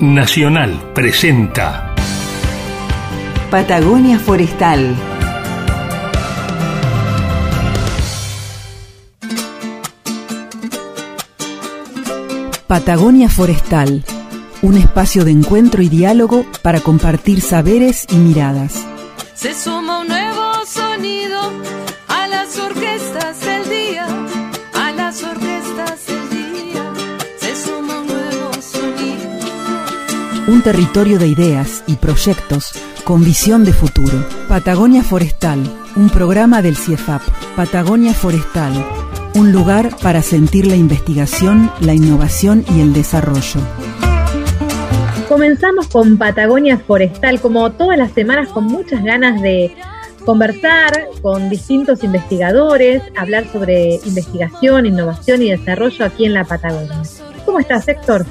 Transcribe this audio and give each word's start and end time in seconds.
Nacional 0.00 0.92
presenta 0.94 1.94
Patagonia 3.50 4.18
Forestal. 4.18 4.96
Patagonia 12.66 13.28
Forestal, 13.28 14.02
un 14.62 14.78
espacio 14.78 15.26
de 15.26 15.32
encuentro 15.32 15.82
y 15.82 15.90
diálogo 15.90 16.46
para 16.62 16.80
compartir 16.80 17.42
saberes 17.42 18.06
y 18.10 18.16
miradas. 18.16 18.86
Se 19.34 19.52
suma 19.52 20.00
un 20.00 20.10
Un 30.50 30.62
territorio 30.62 31.20
de 31.20 31.28
ideas 31.28 31.84
y 31.86 31.94
proyectos 31.94 32.72
con 33.04 33.22
visión 33.22 33.64
de 33.64 33.72
futuro. 33.72 34.26
Patagonia 34.48 35.04
Forestal, 35.04 35.60
un 35.94 36.10
programa 36.10 36.60
del 36.60 36.76
CIEFAP. 36.76 37.22
Patagonia 37.54 38.12
Forestal, 38.12 38.72
un 39.36 39.52
lugar 39.52 39.96
para 40.02 40.22
sentir 40.22 40.66
la 40.66 40.74
investigación, 40.74 41.70
la 41.80 41.94
innovación 41.94 42.64
y 42.74 42.80
el 42.80 42.92
desarrollo. 42.92 43.60
Comenzamos 45.28 45.86
con 45.86 46.18
Patagonia 46.18 46.78
Forestal, 46.78 47.40
como 47.40 47.70
todas 47.70 47.96
las 47.96 48.10
semanas, 48.10 48.48
con 48.48 48.64
muchas 48.64 49.04
ganas 49.04 49.40
de 49.40 49.72
conversar 50.26 51.06
con 51.22 51.48
distintos 51.48 52.02
investigadores, 52.02 53.04
hablar 53.16 53.46
sobre 53.52 54.00
investigación, 54.04 54.84
innovación 54.84 55.42
y 55.42 55.50
desarrollo 55.52 56.04
aquí 56.04 56.24
en 56.24 56.34
la 56.34 56.42
Patagonia. 56.42 57.02
¿Cómo 57.44 57.60
estás, 57.60 57.86
Héctor? 57.86 58.26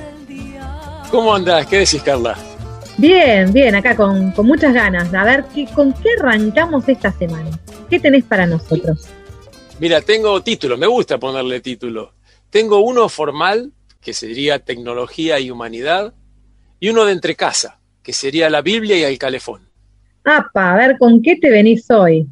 ¿Cómo 1.12 1.34
andás? 1.34 1.66
¿Qué 1.66 1.78
decís, 1.78 2.04
Carla? 2.04 2.38
Bien, 2.98 3.52
bien, 3.52 3.74
acá 3.74 3.96
con, 3.96 4.32
con 4.32 4.46
muchas 4.46 4.74
ganas. 4.74 5.12
A 5.14 5.24
ver, 5.24 5.44
¿qué, 5.56 5.66
¿con 5.74 5.92
qué 5.94 6.10
arrancamos 6.20 6.88
esta 6.88 7.12
semana? 7.12 7.50
¿Qué 7.90 8.00
tenés 8.00 8.26
para 8.26 8.46
nosotros? 8.46 9.08
Mira, 9.80 10.02
tengo 10.02 10.42
título, 10.44 10.78
me 10.78 10.86
gusta 10.86 11.18
ponerle 11.18 11.62
título. 11.62 12.14
Tengo 12.52 12.82
uno 12.82 13.10
formal, 13.10 13.72
que 14.02 14.14
sería 14.14 14.60
Tecnología 14.60 15.40
y 15.40 15.50
Humanidad, 15.50 16.14
y 16.80 16.90
uno 16.90 17.06
de 17.06 17.14
entrecasa, 17.14 17.80
que 18.04 18.14
sería 18.14 18.50
la 18.50 18.62
Biblia 18.62 18.98
y 18.98 19.04
el 19.04 19.18
calefón. 19.18 19.68
Apa, 20.24 20.74
a 20.74 20.76
ver, 20.76 20.98
¿con 21.00 21.22
qué 21.24 21.38
te 21.38 21.50
venís 21.50 21.90
hoy? 21.90 22.28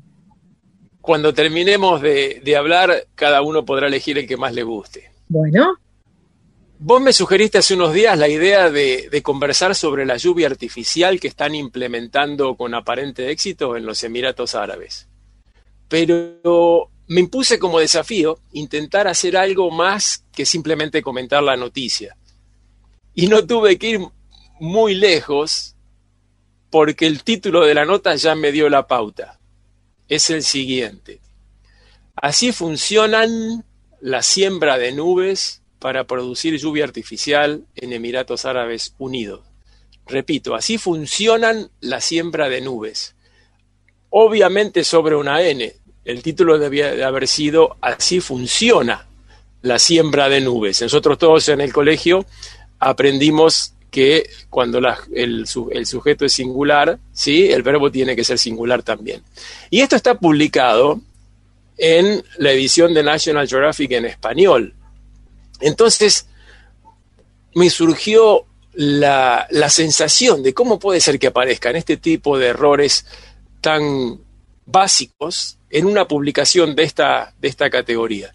Cuando 1.01 1.33
terminemos 1.33 2.01
de, 2.01 2.41
de 2.43 2.57
hablar, 2.57 3.07
cada 3.15 3.41
uno 3.41 3.65
podrá 3.65 3.87
elegir 3.87 4.17
el 4.17 4.27
que 4.27 4.37
más 4.37 4.53
le 4.53 4.63
guste. 4.63 5.09
Bueno, 5.29 5.77
Vos 6.79 7.01
me 7.01 7.11
sugeriste 7.11 7.57
hace 7.57 7.73
unos 7.73 7.91
días 7.91 8.15
la 8.19 8.27
idea 8.27 8.69
de, 8.69 9.21
conversar 9.23 9.73
sobre 9.73 10.05
la 10.05 10.17
lluvia 10.17 10.45
artificial 10.45 11.19
que 11.19 11.27
están 11.27 11.55
implementando 11.55 12.55
con 12.55 12.75
aparente 12.75 13.31
éxito 13.31 13.75
en 13.75 13.85
los 13.85 14.03
Emiratos 14.03 14.53
Árabes. 14.53 15.07
Pero 15.87 16.91
me 17.07 17.21
impuse 17.21 17.57
como 17.57 17.79
desafío 17.79 18.39
intentar 18.51 19.07
hacer 19.07 19.37
algo 19.37 19.71
más 19.71 20.23
que 20.31 20.45
simplemente 20.45 21.01
comentar 21.01 21.41
la 21.41 21.57
noticia. 21.57 22.15
Y 23.15 23.25
no 23.25 23.47
tuve 23.47 23.79
que 23.79 23.89
ir 23.89 24.01
muy 24.59 24.93
lejos 24.93 25.75
porque 26.69 27.07
el 27.07 27.23
título 27.23 27.65
de 27.65 27.73
la 27.73 27.85
nota 27.85 28.15
ya 28.15 28.35
me 28.35 28.51
dio 28.51 28.69
la 28.69 28.85
pauta. 28.85 29.39
Es 30.07 30.29
el 30.29 30.43
siguiente. 30.43 31.21
Así 32.15 32.51
funcionan 32.51 33.65
la 33.99 34.21
siembra 34.21 34.77
de 34.77 34.91
nubes 34.91 35.63
para 35.79 36.05
producir 36.05 36.57
lluvia 36.57 36.83
artificial 36.83 37.65
en 37.75 37.93
Emiratos 37.93 38.45
Árabes 38.45 38.93
Unidos. 38.97 39.41
Repito, 40.05 40.55
así 40.55 40.77
funcionan 40.77 41.69
la 41.81 42.01
siembra 42.01 42.49
de 42.49 42.61
nubes. 42.61 43.15
Obviamente 44.09 44.83
sobre 44.83 45.15
una 45.15 45.41
N. 45.41 45.73
El 46.05 46.23
título 46.23 46.57
debía 46.57 46.91
de 46.91 47.03
haber 47.03 47.27
sido 47.27 47.75
Así 47.81 48.21
funciona 48.21 49.07
la 49.61 49.79
siembra 49.79 50.29
de 50.29 50.41
nubes. 50.41 50.81
Nosotros 50.81 51.17
todos 51.17 51.49
en 51.49 51.61
el 51.61 51.73
colegio 51.73 52.25
aprendimos 52.79 53.73
que 53.91 54.29
cuando 54.49 54.79
el, 55.13 55.45
el 55.71 55.85
sujeto 55.85 56.25
es 56.25 56.33
singular, 56.33 56.99
¿sí? 57.11 57.51
el 57.51 57.63
verbo 57.63 57.91
tiene 57.91 58.15
que 58.15 58.23
ser 58.23 58.37
singular 58.37 58.83
también. 58.83 59.23
Y 59.69 59.81
esto 59.81 59.95
está 59.95 60.15
publicado 60.15 61.01
en 61.77 62.23
la 62.37 62.51
edición 62.51 62.93
de 62.93 63.03
National 63.03 63.47
Geographic 63.47 63.91
en 63.91 64.05
español. 64.05 64.73
Entonces, 65.59 66.27
me 67.55 67.69
surgió 67.69 68.45
la, 68.73 69.47
la 69.49 69.69
sensación 69.69 70.43
de 70.43 70.53
cómo 70.53 70.79
puede 70.79 70.99
ser 70.99 71.17
que 71.17 71.27
aparezcan 71.27 71.75
este 71.75 71.97
tipo 71.97 72.37
de 72.37 72.47
errores 72.47 73.05
tan 73.61 74.19
básicos 74.65 75.57
en 75.69 75.85
una 75.85 76.07
publicación 76.07 76.75
de 76.75 76.83
esta, 76.83 77.33
de 77.39 77.47
esta 77.47 77.69
categoría. 77.69 78.33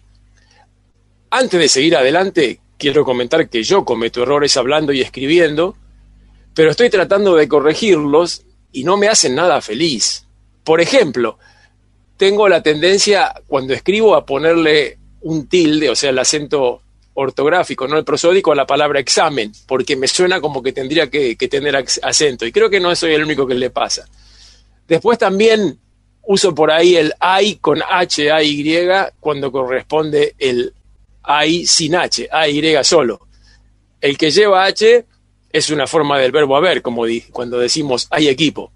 Antes 1.29 1.59
de 1.59 1.69
seguir 1.69 1.95
adelante, 1.95 2.59
quiero 2.77 3.05
comentar 3.05 3.49
que 3.49 3.63
yo 3.63 3.85
cometo 3.85 4.23
errores 4.23 4.57
hablando 4.57 4.91
y 4.91 5.01
escribiendo, 5.01 5.75
pero 6.53 6.71
estoy 6.71 6.89
tratando 6.89 7.35
de 7.35 7.47
corregirlos 7.47 8.43
y 8.71 8.83
no 8.83 8.97
me 8.97 9.07
hacen 9.07 9.35
nada 9.35 9.61
feliz. 9.61 10.27
Por 10.63 10.81
ejemplo, 10.81 11.39
tengo 12.17 12.47
la 12.47 12.61
tendencia 12.61 13.33
cuando 13.47 13.73
escribo 13.73 14.15
a 14.15 14.25
ponerle 14.25 14.99
un 15.21 15.47
tilde, 15.47 15.89
o 15.89 15.95
sea, 15.95 16.09
el 16.09 16.19
acento 16.19 16.81
ortográfico, 17.15 17.87
no 17.87 17.97
el 17.97 18.03
prosódico, 18.03 18.51
a 18.51 18.55
la 18.55 18.65
palabra 18.65 18.99
examen, 18.99 19.51
porque 19.67 19.95
me 19.95 20.07
suena 20.07 20.41
como 20.41 20.63
que 20.63 20.73
tendría 20.73 21.09
que, 21.09 21.35
tener 21.35 21.75
ac- 21.75 21.99
acento. 22.01 22.45
Y 22.45 22.51
creo 22.51 22.69
que 22.69 22.79
no 22.79 22.95
soy 22.95 23.13
el 23.13 23.23
único 23.23 23.45
que 23.45 23.53
le 23.55 23.69
pasa. 23.69 24.07
Después 24.87 25.17
también 25.17 25.77
uso 26.23 26.55
por 26.55 26.71
ahí 26.71 26.95
el 26.95 27.13
ay 27.19 27.55
con 27.57 27.81
H, 27.87 28.31
A, 28.31 28.41
Y, 28.43 28.63
cuando 29.19 29.51
corresponde 29.51 30.35
el 30.39 30.73
ay 31.21 31.65
sin 31.65 31.95
H, 31.95 32.27
A, 32.31 32.47
Y 32.47 32.83
solo. 32.83 33.27
El 34.01 34.17
que 34.17 34.31
lleva 34.31 34.65
H 34.65 35.05
es 35.51 35.69
una 35.69 35.87
forma 35.87 36.17
del 36.17 36.31
verbo 36.31 36.57
haber, 36.57 36.81
como 36.81 37.05
cuando 37.31 37.59
decimos 37.59 38.07
hay 38.09 38.27
equipo. 38.27 38.71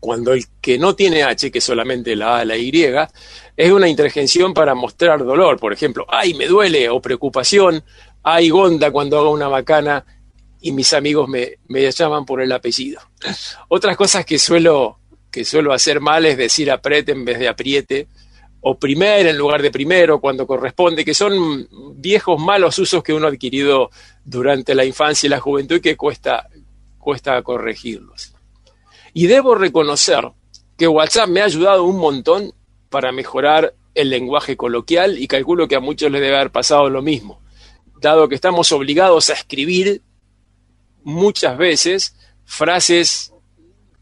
Cuando 0.00 0.32
el 0.32 0.46
que 0.62 0.78
no 0.78 0.96
tiene 0.96 1.22
H, 1.22 1.50
que 1.50 1.58
es 1.58 1.64
solamente 1.64 2.16
la 2.16 2.38
A, 2.38 2.44
la 2.44 2.56
Y, 2.56 2.72
es 3.60 3.70
una 3.70 3.88
intervención 3.88 4.54
para 4.54 4.74
mostrar 4.74 5.22
dolor. 5.22 5.58
Por 5.58 5.74
ejemplo, 5.74 6.06
ay, 6.08 6.32
me 6.32 6.46
duele, 6.46 6.88
o 6.88 6.98
preocupación, 7.02 7.84
ay, 8.22 8.48
gonda 8.48 8.90
cuando 8.90 9.18
hago 9.18 9.30
una 9.30 9.50
macana 9.50 10.02
y 10.62 10.72
mis 10.72 10.94
amigos 10.94 11.28
me, 11.28 11.58
me 11.68 11.90
llaman 11.90 12.24
por 12.24 12.40
el 12.40 12.50
apellido. 12.52 13.02
Otras 13.68 13.98
cosas 13.98 14.24
que 14.24 14.38
suelo, 14.38 15.00
que 15.30 15.44
suelo 15.44 15.74
hacer 15.74 16.00
mal 16.00 16.24
es 16.24 16.38
decir 16.38 16.70
apriete 16.70 17.12
en 17.12 17.22
vez 17.26 17.38
de 17.38 17.48
apriete, 17.48 18.08
o 18.62 18.78
primer 18.78 19.26
en 19.26 19.36
lugar 19.36 19.60
de 19.60 19.70
primero 19.70 20.22
cuando 20.22 20.46
corresponde, 20.46 21.04
que 21.04 21.12
son 21.12 21.68
viejos 21.96 22.40
malos 22.40 22.78
usos 22.78 23.02
que 23.02 23.12
uno 23.12 23.26
ha 23.26 23.30
adquirido 23.30 23.90
durante 24.24 24.74
la 24.74 24.86
infancia 24.86 25.26
y 25.26 25.30
la 25.30 25.40
juventud 25.40 25.76
y 25.76 25.80
que 25.82 25.98
cuesta, 25.98 26.48
cuesta 26.98 27.42
corregirlos. 27.42 28.32
Y 29.12 29.26
debo 29.26 29.54
reconocer 29.54 30.30
que 30.78 30.88
WhatsApp 30.88 31.28
me 31.28 31.42
ha 31.42 31.44
ayudado 31.44 31.84
un 31.84 31.98
montón 31.98 32.54
para 32.90 33.12
mejorar 33.12 33.74
el 33.94 34.10
lenguaje 34.10 34.56
coloquial 34.56 35.18
y 35.18 35.26
calculo 35.26 35.68
que 35.68 35.76
a 35.76 35.80
muchos 35.80 36.10
les 36.10 36.20
debe 36.20 36.36
haber 36.36 36.50
pasado 36.50 36.90
lo 36.90 37.00
mismo, 37.00 37.40
dado 38.00 38.28
que 38.28 38.34
estamos 38.34 38.70
obligados 38.72 39.30
a 39.30 39.34
escribir 39.34 40.02
muchas 41.02 41.56
veces 41.56 42.16
frases 42.44 43.32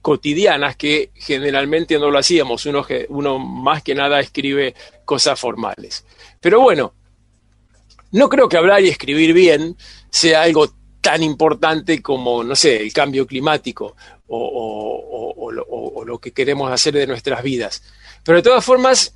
cotidianas 0.00 0.76
que 0.76 1.10
generalmente 1.14 1.98
no 1.98 2.10
lo 2.10 2.18
hacíamos, 2.18 2.64
uno, 2.66 2.86
uno 3.10 3.38
más 3.38 3.82
que 3.82 3.94
nada 3.94 4.20
escribe 4.20 4.74
cosas 5.04 5.38
formales. 5.38 6.04
Pero 6.40 6.60
bueno, 6.60 6.94
no 8.12 8.28
creo 8.28 8.48
que 8.48 8.56
hablar 8.56 8.82
y 8.82 8.88
escribir 8.88 9.34
bien 9.34 9.76
sea 10.08 10.42
algo 10.42 10.72
tan 11.02 11.22
importante 11.22 12.00
como, 12.00 12.42
no 12.42 12.56
sé, 12.56 12.80
el 12.80 12.92
cambio 12.92 13.26
climático 13.26 13.94
o 14.28 15.50
lo 16.06 16.18
que 16.18 16.32
queremos 16.32 16.72
hacer 16.72 16.94
de 16.94 17.06
nuestras 17.06 17.42
vidas. 17.42 17.82
Pero 18.24 18.38
de 18.38 18.42
todas 18.42 18.64
formas, 18.64 19.14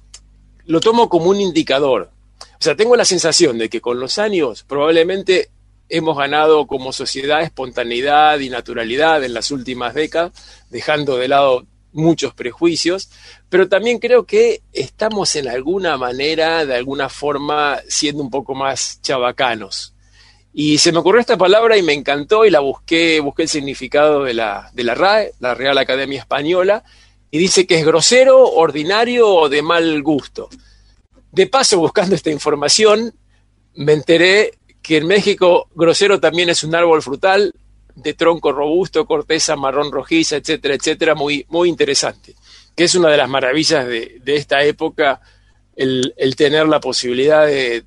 lo 0.66 0.81
tomo 0.81 1.08
como 1.08 1.31
un 1.31 1.40
indicador. 1.40 2.10
O 2.40 2.64
sea, 2.64 2.76
tengo 2.76 2.96
la 2.96 3.04
sensación 3.04 3.58
de 3.58 3.69
que 3.69 3.81
con 3.81 3.99
los 3.99 4.19
años 4.19 4.62
probablemente 4.62 5.50
hemos 5.88 6.16
ganado 6.16 6.66
como 6.66 6.93
sociedad 6.93 7.43
espontaneidad 7.43 8.38
y 8.40 8.49
naturalidad 8.49 9.22
en 9.25 9.34
las 9.34 9.50
últimas 9.50 9.94
décadas, 9.94 10.32
dejando 10.70 11.16
de 11.16 11.28
lado 11.28 11.66
muchos 11.93 12.32
prejuicios, 12.34 13.10
pero 13.49 13.69
también 13.69 13.99
creo 13.99 14.25
que 14.25 14.62
estamos 14.72 15.37
en 15.37 15.49
alguna 15.49 15.99
manera, 15.99 16.64
de 16.64 16.75
alguna 16.75 17.08
forma, 17.08 17.81
siendo 17.88 18.22
un 18.22 18.31
poco 18.31 18.54
más 18.54 19.00
chabacanos. 19.02 19.94
Y 20.54 20.78
se 20.78 20.93
me 20.93 20.99
ocurrió 20.99 21.20
esta 21.20 21.37
palabra 21.37 21.76
y 21.76 21.82
me 21.82 21.93
encantó 21.94 22.44
y 22.44 22.50
la 22.50 22.60
busqué, 22.60 23.20
busqué 23.20 23.43
el 23.43 23.49
significado 23.49 24.25
de 24.25 24.34
la, 24.34 24.70
de 24.72 24.84
la 24.84 24.94
RAE, 24.94 25.32
la 25.40 25.54
Real 25.54 25.78
Academia 25.78 26.20
Española, 26.20 26.84
y 27.32 27.38
dice 27.38 27.67
que 27.67 27.79
es 27.79 27.87
grosero, 27.87 28.46
ordinario 28.46 29.26
o 29.26 29.49
de 29.49 29.62
mal 29.62 30.02
gusto. 30.02 30.50
De 31.32 31.46
paso, 31.46 31.79
buscando 31.79 32.14
esta 32.14 32.31
información, 32.31 33.14
me 33.75 33.94
enteré 33.94 34.58
que 34.82 34.99
en 34.99 35.06
México 35.06 35.70
grosero 35.75 36.20
también 36.20 36.50
es 36.50 36.62
un 36.62 36.75
árbol 36.75 37.00
frutal, 37.00 37.55
de 37.94 38.12
tronco 38.12 38.52
robusto, 38.52 39.06
corteza 39.06 39.56
marrón 39.56 39.90
rojiza, 39.90 40.37
etcétera, 40.37 40.75
etcétera, 40.75 41.14
muy, 41.14 41.46
muy 41.49 41.70
interesante. 41.70 42.34
Que 42.76 42.84
es 42.84 42.94
una 42.94 43.08
de 43.08 43.17
las 43.17 43.31
maravillas 43.31 43.87
de, 43.87 44.20
de 44.23 44.37
esta 44.37 44.62
época, 44.62 45.23
el, 45.75 46.12
tener 46.37 46.69
la 46.69 46.81
posibilidad 46.81 47.46
de 47.46 47.85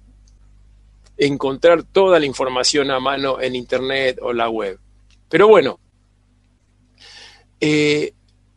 encontrar 1.18 1.83
toda 1.83 2.19
la 2.19 2.25
información 2.25 2.89
a 2.89 3.00
mano 3.00 3.39
en 3.39 3.56
Internet 3.56 4.18
o 4.24 4.33
la 4.33 4.50
web. 4.50 4.80
Pero 5.30 5.48
bueno, 5.48 5.80
eh, 7.62 8.14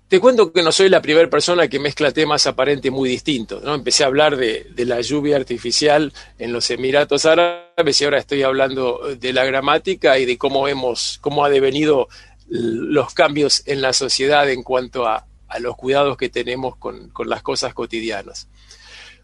te 0.08 0.20
cuento 0.20 0.52
que 0.52 0.62
no 0.62 0.72
soy 0.72 0.88
la 0.88 1.02
primera 1.02 1.28
persona 1.28 1.68
que 1.68 1.78
mezcla 1.78 2.12
temas 2.12 2.46
aparentes 2.46 2.90
muy 2.90 3.10
distintos. 3.10 3.62
¿no? 3.62 3.74
Empecé 3.74 4.04
a 4.04 4.06
hablar 4.06 4.36
de, 4.36 4.66
la 4.76 5.02
lluvia 5.02 5.36
artificial 5.36 6.12
en 6.38 6.52
los 6.52 6.70
Emiratos 6.70 7.26
Árabes 7.26 8.00
y 8.00 8.04
ahora 8.04 8.18
estoy 8.18 8.42
hablando 8.42 9.16
de 9.18 9.32
la 9.34 9.44
gramática 9.44 10.18
y 10.18 10.24
de 10.24 10.38
cómo 10.38 10.66
hemos, 10.66 11.18
cómo 11.20 11.44
ha 11.44 11.50
devenido 11.50 12.08
los 12.48 13.12
cambios 13.12 13.62
en 13.66 13.82
la 13.82 13.92
sociedad 13.92 14.48
en 14.48 14.62
cuanto 14.62 15.06
a, 15.06 15.26
a 15.46 15.58
los 15.58 15.76
cuidados 15.76 16.16
que 16.16 16.30
tenemos 16.30 16.76
con, 16.76 17.10
con, 17.10 17.28
las 17.28 17.42
cosas 17.42 17.74
cotidianas. 17.74 18.48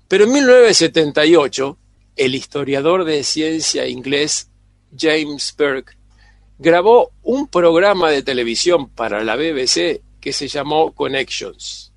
Pero 0.06 0.24
en 0.24 0.32
1978, 0.32 1.78
el 2.16 2.34
historiador 2.34 3.04
de 3.04 3.24
ciencia 3.24 3.86
inglés 3.86 4.50
James 4.96 5.54
Burke 5.56 5.96
grabó 6.58 7.10
un 7.22 7.48
programa 7.48 8.10
de 8.10 8.22
televisión 8.22 8.90
para 8.90 9.24
la 9.24 9.36
BBC 9.36 10.02
que 10.24 10.32
se 10.32 10.48
llamó 10.48 10.94
Connections 10.94 11.92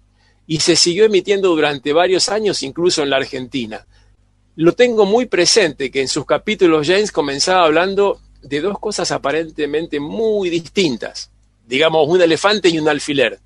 y 0.46 0.60
se 0.60 0.76
siguió 0.76 1.06
emitiendo 1.06 1.48
durante 1.48 1.94
varios 1.94 2.28
años 2.28 2.62
incluso 2.62 3.02
en 3.02 3.10
la 3.10 3.16
Argentina. 3.16 3.88
Lo 4.58 4.74
tengo 4.74 5.06
muy 5.06 5.28
presente 5.28 5.90
que 5.90 6.02
en 6.02 6.10
sus 6.10 6.26
capítulos 6.26 6.86
James 6.86 7.14
comenzaba 7.14 7.64
hablando 7.64 8.20
de 8.42 8.60
dos 8.60 8.80
cosas 8.80 9.12
aparentemente 9.12 10.02
muy 10.02 10.50
distintas, 10.50 11.32
digamos 11.66 12.06
un 12.10 12.22
elefante 12.22 12.68
y 12.68 12.78
un 12.80 12.90
alfiler. 12.90 13.40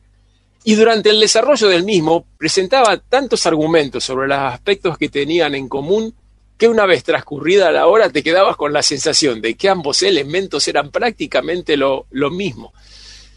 Y 0.63 0.73
durante 0.73 1.11
el 1.11 1.19
desarrollo 1.19 1.67
del 1.67 1.83
mismo 1.83 2.25
presentaba 2.39 2.97
tantos 2.97 3.45
argumentos 3.45 4.03
sobre 4.03 4.27
los 4.27 4.39
aspectos 4.39 4.97
que 4.97 5.09
tenían 5.09 5.53
en 5.53 5.69
común 5.69 6.15
que 6.57 6.67
una 6.67 6.87
vez 6.87 7.03
transcurrida 7.03 7.71
la 7.71 7.85
hora 7.85 8.09
te 8.09 8.23
quedabas 8.23 8.57
con 8.57 8.73
la 8.73 8.81
sensación 8.81 9.41
de 9.41 9.53
que 9.53 9.69
ambos 9.69 10.01
elementos 10.01 10.67
eran 10.67 10.89
prácticamente 10.89 11.77
lo, 11.77 12.07
lo 12.09 12.31
mismo 12.31 12.73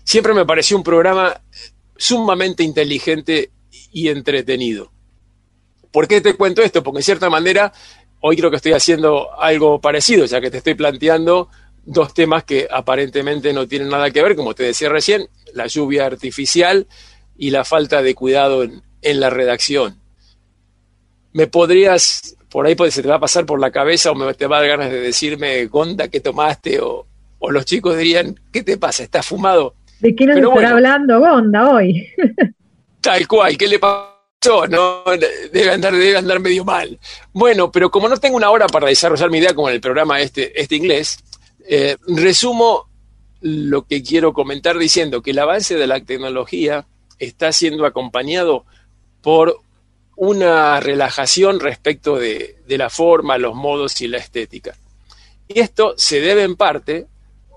siempre 0.05 0.35
me 0.35 0.47
pareció 0.47 0.77
un 0.77 0.85
programa 0.85 1.41
sumamente 1.97 2.63
inteligente 2.63 3.51
y 3.93 4.09
entretenido. 4.09 4.93
¿Por 5.91 6.09
qué 6.09 6.21
te 6.21 6.35
cuento 6.35 6.63
esto? 6.63 6.83
Porque 6.83 6.99
en 6.99 7.05
cierta 7.05 7.31
manera 7.31 7.73
hoy 8.21 8.37
creo 8.37 8.51
que 8.51 8.57
estoy 8.57 8.73
haciendo 8.73 9.39
algo 9.41 9.81
parecido, 9.81 10.25
ya 10.25 10.41
que 10.41 10.51
te 10.51 10.59
estoy 10.59 10.75
planteando 10.75 11.49
dos 11.85 12.15
temas 12.15 12.45
que 12.45 12.67
aparentemente 12.71 13.53
no 13.53 13.69
tienen 13.69 13.89
nada 13.89 14.11
que 14.11 14.23
ver, 14.23 14.35
como 14.35 14.55
te 14.55 14.63
decía 14.63 14.89
recién, 14.89 15.29
la 15.53 15.67
lluvia 15.67 16.07
artificial 16.07 16.87
y 17.37 17.51
la 17.51 17.65
falta 17.65 18.03
de 18.03 18.15
cuidado 18.15 18.63
en, 18.63 19.21
la 19.21 19.29
redacción. 19.29 20.01
¿Me 21.33 21.47
podrías, 21.47 22.37
por 22.49 22.67
ahí 22.67 22.77
se 22.91 23.03
te 23.03 23.09
va 23.09 23.17
a 23.17 23.21
pasar 23.21 23.45
por 23.45 23.61
la 23.61 23.71
cabeza 23.71 24.11
o 24.11 24.15
me 24.15 24.33
te 24.35 24.47
va 24.47 24.57
a 24.57 24.61
dar 24.61 24.69
ganas 24.71 24.91
de 24.91 25.01
decirme, 25.01 25.67
Gonda, 25.67 26.09
¿qué 26.09 26.21
tomaste? 26.21 26.81
O, 26.81 27.07
o 27.39 27.51
los 27.51 27.67
chicos 27.67 27.99
dirían, 27.99 28.41
¿qué 28.53 28.63
te 28.63 28.79
pasa? 28.79 29.03
¿Estás 29.03 29.27
fumado? 29.27 29.75
¿De 30.05 30.15
qué 30.15 30.27
nos 30.27 30.37
estará 30.37 30.53
bueno, 30.53 30.69
hablando 30.69 31.19
Gonda 31.19 31.71
hoy? 31.71 32.07
tal 33.01 33.27
cual, 33.27 33.57
¿qué 33.57 33.67
le 33.67 33.79
pasó? 33.79 34.67
No, 34.69 35.03
debe 35.51 35.71
andar, 35.71 35.95
debe 35.95 36.19
andar 36.19 36.41
medio 36.41 36.63
mal. 36.63 36.99
Bueno, 37.33 37.73
pero 37.73 37.91
como 37.91 38.07
no 38.11 38.19
tengo 38.19 38.37
una 38.37 38.51
hora 38.51 38.67
para 38.67 38.89
desarrollar 38.89 39.31
mi 39.31 39.39
idea 39.39 39.55
como 39.55 39.71
en 39.71 39.77
el 39.77 39.81
programa 39.81 40.21
este, 40.21 40.61
este 40.61 40.77
inglés, 40.77 41.25
eh, 41.67 41.97
resumo 42.07 42.91
lo 43.41 43.87
que 43.87 44.03
quiero 44.03 44.35
comentar 44.35 44.77
diciendo 44.77 45.23
que 45.23 45.31
el 45.31 45.39
avance 45.39 45.75
de 45.75 45.87
la 45.87 45.99
tecnología 46.01 46.85
está 47.19 47.51
siendo 47.53 47.87
acompañado 47.87 48.67
por 49.23 49.59
una 50.17 50.81
relajación 50.81 51.61
respecto 51.61 52.19
de, 52.19 52.59
de 52.67 52.77
la 52.77 52.91
forma, 52.91 53.39
los 53.39 53.55
modos 53.55 53.99
y 54.03 54.09
la 54.09 54.19
estética. 54.19 54.77
Y 55.49 55.61
esto 55.61 55.95
se 55.97 56.21
debe 56.21 56.43
en 56.43 56.57
parte 56.57 57.07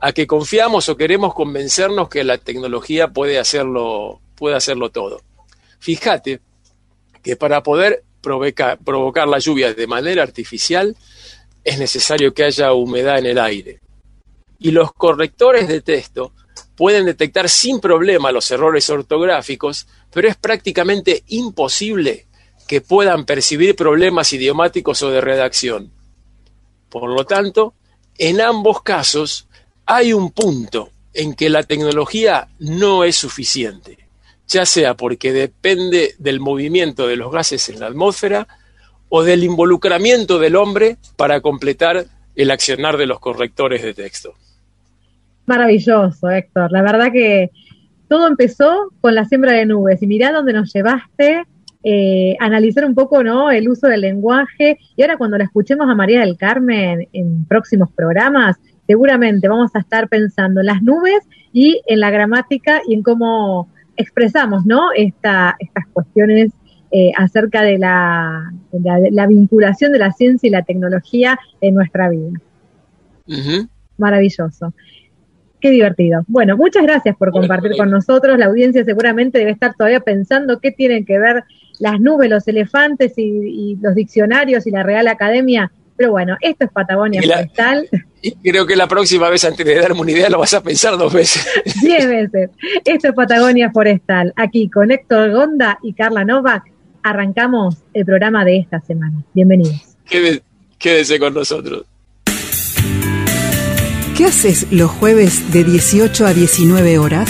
a 0.01 0.11
que 0.11 0.27
confiamos 0.27 0.89
o 0.89 0.97
queremos 0.97 1.33
convencernos 1.33 2.09
que 2.09 2.23
la 2.23 2.38
tecnología 2.38 3.07
puede 3.07 3.39
hacerlo, 3.39 4.21
puede 4.35 4.55
hacerlo 4.55 4.91
todo. 4.91 5.21
Fíjate 5.79 6.41
que 7.23 7.35
para 7.35 7.63
poder 7.63 8.03
provocar, 8.21 8.77
provocar 8.79 9.27
la 9.27 9.39
lluvia 9.39 9.73
de 9.73 9.88
manera 9.88 10.23
artificial 10.23 10.95
es 11.63 11.79
necesario 11.79 12.33
que 12.33 12.44
haya 12.44 12.73
humedad 12.73 13.19
en 13.19 13.25
el 13.25 13.39
aire. 13.39 13.79
Y 14.59 14.71
los 14.71 14.94
correctores 14.94 15.67
de 15.67 15.81
texto 15.81 16.33
pueden 16.75 17.05
detectar 17.05 17.49
sin 17.49 17.79
problema 17.79 18.31
los 18.31 18.49
errores 18.51 18.89
ortográficos, 18.89 19.88
pero 20.11 20.27
es 20.27 20.35
prácticamente 20.35 21.23
imposible 21.27 22.27
que 22.67 22.81
puedan 22.81 23.25
percibir 23.25 23.75
problemas 23.75 24.31
idiomáticos 24.33 25.01
o 25.01 25.09
de 25.09 25.21
redacción. 25.21 25.91
Por 26.89 27.09
lo 27.09 27.25
tanto, 27.25 27.73
en 28.17 28.41
ambos 28.41 28.81
casos, 28.81 29.46
hay 29.88 30.13
un 30.13 30.31
punto 30.31 30.89
en 31.13 31.34
que 31.34 31.50
la 31.50 31.63
tecnología 31.63 32.48
no 32.60 33.04
es 33.04 33.16
suficiente, 33.16 33.98
ya 34.48 34.66
sea 34.66 34.94
porque 34.95 35.34
depende 35.34 36.13
del 36.19 36.39
movimiento 36.39 37.07
de 37.07 37.16
los 37.16 37.31
gases 37.31 37.69
en 37.69 37.80
la 37.80 37.88
atmósfera 37.88 38.48
o 39.10 39.24
del 39.24 39.44
involucramiento 39.44 40.38
del 40.38 40.57
hombre 40.57 40.98
para 41.16 41.42
completar 41.42 42.06
el 42.36 42.51
accionar 42.51 42.98
de 42.98 43.07
los 43.07 43.19
correctores 43.19 43.81
de 43.81 43.94
texto. 43.94 44.36
Maravilloso, 45.45 46.30
Héctor. 46.30 46.72
La 46.72 46.81
verdad 46.81 47.12
que 47.12 47.50
todo 48.10 48.28
empezó 48.28 48.92
con 49.00 49.16
la 49.16 49.25
siembra 49.25 49.54
de 49.54 49.66
nubes 49.66 50.04
y 50.04 50.07
mirá 50.07 50.33
dónde 50.33 50.51
nos 50.51 50.72
llevaste, 50.74 51.44
eh, 51.83 52.36
analizar 52.40 52.83
un 52.83 52.94
poco 52.94 53.24
¿no? 53.24 53.50
el 53.50 53.69
uso 53.69 53.88
del 53.88 54.01
lenguaje 54.01 54.78
y 54.98 55.01
ahora 55.01 55.18
cuando 55.18 55.38
la 55.38 55.45
escuchemos 55.45 55.90
a 55.90 55.95
María 55.95 56.19
del 56.19 56.38
Carmen 56.38 57.07
en 57.13 57.45
próximos 57.45 57.90
programas, 57.92 58.57
seguramente 58.88 59.48
vamos 59.48 59.75
a 59.75 59.80
estar 59.80 60.07
pensando 60.07 60.62
en 60.62 60.66
las 60.68 60.81
nubes 60.81 61.19
y 61.54 61.81
en 61.86 62.00
la 62.00 62.10
gramática 62.10 62.81
y 62.88 62.94
en 62.94 63.04
cómo 63.04 63.69
expresamos 63.98 64.66
¿no? 64.66 64.92
Esta, 64.95 65.56
estas 65.60 65.86
cuestiones 65.92 66.51
eh, 66.92 67.12
acerca 67.18 67.63
de 67.63 67.78
la, 67.78 68.54
de, 68.72 68.80
la, 68.80 69.00
de 69.00 69.12
la, 69.12 69.28
vinculación 69.28 69.92
de 69.92 70.00
la 70.00 70.13
ciencia 70.13 70.48
y 70.48 70.51
la 70.51 70.63
tecnología 70.63 71.38
en 71.60 71.75
nuestra 71.75 72.10
vida. 72.10 72.39
Uh 73.28 73.34
-huh. 73.34 73.69
Maravilloso. 73.98 74.73
Qué 75.59 75.69
divertido. 75.71 76.23
Bueno, 76.28 76.56
muchas 76.56 76.83
gracias 76.83 77.18
por 77.18 77.31
compartir 77.31 77.76
con 77.76 77.90
nosotros. 77.90 78.38
La 78.38 78.45
audiencia 78.45 78.85
seguramente 78.85 79.40
debe 79.40 79.52
estar 79.52 79.73
todavía 79.73 80.00
pensando 80.00 80.59
qué 80.59 80.71
tienen 80.71 81.04
que 81.04 81.19
ver 81.19 81.44
las 81.80 82.00
nubes, 82.00 82.30
los 82.30 82.47
elefantes 82.47 83.18
y, 83.18 83.23
y 83.23 83.76
los 83.81 83.94
diccionarios 83.94 84.66
y 84.66 84.71
la 84.71 84.83
Real 84.83 85.07
Academia 85.07 85.71
pero 85.97 86.11
bueno, 86.11 86.37
esto 86.42 86.66
es 86.66 86.71
Patagonia 86.71 87.21
y 87.23 87.27
la, 87.27 87.37
Forestal. 87.37 87.89
Y 88.21 88.31
creo 88.35 88.66
que 88.66 88.75
la 88.75 88.87
próxima 88.87 89.30
vez, 89.30 89.44
antes 89.45 89.66
de 89.66 89.75
darme 89.75 90.01
una 90.01 90.11
idea, 90.11 90.30
lo 90.30 90.39
vas 90.39 90.54
a 90.54 90.61
pensar 90.61 90.97
dos 90.97 91.13
veces. 91.13 91.47
Diez 91.81 92.07
veces. 92.07 92.51
Esto 92.85 93.09
es 93.09 93.13
Patagonia 93.13 93.71
Forestal. 93.71 94.33
Aquí 94.35 94.69
con 94.69 94.92
Héctor 94.92 95.31
Gonda 95.31 95.80
y 95.81 95.94
Carla 95.94 96.23
Novak 96.23 96.63
arrancamos 97.04 97.77
el 97.94 98.06
programa 98.06 98.45
de 98.45 98.59
esta 98.59 98.80
semana. 98.81 99.23
Bienvenidos. 99.33 99.97
Quédese, 100.06 100.44
quédese 100.77 101.19
con 101.19 101.33
nosotros. 101.33 101.85
¿Qué 104.16 104.25
haces 104.25 104.71
los 104.71 104.89
jueves 104.92 105.51
de 105.54 105.63
18 105.63 106.25
a 106.25 106.33
19 106.33 106.97
horas? 106.97 107.30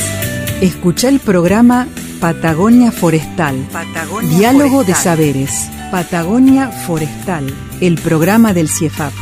Escucha 0.61 1.09
el 1.09 1.19
programa 1.19 1.87
Patagonia 2.19 2.91
Forestal. 2.91 3.57
Patagonia 3.71 4.37
Diálogo 4.37 4.83
Forestal. 4.83 4.85
de 4.85 4.93
Saberes. 4.93 5.69
Patagonia 5.91 6.67
Forestal, 6.69 7.45
el 7.81 7.99
programa 7.99 8.53
del 8.53 8.69
CIEFAP. 8.69 9.13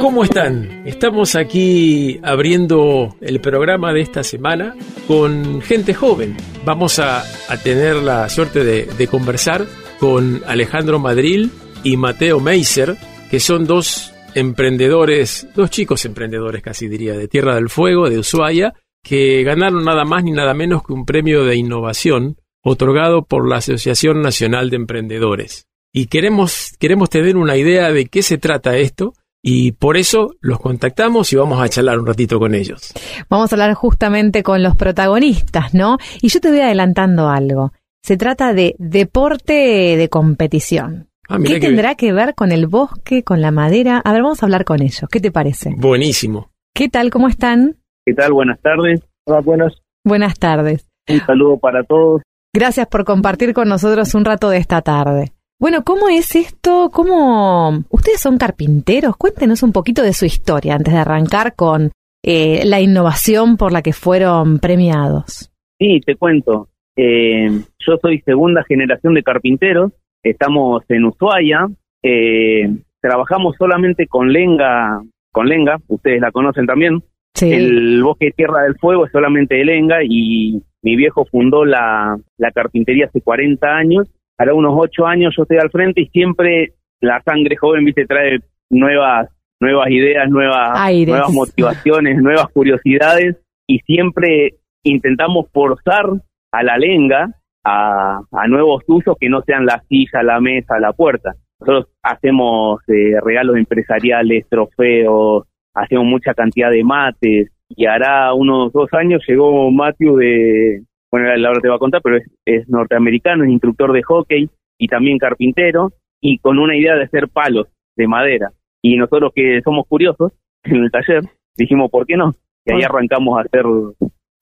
¿Cómo 0.00 0.24
están? 0.24 0.82
Estamos 0.86 1.34
aquí 1.34 2.18
abriendo 2.22 3.16
el 3.20 3.40
programa 3.40 3.92
de 3.92 4.00
esta 4.00 4.22
semana 4.22 4.74
con 5.06 5.60
gente 5.60 5.92
joven. 5.92 6.36
Vamos 6.64 6.98
a, 6.98 7.22
tener 7.62 7.96
la 7.96 8.28
suerte 8.30 8.64
de, 8.64 8.86
de 8.86 9.06
conversar 9.08 9.66
con 10.00 10.42
Alejandro 10.46 10.98
Madril 10.98 11.50
y 11.82 11.98
Mateo 11.98 12.40
Meiser, 12.40 12.96
que 13.30 13.40
son 13.40 13.66
dos 13.66 14.14
emprendedores, 14.34 15.48
dos 15.54 15.70
chicos 15.70 16.04
emprendedores 16.04 16.62
casi 16.62 16.88
diría, 16.88 17.14
de 17.14 17.28
Tierra 17.28 17.54
del 17.54 17.68
Fuego, 17.68 18.08
de 18.08 18.18
Ushuaia, 18.18 18.74
que 19.06 19.44
ganaron 19.44 19.84
nada 19.84 20.04
más 20.04 20.24
ni 20.24 20.32
nada 20.32 20.52
menos 20.52 20.82
que 20.84 20.92
un 20.92 21.04
premio 21.04 21.44
de 21.44 21.54
innovación 21.56 22.38
otorgado 22.60 23.24
por 23.24 23.48
la 23.48 23.58
Asociación 23.58 24.20
Nacional 24.20 24.68
de 24.68 24.76
Emprendedores. 24.76 25.66
Y 25.92 26.06
queremos, 26.06 26.72
queremos 26.80 27.08
tener 27.08 27.36
una 27.36 27.56
idea 27.56 27.92
de 27.92 28.06
qué 28.06 28.22
se 28.22 28.36
trata 28.36 28.76
esto 28.76 29.14
y 29.40 29.70
por 29.72 29.96
eso 29.96 30.34
los 30.40 30.58
contactamos 30.58 31.32
y 31.32 31.36
vamos 31.36 31.62
a 31.62 31.68
charlar 31.68 32.00
un 32.00 32.06
ratito 32.06 32.40
con 32.40 32.52
ellos. 32.52 32.92
Vamos 33.30 33.52
a 33.52 33.54
hablar 33.54 33.74
justamente 33.74 34.42
con 34.42 34.64
los 34.64 34.74
protagonistas, 34.74 35.72
¿no? 35.72 35.98
Y 36.20 36.28
yo 36.28 36.40
te 36.40 36.50
voy 36.50 36.60
adelantando 36.60 37.28
algo. 37.28 37.72
se 38.02 38.16
trata 38.16 38.54
de 38.54 38.74
deporte 38.78 39.96
de 39.96 40.08
competición. 40.08 41.10
Ah, 41.28 41.38
¿Qué 41.44 41.60
tendrá 41.60 41.94
que 41.94 42.12
ver 42.12 42.34
con 42.34 42.50
el 42.50 42.66
bosque, 42.66 43.22
con 43.22 43.40
la 43.40 43.52
madera? 43.52 43.98
A 44.04 44.12
ver, 44.12 44.22
vamos 44.22 44.42
a 44.42 44.46
hablar 44.46 44.64
con 44.64 44.82
ellos. 44.82 45.08
¿Qué 45.10 45.20
te 45.20 45.30
parece? 45.30 45.74
Buenísimo. 45.76 46.50
¿Qué 46.74 46.88
tal? 46.88 47.10
¿Cómo 47.10 47.28
están? 47.28 47.76
¿Qué 48.06 48.14
tal? 48.14 48.32
Buenas 48.32 48.60
tardes. 48.60 49.00
Hola, 49.24 49.40
buenas. 49.40 49.82
Buenas 50.04 50.38
tardes. 50.38 50.88
Un 51.08 51.18
saludo 51.26 51.58
para 51.58 51.82
todos. 51.82 52.22
Gracias 52.54 52.86
por 52.86 53.04
compartir 53.04 53.52
con 53.52 53.68
nosotros 53.68 54.14
un 54.14 54.24
rato 54.24 54.48
de 54.48 54.58
esta 54.58 54.80
tarde. 54.80 55.32
Bueno, 55.58 55.82
¿cómo 55.82 56.08
es 56.08 56.36
esto? 56.36 56.90
¿Cómo 56.92 57.70
ustedes 57.90 58.20
son 58.20 58.38
carpinteros? 58.38 59.16
Cuéntenos 59.16 59.64
un 59.64 59.72
poquito 59.72 60.02
de 60.02 60.12
su 60.12 60.24
historia 60.24 60.76
antes 60.76 60.94
de 60.94 61.00
arrancar 61.00 61.56
con 61.56 61.90
eh, 62.22 62.64
la 62.64 62.80
innovación 62.80 63.56
por 63.56 63.72
la 63.72 63.82
que 63.82 63.92
fueron 63.92 64.60
premiados. 64.60 65.50
Sí, 65.76 66.00
te 66.06 66.14
cuento. 66.14 66.68
Eh, 66.94 67.50
yo 67.80 67.96
soy 68.00 68.20
segunda 68.20 68.62
generación 68.68 69.14
de 69.14 69.24
carpinteros. 69.24 69.90
Estamos 70.22 70.84
en 70.90 71.06
Ushuaia. 71.06 71.66
Eh, 72.04 72.70
trabajamos 73.00 73.56
solamente 73.58 74.06
con 74.06 74.32
lenga, 74.32 75.02
con 75.32 75.48
lenga. 75.48 75.78
Ustedes 75.88 76.20
la 76.20 76.30
conocen 76.30 76.66
también. 76.66 77.02
Sí. 77.36 77.52
El 77.52 78.02
bosque 78.02 78.26
de 78.26 78.32
Tierra 78.32 78.62
del 78.62 78.76
Fuego 78.76 79.04
es 79.06 79.12
solamente 79.12 79.56
de 79.56 79.64
lenga 79.64 79.98
y 80.02 80.62
mi 80.82 80.96
viejo 80.96 81.26
fundó 81.26 81.64
la, 81.64 82.16
la 82.38 82.50
carpintería 82.50 83.06
hace 83.06 83.20
40 83.20 83.66
años. 83.68 84.08
Ahora 84.38 84.54
unos 84.54 84.74
8 84.74 85.06
años 85.06 85.34
yo 85.36 85.42
estoy 85.42 85.58
al 85.58 85.70
frente 85.70 86.00
y 86.00 86.06
siempre 86.06 86.72
la 87.00 87.22
sangre 87.22 87.56
joven, 87.56 87.84
viste, 87.84 88.06
trae 88.06 88.40
nuevas 88.70 89.28
nuevas 89.60 89.90
ideas, 89.90 90.28
nuevas, 90.28 90.70
Aires. 90.74 91.08
nuevas 91.08 91.32
motivaciones, 91.32 92.18
nuevas 92.18 92.48
curiosidades 92.52 93.36
y 93.66 93.78
siempre 93.80 94.54
intentamos 94.82 95.46
forzar 95.52 96.06
a 96.52 96.62
la 96.62 96.78
lenga 96.78 97.30
a, 97.64 98.20
a 98.32 98.48
nuevos 98.48 98.82
usos 98.86 99.16
que 99.18 99.28
no 99.28 99.42
sean 99.42 99.66
la 99.66 99.82
silla, 99.88 100.22
la 100.22 100.40
mesa, 100.40 100.78
la 100.78 100.92
puerta. 100.92 101.34
Nosotros 101.60 101.88
hacemos 102.02 102.80
eh, 102.88 103.18
regalos 103.22 103.56
empresariales, 103.56 104.46
trofeos, 104.48 105.46
hacemos 105.76 106.06
mucha 106.06 106.34
cantidad 106.34 106.70
de 106.70 106.82
mates 106.82 107.50
y 107.68 107.86
hará 107.86 108.32
unos 108.34 108.72
dos 108.72 108.88
años 108.92 109.22
llegó 109.28 109.70
Matthew 109.70 110.16
de, 110.16 110.82
bueno, 111.10 111.28
ahora 111.46 111.60
te 111.60 111.68
va 111.68 111.76
a 111.76 111.80
contar, 111.80 112.00
pero 112.02 112.16
es, 112.16 112.24
es 112.44 112.68
norteamericano, 112.68 113.44
es 113.44 113.50
instructor 113.50 113.92
de 113.92 114.02
hockey 114.02 114.48
y 114.78 114.88
también 114.88 115.18
carpintero 115.18 115.92
y 116.20 116.38
con 116.38 116.58
una 116.58 116.76
idea 116.76 116.94
de 116.94 117.04
hacer 117.04 117.28
palos 117.28 117.66
de 117.96 118.08
madera. 118.08 118.50
Y 118.82 118.96
nosotros 118.96 119.32
que 119.34 119.60
somos 119.62 119.86
curiosos 119.86 120.32
en 120.64 120.76
el 120.84 120.90
taller 120.90 121.22
dijimos, 121.56 121.90
¿por 121.90 122.06
qué 122.06 122.16
no? 122.16 122.34
Y 122.64 122.72
ahí 122.72 122.82
Ah. 122.82 122.86
arrancamos 122.90 123.38
a 123.38 123.42
hacer, 123.42 123.64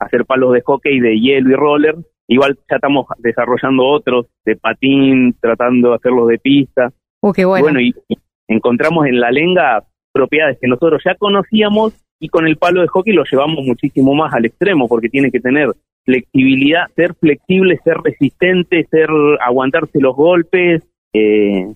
a 0.00 0.04
hacer 0.04 0.24
palos 0.24 0.52
de 0.52 0.62
hockey 0.62 1.00
de 1.00 1.18
hielo 1.18 1.50
y 1.50 1.54
roller. 1.54 1.96
Igual 2.26 2.56
ya 2.70 2.76
estamos 2.76 3.06
desarrollando 3.18 3.84
otros 3.86 4.26
de 4.46 4.56
patín, 4.56 5.34
tratando 5.40 5.90
de 5.90 5.94
hacerlos 5.96 6.28
de 6.28 6.38
pista. 6.38 6.90
Uh, 7.20 7.32
qué 7.32 7.44
bueno. 7.44 7.64
Bueno, 7.64 7.80
y, 7.80 7.94
y 8.08 8.16
encontramos 8.48 9.06
en 9.06 9.20
la 9.20 9.30
lenga 9.30 9.84
propiedades 10.14 10.59
que 10.61 10.68
nosotros 10.68 11.02
ya 11.04 11.16
conocíamos 11.16 11.92
y 12.21 12.28
con 12.28 12.47
el 12.47 12.56
palo 12.56 12.80
de 12.80 12.88
hockey 12.88 13.12
lo 13.12 13.25
llevamos 13.30 13.64
muchísimo 13.66 14.14
más 14.14 14.33
al 14.33 14.47
extremo 14.47 14.88
porque 14.88 15.09
tiene 15.09 15.30
que 15.30 15.40
tener 15.40 15.75
flexibilidad, 16.04 16.87
ser 16.94 17.14
flexible, 17.14 17.78
ser 17.83 17.97
resistente, 18.02 18.87
ser 18.90 19.09
aguantarse 19.40 20.00
los 20.00 20.14
golpes. 20.14 20.83
Eh, 21.12 21.66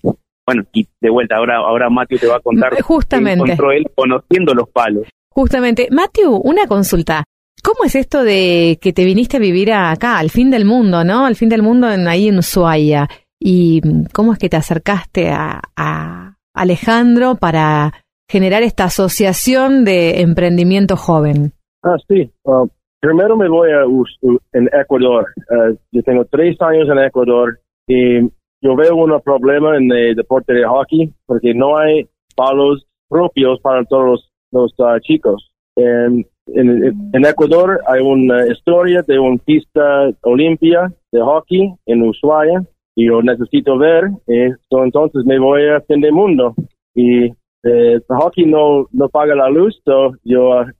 bueno, 0.45 0.63
y 0.73 0.87
de 1.01 1.09
vuelta, 1.09 1.35
ahora, 1.35 1.57
ahora 1.57 1.89
Mateo 1.89 2.17
te 2.17 2.27
va 2.27 2.37
a 2.37 2.39
contar 2.39 2.81
Justamente. 2.81 3.43
encontró 3.43 3.71
él 3.71 3.85
conociendo 3.93 4.53
los 4.53 4.69
palos. 4.69 5.07
Justamente. 5.29 5.87
Matthew, 5.91 6.35
una 6.35 6.67
consulta. 6.67 7.23
¿Cómo 7.61 7.83
es 7.83 7.95
esto 7.95 8.23
de 8.23 8.79
que 8.81 8.93
te 8.93 9.03
viniste 9.03 9.37
a 9.37 9.41
vivir 9.41 9.73
acá, 9.73 10.17
al 10.17 10.29
fin 10.29 10.49
del 10.49 10.65
mundo, 10.65 11.03
¿no? 11.03 11.25
Al 11.25 11.35
fin 11.35 11.49
del 11.49 11.61
mundo 11.61 11.91
en, 11.91 12.07
ahí 12.07 12.29
en 12.29 12.37
Ushuaia. 12.37 13.09
¿Y 13.39 13.81
cómo 14.13 14.33
es 14.33 14.39
que 14.39 14.49
te 14.49 14.57
acercaste 14.57 15.29
a, 15.29 15.61
a 15.75 16.37
Alejandro 16.53 17.35
para 17.35 17.93
generar 18.29 18.63
esta 18.63 18.85
asociación 18.85 19.83
de 19.83 20.21
emprendimiento 20.21 20.95
joven? 20.95 21.51
Ah, 21.83 21.97
sí. 22.07 22.31
Ah, 22.45 22.63
primero 23.01 23.35
me 23.35 23.49
voy 23.49 23.71
a 23.71 23.85
Us- 23.87 24.17
U- 24.21 24.37
en 24.53 24.69
Ecuador. 24.71 25.25
Ah, 25.51 25.71
yo 25.91 26.01
tengo 26.03 26.23
tres 26.25 26.55
años 26.61 26.87
en 26.89 26.99
Ecuador 26.99 27.59
y 27.87 28.21
yo 28.61 28.75
veo 28.75 28.95
un 28.95 29.19
problema 29.21 29.75
en 29.77 29.91
el 29.91 30.15
deporte 30.15 30.53
de 30.53 30.65
hockey 30.65 31.13
porque 31.25 31.53
no 31.53 31.77
hay 31.77 32.07
palos 32.35 32.85
propios 33.09 33.59
para 33.61 33.83
todos 33.85 34.05
los, 34.05 34.31
los, 34.51 34.73
ah, 34.87 34.99
chicos. 35.01 35.51
En 35.75 37.25
Ecuador 37.25 37.79
hay 37.87 38.01
una 38.01 38.45
historia 38.47 39.01
de 39.07 39.17
una 39.19 39.37
pista 39.43 40.09
olimpia 40.23 40.91
de 41.11 41.21
hockey 41.21 41.73
en 41.85 42.03
Ushuaia 42.03 42.63
y 42.95 43.07
yo 43.07 43.21
necesito 43.21 43.77
ver 43.77 44.05
esto, 44.27 44.83
entonces 44.83 45.23
me 45.25 45.39
voy 45.39 45.61
a 45.69 45.79
fin 45.81 46.01
del 46.01 46.11
mundo. 46.11 46.53
Y 46.95 47.29
eh, 47.63 47.99
hockey 48.07 48.45
no, 48.45 48.87
no 48.91 49.09
paga 49.09 49.35
la 49.35 49.49
luz, 49.49 49.79
so 49.83 50.11
yo 50.23 50.53
ah, 50.53 50.71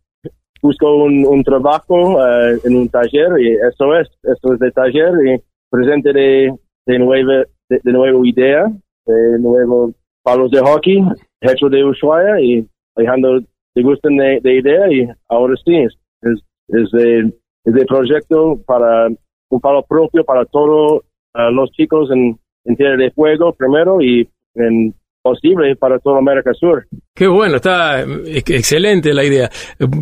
busco 0.61 1.03
un, 1.03 1.25
un 1.25 1.43
trabajo 1.43 2.25
eh, 2.25 2.59
en 2.63 2.75
un 2.75 2.89
taller 2.89 3.39
y 3.39 3.53
eso 3.53 3.95
es, 3.95 4.07
eso 4.23 4.53
es 4.53 4.59
de 4.59 4.71
taller 4.71 5.11
y 5.25 5.41
presente 5.69 6.13
de, 6.13 6.53
de 6.85 6.99
nueva, 6.99 7.43
de, 7.69 7.91
nueva 7.91 8.19
idea, 8.27 8.65
de 9.05 9.39
nuevos 9.39 9.93
palos 10.23 10.51
de 10.51 10.59
hockey, 10.59 11.03
hecho 11.41 11.69
de 11.69 11.83
Ushuaia 11.83 12.39
y 12.41 12.67
Alejandro 12.95 13.39
le 13.75 13.83
gustan 13.83 14.17
de, 14.17 14.39
de 14.41 14.55
idea 14.55 14.91
y 14.91 15.07
ahora 15.27 15.55
sí, 15.63 15.75
es, 15.75 15.97
es, 16.21 16.39
es 16.69 16.91
de, 16.91 17.33
es 17.65 17.73
de 17.73 17.85
proyecto 17.85 18.59
para 18.65 19.07
un 19.49 19.59
palo 19.59 19.83
propio 19.83 20.23
para 20.23 20.45
todos 20.45 21.01
eh, 21.35 21.51
los 21.51 21.71
chicos 21.71 22.09
en, 22.11 22.37
en 22.65 22.75
Tierra 22.75 22.97
de 22.97 23.11
Fuego 23.11 23.53
primero 23.53 24.01
y 24.01 24.29
en 24.55 24.93
posible 25.21 25.75
para 25.75 25.99
toda 25.99 26.19
América 26.19 26.51
Sur. 26.53 26.85
Qué 27.15 27.27
bueno, 27.27 27.57
está 27.57 28.01
ex- 28.01 28.49
excelente 28.49 29.13
la 29.13 29.23
idea. 29.23 29.49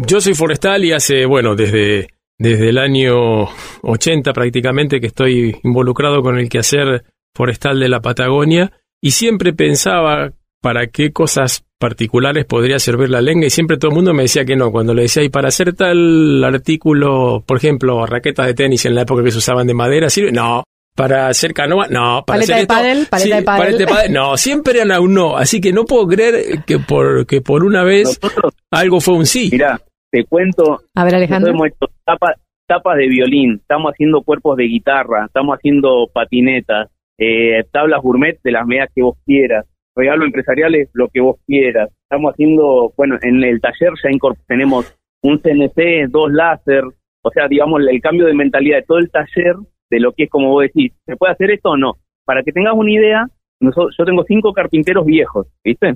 Yo 0.08 0.22
soy 0.22 0.34
forestal 0.34 0.84
y 0.86 0.92
hace, 0.94 1.26
bueno, 1.26 1.56
desde, 1.56 2.08
desde 2.38 2.70
el 2.70 2.78
año 2.78 3.48
80 3.84 4.34
prácticamente 4.34 5.00
que 5.00 5.08
estoy 5.08 5.58
involucrado 5.64 6.22
con 6.22 6.38
el 6.38 6.50
quehacer 6.50 7.04
forestal 7.36 7.80
de 7.80 7.90
la 7.90 8.00
Patagonia 8.02 8.72
y 9.02 9.12
siempre 9.12 9.54
pensaba 9.54 10.32
para 10.62 10.88
qué 10.88 11.12
cosas 11.12 11.64
particulares 11.80 12.46
podría 12.46 12.80
servir 12.80 13.10
la 13.12 13.22
lenga 13.22 13.46
y 13.46 13.52
siempre 13.52 13.78
todo 13.78 13.92
el 13.92 13.96
mundo 13.96 14.14
me 14.14 14.24
decía 14.24 14.44
que 14.46 14.56
no. 14.56 14.72
Cuando 14.72 14.94
le 14.96 15.04
decía, 15.04 15.22
y 15.24 15.30
para 15.30 15.50
hacer 15.50 15.74
tal 15.74 16.44
artículo, 16.44 17.44
por 17.46 17.58
ejemplo, 17.58 18.06
raquetas 18.08 18.48
de 18.48 18.54
tenis 18.56 18.86
en 18.86 18.96
la 18.96 19.02
época 19.04 19.24
que 19.24 19.32
se 19.32 19.38
usaban 19.38 19.68
de 19.68 19.74
madera, 19.76 20.10
¿sirve? 20.10 20.32
No. 20.32 20.64
Para 20.98 21.27
hacer 21.27 21.54
canoa, 21.54 21.88
no. 21.89 22.24
Para 22.25 22.39
Paleta 22.39 22.44
hacer 22.44 22.56
de 22.56 22.62
esto, 22.63 22.74
pádel, 22.74 22.98
paleta 23.10 23.18
sí, 23.20 23.30
de 23.30 23.44
pádel. 23.44 23.62
paleta 23.66 23.77
de 23.77 23.88
pádel, 23.88 24.13
no. 24.13 24.36
Siempre 24.38 24.82
era 24.82 25.00
un 25.00 25.13
no. 25.13 25.38
Así 25.38 25.62
que 25.62 25.72
no 25.72 25.86
puedo 25.86 26.08
creer 26.08 26.63
que 26.66 26.80
por, 26.80 27.25
que 27.27 27.39
por 27.42 27.63
una 27.63 27.84
vez 27.84 28.20
Nosotros, 28.22 28.54
algo 28.72 29.00
fue 29.00 29.13
un 29.13 29.25
sí. 29.27 29.50
mirá, 29.51 29.80
te 30.12 30.24
cuento, 30.25 30.82
A 30.96 31.04
ver, 31.06 31.16
Alejandro. 31.16 31.51
hemos 31.51 31.68
hecho 31.68 31.86
tapa- 32.04 32.36
tapas 32.68 32.98
de 32.98 33.08
violín, 33.08 33.58
estamos 33.62 33.92
haciendo 33.94 34.22
cuerpos 34.24 34.58
de 34.58 34.63
guitarra, 34.66 35.25
estamos 35.27 35.56
haciendo 35.56 36.10
patinetas, 36.12 36.89
eh, 37.20 37.63
tablas 37.72 38.01
gourmet 38.01 38.38
de 38.44 38.51
las 38.51 38.66
medidas 38.66 38.89
que 38.94 39.04
vos 39.04 39.18
quieras, 39.25 39.66
regalo 39.96 40.25
empresariales, 40.25 40.89
lo 40.94 41.08
que 41.10 41.22
vos 41.22 41.38
quieras. 41.46 41.89
Estamos 42.10 42.34
haciendo, 42.34 42.92
bueno, 42.98 43.18
en 43.22 43.44
el 43.44 43.62
taller 43.62 43.94
ya 44.04 44.10
tenemos 44.48 44.94
un 45.22 45.39
CNC, 45.39 46.08
dos 46.10 46.32
láser, 46.32 46.84
o 47.24 47.30
sea, 47.32 47.48
digamos, 47.48 47.82
el 47.88 48.01
cambio 48.01 48.25
de 48.25 48.34
mentalidad 48.34 48.77
de 48.77 48.84
todo 48.84 48.98
el 48.98 49.10
taller, 49.12 49.56
de 49.89 50.00
lo 50.00 50.12
que 50.13 50.24
es 50.24 50.29
como 50.29 50.50
vos 50.50 50.63
decís, 50.63 50.91
¿se 51.06 51.15
puede 51.15 51.34
hacer 51.34 51.51
esto 51.51 51.72
o 51.72 51.77
no? 51.77 51.94
Para 52.25 52.44
que 52.44 52.51
tengas 52.51 52.74
una 52.75 52.91
idea, 52.91 53.25
nosotros, 53.60 53.96
yo 53.98 54.06
tengo 54.06 54.24
cinco 54.27 54.53
carpinteros 54.53 55.06
viejos, 55.06 55.48
¿viste? 55.63 55.96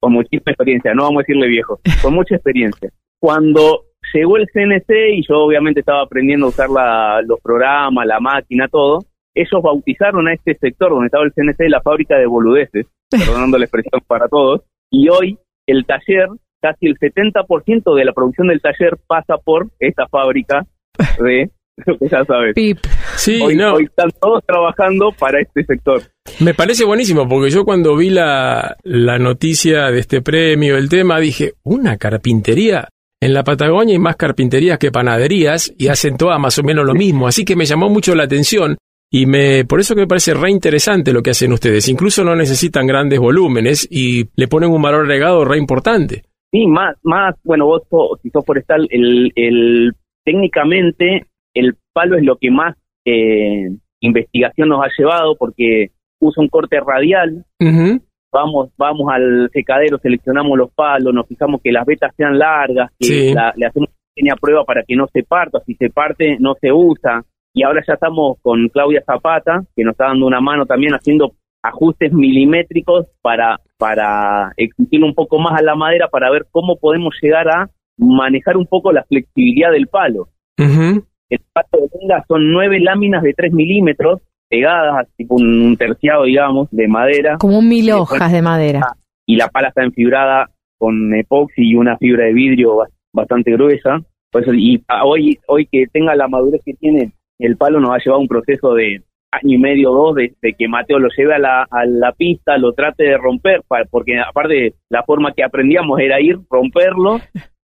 Con 0.00 0.12
muchísima 0.12 0.42
experiencia, 0.52 0.92
no 0.94 1.04
vamos 1.04 1.20
a 1.20 1.24
decirle 1.26 1.48
viejo, 1.48 1.80
con 2.02 2.14
mucha 2.14 2.34
experiencia. 2.36 2.90
Cuando 3.20 3.84
llegó 4.12 4.36
el 4.36 4.46
CNC 4.52 4.90
y 5.14 5.22
yo 5.26 5.38
obviamente 5.38 5.80
estaba 5.80 6.02
aprendiendo 6.02 6.46
a 6.46 6.48
usar 6.50 6.68
la- 6.70 7.20
los 7.26 7.40
programas, 7.40 8.06
la 8.06 8.20
máquina, 8.20 8.68
todo, 8.68 9.04
ellos 9.34 9.62
bautizaron 9.62 10.28
a 10.28 10.34
este 10.34 10.54
sector 10.54 10.90
donde 10.90 11.06
estaba 11.06 11.24
el 11.24 11.32
CNC 11.32 11.68
la 11.68 11.80
fábrica 11.80 12.16
de 12.16 12.26
boludeces, 12.26 12.86
perdonando 13.10 13.58
la 13.58 13.64
expresión 13.64 14.00
para 14.06 14.28
todos, 14.28 14.62
y 14.90 15.08
hoy 15.08 15.38
el 15.66 15.84
taller, 15.86 16.28
casi 16.60 16.86
el 16.86 16.98
70% 16.98 17.94
de 17.94 18.04
la 18.04 18.12
producción 18.12 18.48
del 18.48 18.60
taller 18.60 18.96
pasa 19.06 19.36
por 19.38 19.68
esta 19.78 20.06
fábrica 20.08 20.66
de, 21.22 21.50
lo 21.86 21.96
que 21.98 22.08
ya 22.08 22.24
sabes. 22.24 22.54
Pip. 22.54 22.78
Sí, 23.18 23.40
Hoy, 23.42 23.56
no. 23.56 23.74
hoy 23.74 23.84
están 23.84 24.10
todos 24.20 24.42
trabajando 24.46 25.10
para 25.18 25.40
este 25.40 25.64
sector. 25.64 26.02
Me 26.40 26.54
parece 26.54 26.84
buenísimo 26.84 27.28
porque 27.28 27.50
yo 27.50 27.64
cuando 27.64 27.96
vi 27.96 28.10
la, 28.10 28.76
la 28.84 29.18
noticia 29.18 29.90
de 29.90 29.98
este 29.98 30.22
premio, 30.22 30.76
el 30.76 30.88
tema, 30.88 31.18
dije, 31.18 31.54
una 31.64 31.96
carpintería. 31.96 32.88
En 33.20 33.34
la 33.34 33.42
Patagonia 33.42 33.94
hay 33.94 33.98
más 33.98 34.14
carpinterías 34.16 34.78
que 34.78 34.92
panaderías 34.92 35.72
y 35.76 35.88
hacen 35.88 36.16
todas 36.16 36.38
más 36.38 36.56
o 36.58 36.62
menos 36.62 36.86
lo 36.86 36.94
mismo, 36.94 37.26
así 37.26 37.44
que 37.44 37.56
me 37.56 37.64
llamó 37.64 37.88
mucho 37.88 38.14
la 38.14 38.22
atención 38.24 38.76
y 39.10 39.26
me 39.26 39.64
por 39.64 39.80
eso 39.80 39.96
que 39.96 40.02
me 40.02 40.06
parece 40.06 40.34
re 40.34 40.50
interesante 40.52 41.12
lo 41.12 41.20
que 41.22 41.30
hacen 41.30 41.52
ustedes. 41.52 41.88
Incluso 41.88 42.22
no 42.22 42.36
necesitan 42.36 42.86
grandes 42.86 43.18
volúmenes 43.18 43.88
y 43.90 44.28
le 44.36 44.46
ponen 44.46 44.70
un 44.70 44.80
valor 44.82 45.02
agregado 45.06 45.44
re 45.44 45.58
importante. 45.58 46.22
Sí, 46.52 46.66
más, 46.68 46.94
más, 47.02 47.34
bueno, 47.42 47.66
vos 47.66 47.82
sos- 47.90 48.20
si 48.22 48.30
sos 48.30 48.44
forestal, 48.44 48.86
el, 48.90 49.32
el, 49.34 49.92
técnicamente 50.24 51.26
el 51.54 51.74
palo 51.92 52.16
es 52.16 52.22
lo 52.24 52.36
que 52.36 52.50
más, 52.52 52.76
eh, 53.08 53.76
investigación 54.00 54.68
nos 54.68 54.84
ha 54.84 54.88
llevado 54.96 55.36
porque 55.36 55.90
usa 56.20 56.42
un 56.42 56.48
corte 56.48 56.78
radial. 56.80 57.44
Vamos, 58.32 58.70
vamos 58.76 59.10
al 59.10 59.48
secadero, 59.52 59.98
seleccionamos 59.98 60.56
los 60.58 60.70
palos, 60.72 61.14
nos 61.14 61.26
fijamos 61.26 61.60
que 61.62 61.72
las 61.72 61.86
vetas 61.86 62.12
sean 62.16 62.38
largas, 62.38 62.90
que 62.98 63.06
Sí. 63.06 63.34
la- 63.34 63.52
le 63.56 63.66
hacemos 63.66 63.88
una 63.88 63.96
pequeña 64.14 64.34
prueba 64.36 64.64
para 64.64 64.82
que 64.86 64.96
no 64.96 65.06
se 65.12 65.22
parta, 65.22 65.60
si 65.64 65.74
se 65.74 65.88
parte 65.88 66.36
no 66.38 66.54
se 66.60 66.70
usa. 66.70 67.22
Y 67.54 67.62
ahora 67.62 67.82
ya 67.86 67.94
estamos 67.94 68.36
con 68.42 68.68
Claudia 68.68 69.02
Zapata, 69.06 69.62
que 69.74 69.82
nos 69.82 69.92
está 69.92 70.06
dando 70.08 70.26
una 70.26 70.40
mano 70.40 70.66
también 70.66 70.92
haciendo 70.92 71.32
ajustes 71.62 72.12
milimétricos 72.12 73.06
para, 73.22 73.58
para 73.78 74.52
exigir 74.56 75.02
un 75.02 75.14
poco 75.14 75.38
más 75.38 75.58
a 75.58 75.62
la 75.64 75.74
madera 75.74 76.08
para 76.08 76.30
ver 76.30 76.46
cómo 76.50 76.76
podemos 76.78 77.14
llegar 77.22 77.48
a 77.48 77.70
manejar 77.96 78.56
un 78.56 78.66
poco 78.66 78.92
la 78.92 79.04
flexibilidad 79.04 79.72
del 79.72 79.86
palo. 79.88 80.28
El 81.30 81.40
palo 81.52 81.68
de 81.86 81.98
lenga 82.00 82.24
son 82.28 82.50
nueve 82.52 82.80
láminas 82.80 83.22
de 83.22 83.34
3 83.34 83.52
milímetros 83.52 84.20
pegadas, 84.48 85.06
tipo 85.16 85.34
un, 85.34 85.60
un 85.62 85.76
terciado, 85.76 86.24
digamos, 86.24 86.68
de 86.70 86.88
madera, 86.88 87.36
Como 87.38 87.58
un 87.58 87.68
mil 87.68 87.90
hojas 87.92 88.32
de 88.32 88.40
madera. 88.42 88.80
y 89.26 89.36
la 89.36 89.48
pala 89.48 89.68
está 89.68 89.82
enfibrada 89.84 90.48
con 90.78 91.12
epoxi 91.14 91.62
y 91.70 91.74
una 91.76 91.98
fibra 91.98 92.24
de 92.24 92.32
vidrio 92.32 92.76
ba- 92.76 92.88
bastante 93.12 93.52
gruesa. 93.52 94.00
Por 94.30 94.42
eso, 94.42 94.54
y 94.54 94.82
a- 94.88 95.04
hoy, 95.04 95.38
hoy 95.46 95.66
que 95.70 95.84
tenga 95.92 96.14
la 96.14 96.28
madurez 96.28 96.62
que 96.64 96.74
tiene 96.74 97.12
el 97.38 97.56
palo 97.56 97.78
nos 97.78 97.90
ha 97.94 97.98
llevado 97.98 98.20
un 98.20 98.28
proceso 98.28 98.74
de 98.74 99.02
año 99.30 99.54
y 99.56 99.58
medio, 99.58 99.90
dos, 99.90 100.14
de, 100.14 100.32
de 100.40 100.54
que 100.54 100.66
Mateo 100.68 100.98
lo 100.98 101.08
lleve 101.14 101.34
a 101.34 101.38
la, 101.38 101.62
a 101.70 101.84
la 101.84 102.12
pista, 102.12 102.56
lo 102.56 102.72
trate 102.72 103.04
de 103.04 103.18
romper, 103.18 103.60
porque 103.90 104.18
aparte 104.18 104.72
la 104.88 105.02
forma 105.02 105.32
que 105.34 105.44
aprendíamos 105.44 106.00
era 106.00 106.20
ir, 106.20 106.38
romperlo, 106.50 107.20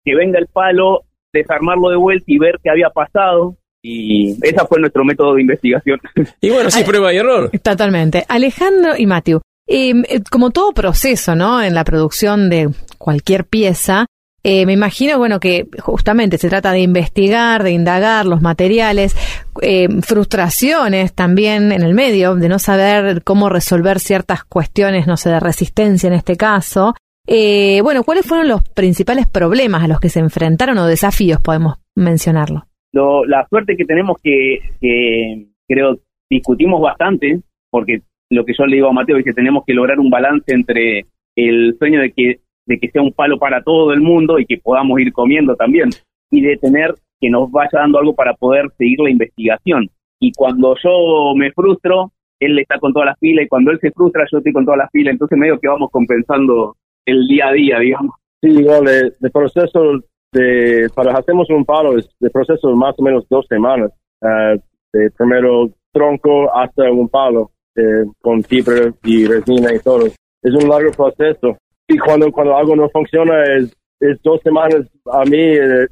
que 0.04 0.14
venga 0.14 0.38
el 0.38 0.46
palo, 0.46 1.04
desarmarlo 1.38 1.90
de 1.90 1.96
vuelta 1.96 2.24
y 2.26 2.38
ver 2.38 2.58
qué 2.62 2.70
había 2.70 2.90
pasado. 2.90 3.56
Y 3.82 4.32
ese 4.42 4.56
fue 4.68 4.80
nuestro 4.80 5.04
método 5.04 5.34
de 5.34 5.42
investigación. 5.42 6.00
Y 6.40 6.50
bueno, 6.50 6.70
sí, 6.70 6.82
prueba 6.84 7.12
y 7.12 7.18
error. 7.18 7.50
Totalmente. 7.62 8.24
Alejandro 8.28 8.94
y 8.96 9.06
Matthew, 9.06 9.40
eh, 9.68 9.92
eh, 10.08 10.20
como 10.30 10.50
todo 10.50 10.72
proceso, 10.72 11.36
¿no? 11.36 11.62
En 11.62 11.74
la 11.74 11.84
producción 11.84 12.50
de 12.50 12.70
cualquier 12.98 13.44
pieza, 13.44 14.06
eh, 14.48 14.64
me 14.64 14.74
imagino, 14.74 15.18
bueno, 15.18 15.40
que 15.40 15.66
justamente 15.80 16.38
se 16.38 16.48
trata 16.48 16.70
de 16.70 16.78
investigar, 16.78 17.64
de 17.64 17.72
indagar 17.72 18.26
los 18.26 18.42
materiales, 18.42 19.16
eh, 19.60 19.88
frustraciones 20.02 21.12
también 21.14 21.72
en 21.72 21.82
el 21.82 21.94
medio, 21.94 22.36
de 22.36 22.48
no 22.48 22.60
saber 22.60 23.24
cómo 23.24 23.48
resolver 23.48 23.98
ciertas 23.98 24.44
cuestiones, 24.44 25.08
no 25.08 25.16
sé, 25.16 25.30
de 25.30 25.40
resistencia 25.40 26.06
en 26.06 26.12
este 26.12 26.36
caso. 26.36 26.94
Eh, 27.26 27.80
bueno, 27.82 28.04
¿cuáles 28.04 28.24
fueron 28.26 28.48
los 28.48 28.62
principales 28.68 29.26
problemas 29.26 29.82
a 29.82 29.88
los 29.88 30.00
que 30.00 30.08
se 30.08 30.20
enfrentaron 30.20 30.78
o 30.78 30.86
desafíos, 30.86 31.40
podemos 31.40 31.76
mencionarlo? 31.96 32.64
Lo- 32.92 33.24
la 33.24 33.46
suerte 33.48 33.76
que 33.76 33.84
tenemos 33.84 34.16
que, 34.22 34.60
que 34.80 35.46
creo 35.68 35.98
discutimos 36.30 36.80
bastante, 36.80 37.40
porque 37.70 38.00
lo 38.30 38.44
que 38.44 38.54
yo 38.56 38.66
le 38.66 38.76
digo 38.76 38.88
a 38.88 38.92
Mateo 38.92 39.16
es 39.18 39.24
que 39.24 39.32
tenemos 39.32 39.64
que 39.64 39.74
lograr 39.74 39.98
un 39.98 40.10
balance 40.10 40.52
entre 40.52 41.06
el 41.36 41.76
sueño 41.78 42.00
de 42.00 42.12
que, 42.12 42.40
de 42.66 42.78
que 42.78 42.90
sea 42.90 43.02
un 43.02 43.12
palo 43.12 43.38
para 43.38 43.62
todo 43.62 43.92
el 43.92 44.00
mundo 44.00 44.38
y 44.38 44.46
que 44.46 44.58
podamos 44.58 44.98
ir 45.00 45.12
comiendo 45.12 45.54
también, 45.56 45.90
y 46.30 46.40
de 46.40 46.56
tener 46.56 46.94
que 47.20 47.30
nos 47.30 47.50
vaya 47.50 47.70
dando 47.72 47.98
algo 47.98 48.14
para 48.14 48.34
poder 48.34 48.70
seguir 48.78 48.98
la 49.00 49.10
investigación. 49.10 49.88
Y 50.20 50.32
cuando 50.32 50.74
yo 50.82 51.34
me 51.36 51.52
frustro, 51.52 52.12
él 52.40 52.58
está 52.58 52.78
con 52.78 52.92
todas 52.92 53.06
las 53.06 53.18
pilas, 53.18 53.44
y 53.44 53.48
cuando 53.48 53.70
él 53.70 53.78
se 53.80 53.90
frustra, 53.90 54.24
yo 54.30 54.38
estoy 54.38 54.52
con 54.52 54.64
todas 54.64 54.78
las 54.78 54.90
pilas, 54.90 55.12
entonces 55.12 55.38
medio 55.38 55.58
que 55.58 55.68
vamos 55.68 55.90
compensando 55.90 56.76
el 57.06 57.26
día 57.26 57.48
a 57.48 57.52
día, 57.52 57.78
digamos. 57.78 58.14
Sí, 58.42 58.50
igual, 58.50 58.86
el, 58.88 59.14
el 59.20 59.30
proceso 59.30 60.00
de, 60.32 60.88
para 60.94 61.12
hacemos 61.16 61.48
un 61.50 61.64
palo, 61.64 61.96
es 61.96 62.08
de 62.20 62.28
proceso 62.30 62.68
de 62.68 62.74
más 62.76 62.94
o 62.98 63.02
menos 63.02 63.24
dos 63.30 63.46
semanas, 63.48 63.90
ah, 64.22 64.54
de 64.92 65.10
primero 65.12 65.70
tronco 65.92 66.54
hasta 66.54 66.90
un 66.90 67.08
palo, 67.08 67.50
eh, 67.76 68.04
con 68.20 68.42
fibra 68.42 68.92
y 69.04 69.26
resina 69.26 69.72
y 69.74 69.78
todo. 69.80 70.06
Es 70.06 70.54
un 70.54 70.68
largo 70.68 70.90
proceso. 70.92 71.56
Y 71.88 71.96
cuando, 71.98 72.30
cuando 72.32 72.56
algo 72.56 72.76
no 72.76 72.88
funciona, 72.90 73.42
es, 73.56 73.74
es 74.00 74.20
dos 74.22 74.40
semanas 74.42 74.86
a 75.12 75.24
mí, 75.24 75.38
eh, 75.38 75.86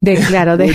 De, 0.00 0.14
claro, 0.28 0.56
de, 0.56 0.66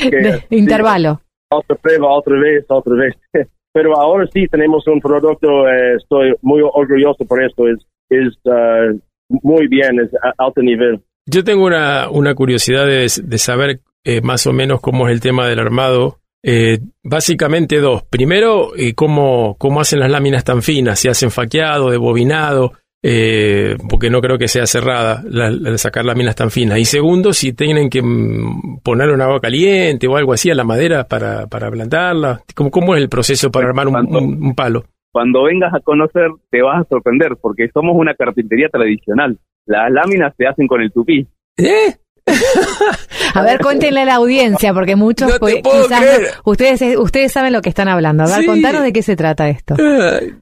que- 0.00 0.10
de 0.16 0.32
sí, 0.38 0.56
intervalo. 0.56 1.20
otra 1.50 1.76
prueba, 1.76 2.08
otra 2.10 2.38
vez, 2.38 2.64
otra 2.68 2.94
vez. 2.94 3.14
Pero 3.72 3.94
ahora 4.00 4.26
sí 4.32 4.46
tenemos 4.48 4.86
un 4.86 5.00
producto, 5.00 5.68
eh, 5.68 5.96
estoy 5.96 6.34
muy 6.42 6.62
orgulloso 6.62 7.24
por 7.26 7.42
esto, 7.42 7.68
es, 7.68 7.78
es 8.08 8.34
ah, 8.46 8.92
muy 9.28 9.66
bien, 9.68 10.00
es 10.00 10.10
a 10.22 10.32
alto 10.38 10.62
nivel. 10.62 11.00
Yo 11.26 11.44
tengo 11.44 11.66
una, 11.66 12.08
una 12.10 12.34
curiosidad 12.34 12.86
de, 12.86 13.06
de 13.22 13.38
saber 13.38 13.80
eh, 14.04 14.20
más 14.22 14.46
o 14.46 14.52
menos 14.52 14.80
cómo 14.80 15.08
es 15.08 15.12
el 15.14 15.20
tema 15.20 15.46
del 15.46 15.58
armado. 15.58 16.20
Eh, 16.42 16.78
básicamente 17.02 17.80
dos. 17.80 18.04
Primero, 18.04 18.70
eh, 18.76 18.94
cómo, 18.94 19.56
cómo 19.58 19.80
hacen 19.80 19.98
las 20.00 20.10
láminas 20.10 20.44
tan 20.44 20.62
finas, 20.62 20.98
si 21.00 21.08
hacen 21.08 21.30
faqueado, 21.30 21.90
de 21.90 21.96
bobinado, 21.98 22.72
eh, 23.02 23.76
porque 23.90 24.08
no 24.08 24.20
creo 24.20 24.38
que 24.38 24.48
sea 24.48 24.66
cerrada 24.66 25.22
la, 25.28 25.50
la 25.50 25.70
de 25.72 25.78
sacar 25.78 26.04
láminas 26.04 26.36
tan 26.36 26.50
finas. 26.50 26.78
Y 26.78 26.84
segundo, 26.84 27.32
si 27.32 27.52
tienen 27.52 27.90
que 27.90 28.00
mm, 28.02 28.78
poner 28.82 29.10
un 29.10 29.20
agua 29.20 29.40
caliente 29.40 30.06
o 30.06 30.16
algo 30.16 30.32
así 30.32 30.48
a 30.50 30.54
la 30.54 30.64
madera 30.64 31.06
para, 31.08 31.46
para 31.48 31.70
plantarla. 31.70 32.40
¿Cómo, 32.54 32.70
¿Cómo 32.70 32.94
es 32.94 33.02
el 33.02 33.08
proceso 33.08 33.50
para 33.50 33.68
armar 33.68 33.88
un, 33.88 33.96
un- 33.96 34.42
un 34.46 34.54
palo? 34.54 34.84
Cuando 35.12 35.44
vengas 35.44 35.72
a 35.74 35.80
conocer, 35.80 36.28
te 36.50 36.62
vas 36.62 36.82
a 36.84 36.88
sorprender, 36.88 37.36
porque 37.40 37.68
somos 37.72 37.96
una 37.96 38.14
carpintería 38.14 38.68
tradicional. 38.68 39.38
Las 39.66 39.90
láminas 39.90 40.34
se 40.36 40.46
hacen 40.46 40.66
con 40.66 40.80
el 40.80 40.92
tupí. 40.92 41.26
¿Eh? 41.56 41.94
A 43.34 43.42
ver, 43.42 43.58
cuéntenle 43.60 44.00
a 44.02 44.04
la 44.04 44.14
audiencia, 44.16 44.72
porque 44.74 44.96
muchos 44.96 45.28
No 45.30 45.38
pues, 45.38 45.56
quizás 45.62 46.00
creer. 46.00 46.20
no- 46.44 46.50
ustedes 46.52 46.96
ustedes 46.98 47.32
saben 47.32 47.52
lo 47.52 47.60
que 47.62 47.68
están 47.70 47.88
hablando. 47.88 48.24
A 48.24 48.26
ver, 48.26 48.40
Sí. 48.40 48.46
contanos 48.46 48.82
de 48.82 48.92
qué 48.92 49.02
se 49.02 49.16
trata 49.16 49.48
esto. 49.48 49.74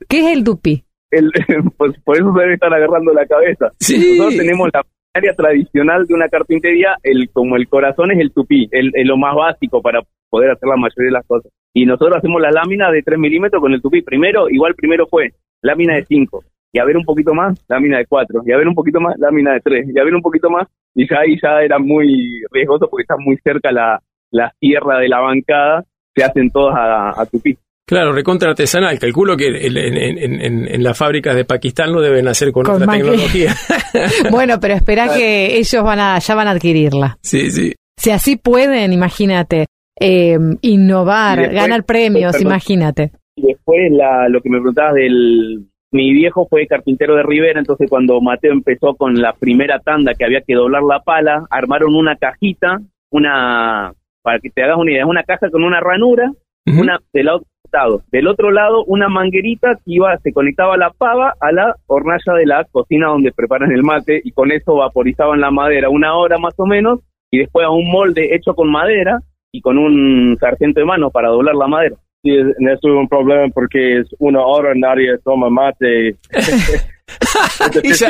¿Qué 0.09 0.19
es 0.21 0.37
el 0.37 0.45
tupí? 0.45 0.85
El, 1.11 1.31
pues, 1.79 1.93
por 2.05 2.17
eso 2.17 2.33
se 2.35 2.41
debe 2.41 2.55
estar 2.55 2.73
agarrando 2.73 3.13
la 3.13 3.27
cabeza. 3.27 3.71
Sí. 3.79 4.17
Nosotros 4.19 4.37
tenemos 4.37 4.69
la 4.73 4.83
área 5.17 5.33
tradicional 5.35 6.07
de 6.07 6.15
una 6.15 6.29
carpintería, 6.29 6.97
el 7.03 7.31
como 7.31 7.57
el 7.57 7.69
corazón 7.69 8.13
es 8.13 8.21
el 8.21 8.33
tupí, 8.33 8.69
el, 8.71 8.91
el 8.95 9.09
lo 9.09 9.17
más 9.17 9.35
básico 9.35 9.83
para 9.83 10.01
poder 10.31 10.51
hacer 10.51 10.69
la 10.69 10.77
mayoría 10.77 11.07
de 11.07 11.13
las 11.13 11.27
cosas. 11.27 11.53
Y 11.73 11.87
nosotros 11.87 12.17
hacemos 12.17 12.41
la 12.41 12.51
lámina 12.51 12.91
de 12.91 13.03
3 13.03 13.19
milímetros 13.19 13.61
con 13.61 13.73
el 13.73 13.83
tupí. 13.83 14.03
Primero, 14.03 14.49
igual 14.49 14.75
primero 14.75 15.07
fue 15.07 15.33
lámina 15.63 15.95
de 15.95 16.05
5, 16.05 16.45
y 16.73 16.79
a 16.79 16.85
ver 16.85 16.97
un 16.97 17.05
poquito 17.05 17.35
más, 17.35 17.59
lámina 17.69 17.99
de 17.99 18.07
4, 18.07 18.43
y 18.47 18.53
a 18.53 18.57
ver 18.57 18.69
un 18.69 18.75
poquito 18.75 19.01
más, 19.01 19.19
lámina 19.19 19.55
de 19.55 19.61
3, 19.61 19.89
y 19.95 19.99
a 19.99 20.05
ver 20.05 20.15
un 20.15 20.23
poquito 20.23 20.51
más, 20.51 20.69
y 20.95 21.09
ya 21.09 21.21
ahí 21.21 21.39
ya 21.43 21.63
era 21.63 21.79
muy 21.79 22.43
riesgoso 22.51 22.89
porque 22.89 23.03
está 23.03 23.17
muy 23.17 23.37
cerca 23.39 23.73
la, 23.73 24.01
la 24.31 24.53
sierra 24.61 24.99
de 24.99 25.09
la 25.09 25.21
bancada, 25.21 25.85
se 26.15 26.25
hacen 26.25 26.51
todas 26.51 26.77
a, 26.77 27.21
a 27.21 27.27
tupí. 27.27 27.57
Claro, 27.89 28.13
recontra 28.13 28.51
artesanal. 28.51 28.99
Calculo 28.99 29.37
que 29.37 29.47
en, 29.47 29.77
en- 29.77 30.19
en- 30.19 30.41
en- 30.41 30.75
en 30.75 30.83
las 30.83 30.99
fábricas 30.99 31.37
de 31.37 31.45
Pakistán 31.45 31.93
lo 31.93 32.01
deben 32.01 32.27
hacer 32.27 32.51
con, 32.53 32.65
Con 32.65 32.83
otra 32.83 32.93
tecnología. 32.93 33.55
Bueno, 34.31 34.59
pero 34.61 34.75
espera 34.75 35.09
que 35.17 35.57
ellos 35.57 35.83
van 35.83 35.99
a 36.01 36.19
ya 36.19 36.35
van 36.35 36.49
a 36.49 36.51
adquirirla. 36.51 37.17
sí, 37.23 37.51
sí. 37.51 37.73
Si 37.99 38.11
así 38.11 38.37
pueden, 38.37 38.93
imagínate, 38.93 39.67
eh, 39.99 40.37
innovar, 40.61 41.39
después- 41.39 41.55
ganar 41.61 41.85
premios, 41.85 42.33
perdón. 42.33 42.49
imagínate. 42.49 43.11
Y 43.37 43.43
después 43.47 43.79
la, 43.93 44.29
lo 44.29 44.41
que 44.43 44.51
me 44.51 44.59
preguntabas 44.59 44.95
del... 44.95 45.67
Mi 45.93 46.13
viejo 46.13 46.47
fue 46.51 46.67
carpintero 46.67 47.15
de 47.15 47.23
Rivera, 47.23 47.59
entonces 47.61 47.89
cuando 47.89 48.21
Mateo 48.21 48.53
empezó 48.53 48.95
con 48.97 49.15
la 49.23 49.33
primera 49.33 49.79
tanda 49.79 50.13
que 50.15 50.25
había 50.27 50.41
que 50.47 50.55
doblar 50.55 50.83
la 50.83 51.01
pala, 51.01 51.47
armaron 51.51 51.95
una 51.95 52.17
cajita, 52.17 52.81
una, 53.11 53.93
para 54.23 54.39
que 54.41 54.51
te 54.51 54.63
hagas 54.63 54.77
una 54.79 54.93
idea, 54.93 55.07
una 55.07 55.23
caja 55.23 55.49
con 55.51 55.63
una 55.65 55.81
ranura, 55.81 56.33
Una 56.67 56.99
del 57.13 57.29
otro 57.29 57.49
lado. 57.73 58.03
Del 58.11 58.29
otro 58.29 58.51
lado, 58.51 58.85
una 58.85 59.09
manguerita 59.09 59.75
que 59.77 59.95
iba, 59.95 60.17
se 60.19 60.33
conectaba 60.33 60.77
la 60.77 60.91
pava 60.91 61.35
a 61.41 61.53
la 61.53 61.75
hornalla 61.87 62.35
de 62.39 62.47
la 62.47 62.65
cocina 62.71 63.09
donde 63.09 63.33
preparan 63.33 63.71
el 63.73 63.83
mate 63.83 64.21
y 64.25 64.33
con 64.33 64.51
eso 64.51 64.77
vaporizaban 64.77 65.41
la 65.41 65.51
madera 65.51 65.91
una 65.91 66.15
hora 66.17 66.39
más 66.39 66.55
o 66.59 66.67
menos 66.67 67.01
y 67.31 67.39
después 67.39 67.67
a 67.67 67.71
un 67.71 67.91
molde 67.91 68.35
hecho 68.35 68.55
con 68.55 68.71
madera 68.71 69.21
y 69.53 69.61
con 69.61 69.79
un 69.79 70.37
sargento 70.39 70.81
de 70.81 70.87
mano 70.87 71.11
para 71.11 71.29
doblar 71.29 71.55
la 71.55 71.67
madera. 71.67 71.97
Sí, 72.23 72.35
eso 72.35 72.49
es 72.59 72.85
un 72.85 73.09
problema 73.09 73.49
porque 73.55 73.99
es 73.99 74.07
una 74.19 74.45
hora 74.45 74.73
nadie 74.75 75.19
toma 75.25 75.49
mate. 75.51 76.17
Ya- 77.99 78.09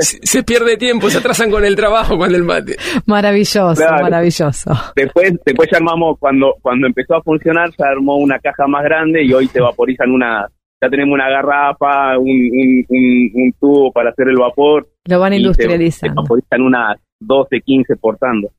se, 0.00 0.42
pierde 0.42 0.76
tiempo, 0.76 1.10
se 1.10 1.18
atrasan 1.18 1.50
con 1.50 1.64
el 1.64 1.76
trabajo, 1.76 2.16
con 2.18 2.34
el 2.34 2.42
mate. 2.44 2.76
Maravilloso, 3.06 3.74
Claro. 3.74 4.02
maravilloso. 4.02 4.70
Después, 4.96 5.34
después 5.44 5.68
ya 5.70 5.78
armamos, 5.78 6.18
cuando, 6.18 6.54
cuando 6.62 6.86
empezó 6.86 7.16
a 7.16 7.22
funcionar, 7.22 7.70
se 7.72 7.84
armó 7.84 8.16
una 8.16 8.38
caja 8.38 8.66
más 8.66 8.82
grande 8.84 9.22
y 9.24 9.32
hoy 9.32 9.46
se 9.48 9.60
vaporizan 9.60 10.10
una, 10.10 10.48
ya 10.82 10.88
tenemos 10.88 11.14
una 11.14 11.28
garrafa, 11.28 12.18
un, 12.18 12.28
un, 12.28 12.86
un- 12.88 13.30
un 13.34 13.52
tubo 13.60 13.92
para 13.92 14.10
hacer 14.10 14.28
el 14.28 14.36
vapor. 14.36 14.88
Lo 15.06 15.20
van 15.20 15.32
y 15.32 15.36
se- 15.36 15.42
Se, 15.42 15.46
industrializando. 15.48 16.22
vaporizan 16.22 16.62
unas 16.62 16.96
12, 17.20 17.60
15 17.64 17.96
portando. 17.96 18.50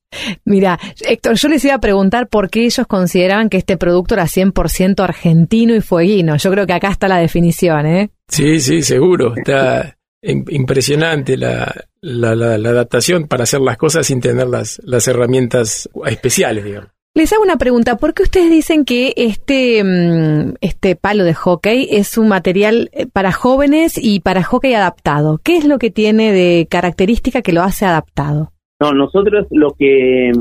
Mira, 0.45 0.79
Héctor, 1.07 1.35
yo 1.35 1.47
les 1.49 1.63
iba 1.65 1.75
a 1.75 1.79
preguntar 1.81 2.27
por 2.27 2.49
qué 2.49 2.65
ellos 2.65 2.85
consideraban 2.87 3.49
que 3.49 3.57
este 3.57 3.77
producto 3.77 4.13
era 4.15 4.25
100% 4.25 5.03
argentino 5.03 5.75
y 5.75 5.81
fueguino. 5.81 6.35
Yo 6.37 6.51
creo 6.51 6.65
que 6.67 6.73
acá 6.73 6.89
está 6.89 7.07
la 7.07 7.17
definición, 7.17 7.85
¿eh? 7.85 8.09
Sí, 8.27 8.59
sí, 8.59 8.81
seguro. 8.83 9.33
Está 9.35 9.97
im- 10.23 10.45
impresionante 10.49 11.37
la, 11.37 11.73
la, 12.01 12.35
la- 12.35 12.57
la 12.57 12.69
adaptación 12.69 13.27
para 13.27 13.43
hacer 13.43 13.61
las 13.61 13.77
cosas 13.77 14.05
sin 14.05 14.21
tener 14.21 14.47
las, 14.47 14.79
las 14.83 15.07
herramientas 15.07 15.89
especiales, 16.05 16.63
digamos. 16.65 16.89
Les 17.13 17.33
hago 17.33 17.43
una 17.43 17.57
pregunta, 17.57 17.97
¿por 17.97 18.13
qué 18.13 18.23
ustedes 18.23 18.49
dicen 18.49 18.85
que 18.85 19.13
este, 19.17 19.83
mm, 19.83 20.55
este 20.61 20.95
palo 20.95 21.25
de 21.25 21.33
hockey 21.33 21.89
es 21.91 22.17
un 22.17 22.29
material 22.29 22.89
eh, 22.93 23.05
para 23.05 23.33
jóvenes 23.33 23.99
y 24.01 24.21
para 24.21 24.43
hockey 24.43 24.73
adaptado? 24.73 25.37
¿Qué 25.43 25.57
es 25.57 25.65
lo 25.67 25.77
que 25.77 25.91
tiene 25.91 26.31
de 26.31 26.67
característica 26.69 27.41
que 27.41 27.51
lo 27.51 27.63
hace 27.63 27.85
adaptado? 27.85 28.51
No, 28.79 28.93
nosotros 28.93 29.45
lo 29.51 29.71
que, 29.77 30.31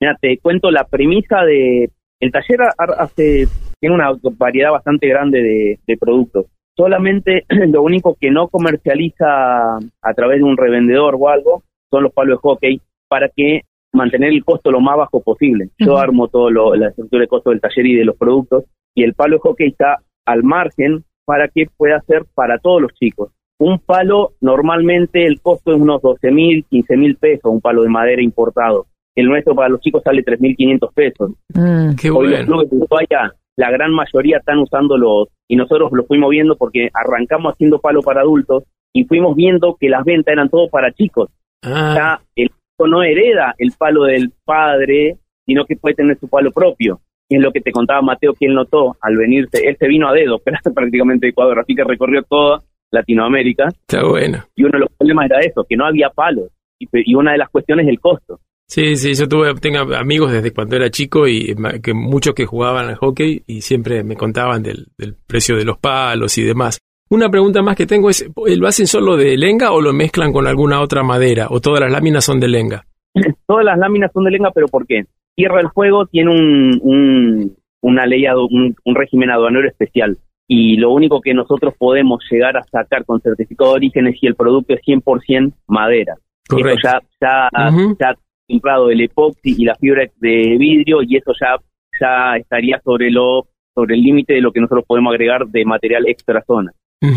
mira, 0.00 0.16
te 0.20 0.38
cuento 0.38 0.70
la 0.70 0.84
premisa 0.84 1.42
de, 1.42 1.90
el 2.20 2.30
taller 2.30 2.62
ha- 2.62 3.02
hace, 3.02 3.48
tiene 3.80 3.96
una 3.96 4.12
variedad 4.38 4.70
bastante 4.70 5.08
grande 5.08 5.42
de, 5.42 5.80
de 5.84 5.96
productos. 5.96 6.46
Solamente 6.76 7.44
lo 7.48 7.82
único 7.82 8.16
que 8.18 8.30
no 8.30 8.46
comercializa 8.46 9.78
a 9.78 10.14
través 10.14 10.38
de 10.38 10.44
un 10.44 10.56
revendedor 10.56 11.16
o 11.18 11.28
algo 11.28 11.64
son 11.90 12.04
los 12.04 12.12
palos 12.12 12.38
de 12.38 12.40
hockey 12.40 12.80
para 13.08 13.28
que 13.34 13.62
mantener 13.92 14.30
el 14.32 14.44
costo 14.44 14.70
lo 14.70 14.80
más 14.80 14.96
bajo 14.96 15.20
posible. 15.20 15.70
Yo 15.78 15.98
armo 15.98 16.28
todo 16.28 16.50
lo, 16.50 16.74
la 16.74 16.88
estructura 16.88 17.22
de 17.22 17.28
costo 17.28 17.50
del 17.50 17.60
taller 17.60 17.86
y 17.86 17.96
de 17.96 18.04
los 18.04 18.16
productos 18.16 18.64
y 18.94 19.02
el 19.04 19.14
palo 19.14 19.36
de 19.36 19.40
hockey 19.40 19.68
está 19.68 19.98
al 20.26 20.42
margen 20.42 21.04
para 21.24 21.48
que 21.48 21.66
pueda 21.76 22.00
ser 22.02 22.24
para 22.34 22.58
todos 22.58 22.82
los 22.82 22.92
chicos. 22.94 23.30
Un 23.58 23.78
palo, 23.78 24.32
normalmente 24.40 25.26
el 25.26 25.40
costo 25.40 25.72
es 25.74 25.80
unos 25.80 26.00
12 26.02 26.30
mil, 26.30 26.64
15 26.70 26.96
mil 26.96 27.16
pesos, 27.16 27.52
un 27.52 27.60
palo 27.60 27.82
de 27.82 27.88
madera 27.88 28.22
importado. 28.22 28.86
El 29.14 29.26
nuestro 29.26 29.54
para 29.54 29.68
los 29.68 29.80
chicos 29.80 30.02
sale 30.02 30.24
3.500 30.24 30.92
pesos. 30.94 31.30
Mm, 31.54 31.94
Qué 32.00 32.10
Hoy 32.10 32.28
los 32.28 32.38
bueno. 32.38 32.46
clubes 32.46 32.70
de 32.70 32.76
Ushuaia, 32.78 33.34
la 33.56 33.70
gran 33.70 33.92
mayoría 33.92 34.38
están 34.38 34.58
usando 34.58 34.96
los, 34.96 35.28
y 35.46 35.56
nosotros 35.56 35.90
los 35.92 36.06
fuimos 36.06 36.30
viendo 36.30 36.56
porque 36.56 36.88
arrancamos 36.94 37.52
haciendo 37.52 37.80
palo 37.80 38.00
para 38.02 38.22
adultos 38.22 38.64
y 38.94 39.04
fuimos 39.04 39.36
viendo 39.36 39.76
que 39.78 39.88
las 39.90 40.04
ventas 40.04 40.32
eran 40.32 40.48
todo 40.48 40.68
para 40.68 40.92
chicos. 40.92 41.28
Ah, 41.62 41.92
Ya 41.94 42.20
el 42.36 42.50
no 42.86 43.02
hereda 43.02 43.54
el 43.58 43.72
palo 43.78 44.04
del 44.04 44.32
padre, 44.44 45.18
sino 45.46 45.64
que 45.64 45.76
puede 45.76 45.96
tener 45.96 46.18
su 46.18 46.28
palo 46.28 46.50
propio. 46.52 47.00
Y 47.28 47.36
es 47.36 47.42
lo 47.42 47.52
que 47.52 47.60
te 47.60 47.70
contaba 47.70 48.02
Mateo, 48.02 48.34
él 48.40 48.54
notó 48.54 48.96
al 49.00 49.16
venirse. 49.16 49.66
Él 49.66 49.76
se 49.78 49.86
vino 49.86 50.08
a 50.08 50.12
dedo, 50.12 50.38
pero 50.44 50.58
prácticamente 50.74 51.26
de 51.26 51.30
Ecuador, 51.30 51.60
así 51.60 51.74
que 51.74 51.84
recorrió 51.84 52.22
toda 52.22 52.60
Latinoamérica. 52.90 53.68
está 53.68 54.04
bueno. 54.04 54.44
Y 54.56 54.64
uno 54.64 54.72
de 54.72 54.78
los 54.80 54.88
problemas 54.96 55.26
era 55.26 55.40
eso, 55.40 55.64
que 55.68 55.76
no 55.76 55.86
había 55.86 56.10
palos. 56.10 56.50
Y, 56.78 57.14
una 57.14 57.32
de 57.32 57.38
las 57.38 57.50
cuestiones 57.50 57.86
es 57.86 57.90
el 57.90 58.00
costo. 58.00 58.40
Sí, 58.66 58.96
sí, 58.96 59.14
yo 59.14 59.28
tuve, 59.28 59.52
tengo 59.54 59.94
amigos 59.94 60.32
desde 60.32 60.52
cuando 60.52 60.76
era 60.76 60.90
chico 60.90 61.26
y 61.26 61.54
que 61.82 61.92
muchos 61.92 62.34
que 62.34 62.46
jugaban 62.46 62.86
al 62.86 62.96
hockey 62.96 63.42
y 63.46 63.60
siempre 63.62 64.02
me 64.04 64.16
contaban 64.16 64.62
del, 64.62 64.86
del 64.96 65.14
precio 65.26 65.56
de 65.56 65.64
los 65.64 65.78
palos 65.78 66.38
y 66.38 66.44
demás. 66.44 66.78
Una 67.10 67.28
pregunta 67.28 67.60
más 67.62 67.76
que 67.76 67.86
tengo 67.86 68.08
es, 68.08 68.28
¿lo 68.56 68.66
hacen 68.68 68.86
solo 68.86 69.16
de 69.16 69.36
lenga 69.36 69.72
o 69.72 69.80
lo 69.80 69.92
mezclan 69.92 70.32
con 70.32 70.46
alguna 70.46 70.80
otra 70.80 71.02
madera? 71.02 71.48
¿O 71.50 71.60
todas 71.60 71.80
las 71.80 71.90
láminas 71.92 72.24
son 72.24 72.38
de 72.38 72.48
lenga? 72.48 72.84
Todas 73.46 73.64
las 73.64 73.78
láminas 73.78 74.12
son 74.12 74.24
de 74.24 74.30
lenga, 74.30 74.50
pero 74.54 74.68
¿por 74.68 74.86
qué? 74.86 75.02
Tierra 75.34 75.56
del 75.58 75.70
Fuego 75.70 76.06
tiene 76.06 76.30
un, 76.30 76.78
un- 76.82 77.56
una 77.82 78.04
ley, 78.06 78.24
un, 78.28 78.76
un 78.84 78.94
régimen 78.94 79.30
aduanero 79.30 79.66
especial. 79.68 80.18
Y 80.46 80.76
lo 80.76 80.90
único 80.92 81.20
que 81.20 81.32
nosotros 81.34 81.74
podemos 81.78 82.22
llegar 82.30 82.56
a 82.56 82.62
sacar 82.64 83.04
con 83.04 83.20
certificado 83.20 83.70
de 83.72 83.76
origen 83.76 84.06
es 84.08 84.18
si 84.20 84.26
el 84.26 84.34
producto 84.34 84.74
es 84.74 84.80
100% 84.86 85.52
madera. 85.66 86.14
Correcto. 86.48 86.88
Eso 86.88 86.98
ya, 87.20 87.48
ya, 87.52 87.70
ya 87.98 88.14
comprado 88.48 88.90
el 88.90 89.00
epoxi 89.00 89.54
y 89.58 89.64
la 89.64 89.74
fibra 89.76 90.04
de 90.16 90.56
vidrio 90.58 91.02
y 91.02 91.16
eso 91.16 91.32
ya, 91.40 91.56
ya 92.00 92.36
estaría 92.36 92.80
sobre 92.84 93.10
lo 93.10 93.46
sobre 93.74 93.94
el 93.94 94.02
límite 94.02 94.34
de 94.34 94.40
lo 94.40 94.50
que 94.52 94.60
nosotros 94.60 94.84
podemos 94.86 95.12
agregar 95.12 95.46
de 95.46 95.64
material 95.64 96.06
extra 96.08 96.42
zona. 96.44 96.72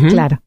Claro. 0.08 0.40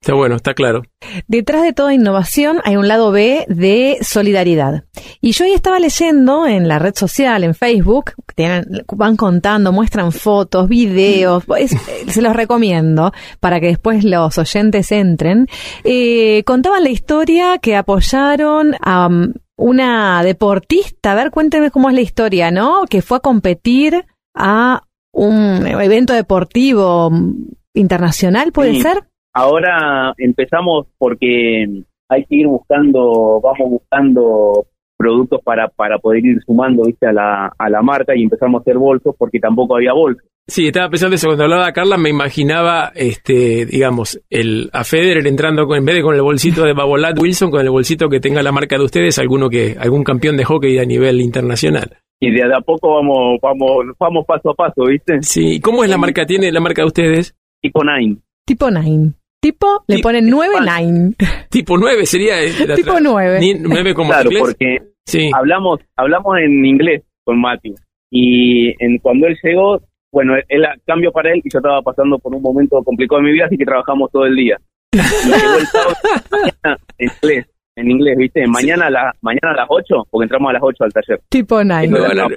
Está 0.00 0.14
bueno, 0.14 0.36
está 0.36 0.52
claro. 0.54 0.82
Detrás 1.28 1.62
de 1.62 1.72
toda 1.72 1.94
innovación 1.94 2.58
hay 2.64 2.76
un 2.76 2.88
lado 2.88 3.10
B 3.10 3.44
de 3.48 3.96
solidaridad. 4.02 4.84
Y 5.20 5.32
yo 5.32 5.44
hoy 5.44 5.52
estaba 5.52 5.78
leyendo 5.78 6.46
en 6.46 6.68
la 6.68 6.78
red 6.78 6.94
social, 6.94 7.42
en 7.44 7.54
Facebook, 7.54 8.12
tienen- 8.34 8.66
van 8.92 9.16
contando, 9.16 9.72
muestran 9.72 10.12
fotos, 10.12 10.68
videos, 10.68 11.44
es- 11.58 11.72
eh, 11.72 11.78
se 12.08 12.20
los 12.22 12.34
recomiendo 12.36 13.12
para 13.40 13.60
que 13.60 13.68
después 13.68 14.04
los 14.04 14.36
oyentes 14.36 14.92
entren. 14.92 15.46
Eh, 15.84 16.42
contaban 16.44 16.82
la 16.84 16.90
historia 16.90 17.58
que 17.58 17.76
apoyaron 17.76 18.74
a 18.82 19.06
um, 19.06 19.32
una 19.56 20.22
deportista, 20.22 21.12
a 21.12 21.14
ver, 21.14 21.30
cuéntenme 21.30 21.70
cómo 21.70 21.88
es 21.88 21.94
la 21.94 22.02
historia, 22.02 22.50
¿no? 22.50 22.84
Que 22.90 23.00
fue 23.00 23.16
a 23.18 23.20
competir 23.20 24.04
a 24.36 24.82
un 25.12 25.66
evento 25.66 26.12
deportivo 26.12 27.10
mm, 27.10 27.32
internacional, 27.76 28.50
¿puede 28.52 28.74
Sí. 28.74 28.80
ser? 28.80 29.04
Ahora 29.32 30.12
empezamos 30.18 30.86
porque 30.98 31.66
hay 32.08 32.24
que 32.24 32.36
ir 32.36 32.46
buscando, 32.46 33.40
vamos 33.42 33.70
buscando 33.70 34.66
productos 34.98 35.40
para, 35.44 35.68
para 35.68 35.98
poder 35.98 36.24
ir 36.24 36.38
sumando 36.46 36.84
¿viste? 36.84 37.06
A, 37.06 37.12
la, 37.12 37.52
a 37.58 37.68
la 37.70 37.82
marca 37.82 38.16
y 38.16 38.22
empezamos 38.22 38.60
a 38.60 38.62
hacer 38.62 38.78
bolsos 38.78 39.14
porque 39.18 39.38
tampoco 39.38 39.76
había 39.76 39.92
bolsos. 39.92 40.24
Sí, 40.48 40.68
estaba 40.68 40.88
pensando 40.88 41.16
eso. 41.16 41.26
Cuando 41.26 41.42
hablaba 41.44 41.72
Carla, 41.72 41.96
me 41.98 42.08
imaginaba, 42.08 42.92
este, 42.94 43.66
digamos, 43.66 44.20
el, 44.30 44.70
a 44.72 44.84
Federer 44.84 45.26
entrando 45.26 45.66
con, 45.66 45.76
en 45.76 45.84
vez 45.84 45.96
de 45.96 46.02
con 46.02 46.14
el 46.14 46.22
bolsito 46.22 46.62
de 46.64 46.72
Babolat 46.72 47.18
Wilson, 47.20 47.50
con 47.50 47.60
el 47.62 47.70
bolsito 47.70 48.08
que 48.08 48.20
tenga 48.20 48.42
la 48.44 48.52
marca 48.52 48.78
de 48.78 48.84
ustedes, 48.84 49.18
alguno 49.18 49.50
que, 49.50 49.76
algún 49.78 50.04
campeón 50.04 50.36
de 50.36 50.44
hockey 50.44 50.78
a 50.78 50.84
nivel 50.84 51.20
internacional. 51.20 51.98
Y 52.20 52.30
de 52.30 52.42
a 52.44 52.60
poco 52.60 52.94
vamos, 52.94 53.38
vamos, 53.42 53.86
vamos 53.98 54.24
paso 54.24 54.50
a 54.50 54.54
paso, 54.54 54.84
¿viste? 54.84 55.20
Sí, 55.22 55.60
¿cómo 55.60 55.82
es 55.82 55.90
la 55.90 55.98
marca? 55.98 56.24
¿Tiene 56.24 56.50
la 56.52 56.60
marca 56.60 56.82
de 56.82 56.86
ustedes? 56.86 57.34
Tipo 57.66 57.84
Nine. 57.84 58.16
Tipo 58.46 58.70
Nine. 58.70 59.12
Tipo, 59.40 59.84
le 59.86 59.98
ponen 60.00 60.28
9 60.28 60.54
Nine. 60.60 61.12
Tipo 61.50 61.76
9 61.78 62.06
sería. 62.06 62.40
eh, 62.42 62.50
Tipo 62.74 62.94
tra- 62.94 63.00
9. 63.02 63.38
ni- 63.40 63.54
9 63.54 63.94
como 63.94 64.10
claro, 64.10 64.30
en 64.30 64.36
inglés. 64.36 64.42
porque 64.42 64.78
Sí. 65.06 65.30
hablamos, 65.34 65.78
hablamos 65.96 66.36
en 66.38 66.64
inglés 66.64 67.02
con 67.24 67.40
Matthew. 67.40 67.74
Y 68.10 68.68
en, 68.84 68.98
cuando 68.98 69.26
él 69.26 69.36
llegó, 69.42 69.80
bueno, 70.12 70.34
él 70.48 70.64
cambió 70.86 71.12
para 71.12 71.32
él 71.32 71.40
y 71.44 71.50
yo 71.52 71.58
estaba 71.58 71.80
pasando 71.82 72.18
por 72.18 72.34
un 72.34 72.42
momento 72.42 72.82
complicado 72.82 73.20
en 73.20 73.26
mi 73.26 73.32
vida, 73.32 73.46
así 73.46 73.56
que 73.56 73.64
trabajamos 73.64 74.10
todo 74.10 74.24
el 74.26 74.34
día. 74.34 74.58
Y 74.92 74.96
llegó 74.98 75.58
el 75.58 75.66
sábado 75.66 75.94
mañana 76.30 76.78
en 76.98 77.08
inglés, 77.22 77.46
en 77.76 77.90
inglés, 77.90 78.16
¿viste? 78.18 78.46
Mañana 78.48 78.86
a, 78.86 78.90
la, 78.90 79.14
mañana 79.20 79.50
a 79.52 79.56
las 79.56 79.66
8, 79.68 80.06
porque 80.10 80.24
entramos 80.24 80.50
a 80.50 80.52
las 80.54 80.62
8 80.62 80.84
al 80.84 80.92
taller. 80.92 81.20
Tipo 81.28 81.62
Nine. 81.62 81.88
No, 81.88 81.98
no, 82.08 82.14
no. 82.14 82.28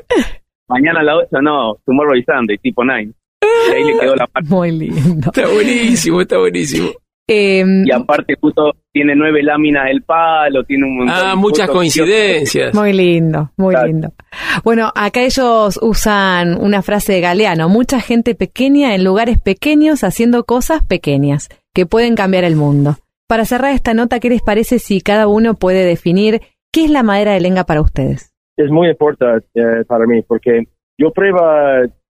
Mañana 0.68 1.00
a 1.00 1.04
las 1.04 1.16
8, 1.32 1.42
no, 1.42 1.76
tomorrow 1.86 2.16
is 2.16 2.26
Sunday, 2.26 2.58
tipo 2.58 2.84
9. 2.84 3.12
Y 3.42 3.72
ahí 3.74 3.84
le 3.84 4.00
quedó 4.00 4.16
la 4.16 4.28
parte. 4.28 4.50
Muy 4.50 4.72
lindo. 4.72 5.32
Está 5.34 5.48
buenísimo, 5.48 6.22
está 6.22 6.38
buenísimo. 6.38 6.90
Eh, 7.32 7.64
Y 7.86 7.92
aparte, 7.92 8.34
justo 8.42 8.72
tiene 8.92 9.14
nueve 9.16 9.44
láminas 9.44 9.88
el 9.92 10.02
palo, 10.02 10.64
tiene 10.64 10.86
un 10.86 10.98
montón 10.98 11.16
Ah, 11.16 11.30
de 11.30 11.36
muchas 11.36 11.70
coincidencias. 11.70 12.74
muy 12.74 12.92
lindo, 12.92 13.52
muy 13.56 13.74
Claro. 13.76 13.88
lindo. 13.88 14.14
Bueno, 14.64 14.92
acá 14.96 15.22
ellos 15.22 15.78
usan 15.82 16.60
una 16.60 16.82
frase 16.82 17.14
de 17.14 17.22
Galeano, 17.22 17.70
mucha 17.70 18.02
gente 18.02 18.34
pequeña 18.34 18.96
en 18.96 19.04
lugares 19.04 19.40
pequeños 19.40 20.04
haciendo 20.04 20.44
cosas 20.44 20.84
pequeñas 20.84 21.50
que 21.74 21.86
pueden 21.86 22.16
cambiar 22.16 22.46
el 22.46 22.56
mundo. 22.56 22.98
Para 23.28 23.46
cerrar 23.46 23.74
esta 23.76 23.94
nota, 23.94 24.20
¿qué 24.20 24.30
les 24.30 24.42
parece 24.42 24.80
si 24.80 25.00
cada 25.02 25.28
uno 25.28 25.54
puede 25.54 25.86
definir 25.86 26.42
qué 26.74 26.86
es 26.86 26.90
la 26.90 27.04
madera 27.04 27.34
de 27.34 27.42
lenga 27.42 27.64
para 27.64 27.82
ustedes? 27.82 28.34
es 28.58 28.70
muy 28.72 28.90
importante 28.90 29.48
eh, 29.54 29.86
para 29.88 30.06
mí 30.06 30.22
porque 30.24 30.64
yo 30.98 31.12
pruebo 31.14 31.40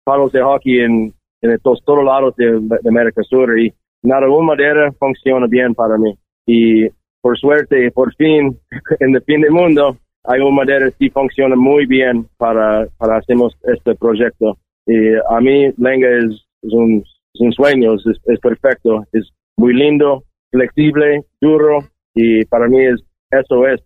palos 0.04 0.32
de 0.32 0.42
hockey 0.42 0.80
en, 0.80 1.14
en 1.42 1.60
todos, 1.60 1.82
todos 1.86 2.04
lados 2.04 2.36
de, 2.36 2.60
de 2.60 2.90
América 2.90 3.22
Sur 3.24 3.58
y 3.60 3.74
nada, 4.04 4.28
una 4.30 4.48
madera 4.48 4.92
funciona 5.00 5.48
bien 5.48 5.74
para 5.74 5.98
mí. 5.98 6.14
Y 6.46 6.88
por 7.22 7.38
suerte, 7.38 7.92
por 7.92 8.14
fin, 8.16 8.58
en 9.00 9.16
el 9.16 9.22
fin 9.24 9.42
del 9.42 9.52
mundo, 9.52 9.98
hay 10.26 10.40
una 10.42 10.52
madera 10.56 10.90
que 10.98 11.10
funciona 11.10 11.56
muy 11.56 11.86
bien 11.86 12.28
para, 12.38 12.88
para 12.98 13.18
hacemos 13.18 13.56
este 13.64 13.96
proyecto. 13.96 14.58
Y 14.86 14.96
a 15.30 15.40
mí, 15.40 15.72
Lenga 15.78 16.10
es, 16.10 16.46
es, 16.62 16.74
un, 16.74 17.04
es 17.34 17.42
un 17.42 17.52
sueño, 17.54 17.94
es, 17.96 18.04
es 18.26 18.40
perfecto, 18.40 19.04
es 19.14 19.30
muy 19.58 19.74
lindo, 19.74 20.24
flexible, 20.52 21.24
duro 21.42 21.80
y 22.16 22.46
para 22.46 22.68
mí 22.68 22.80
es 22.86 23.02
eso 23.32 23.66
es. 23.68 23.82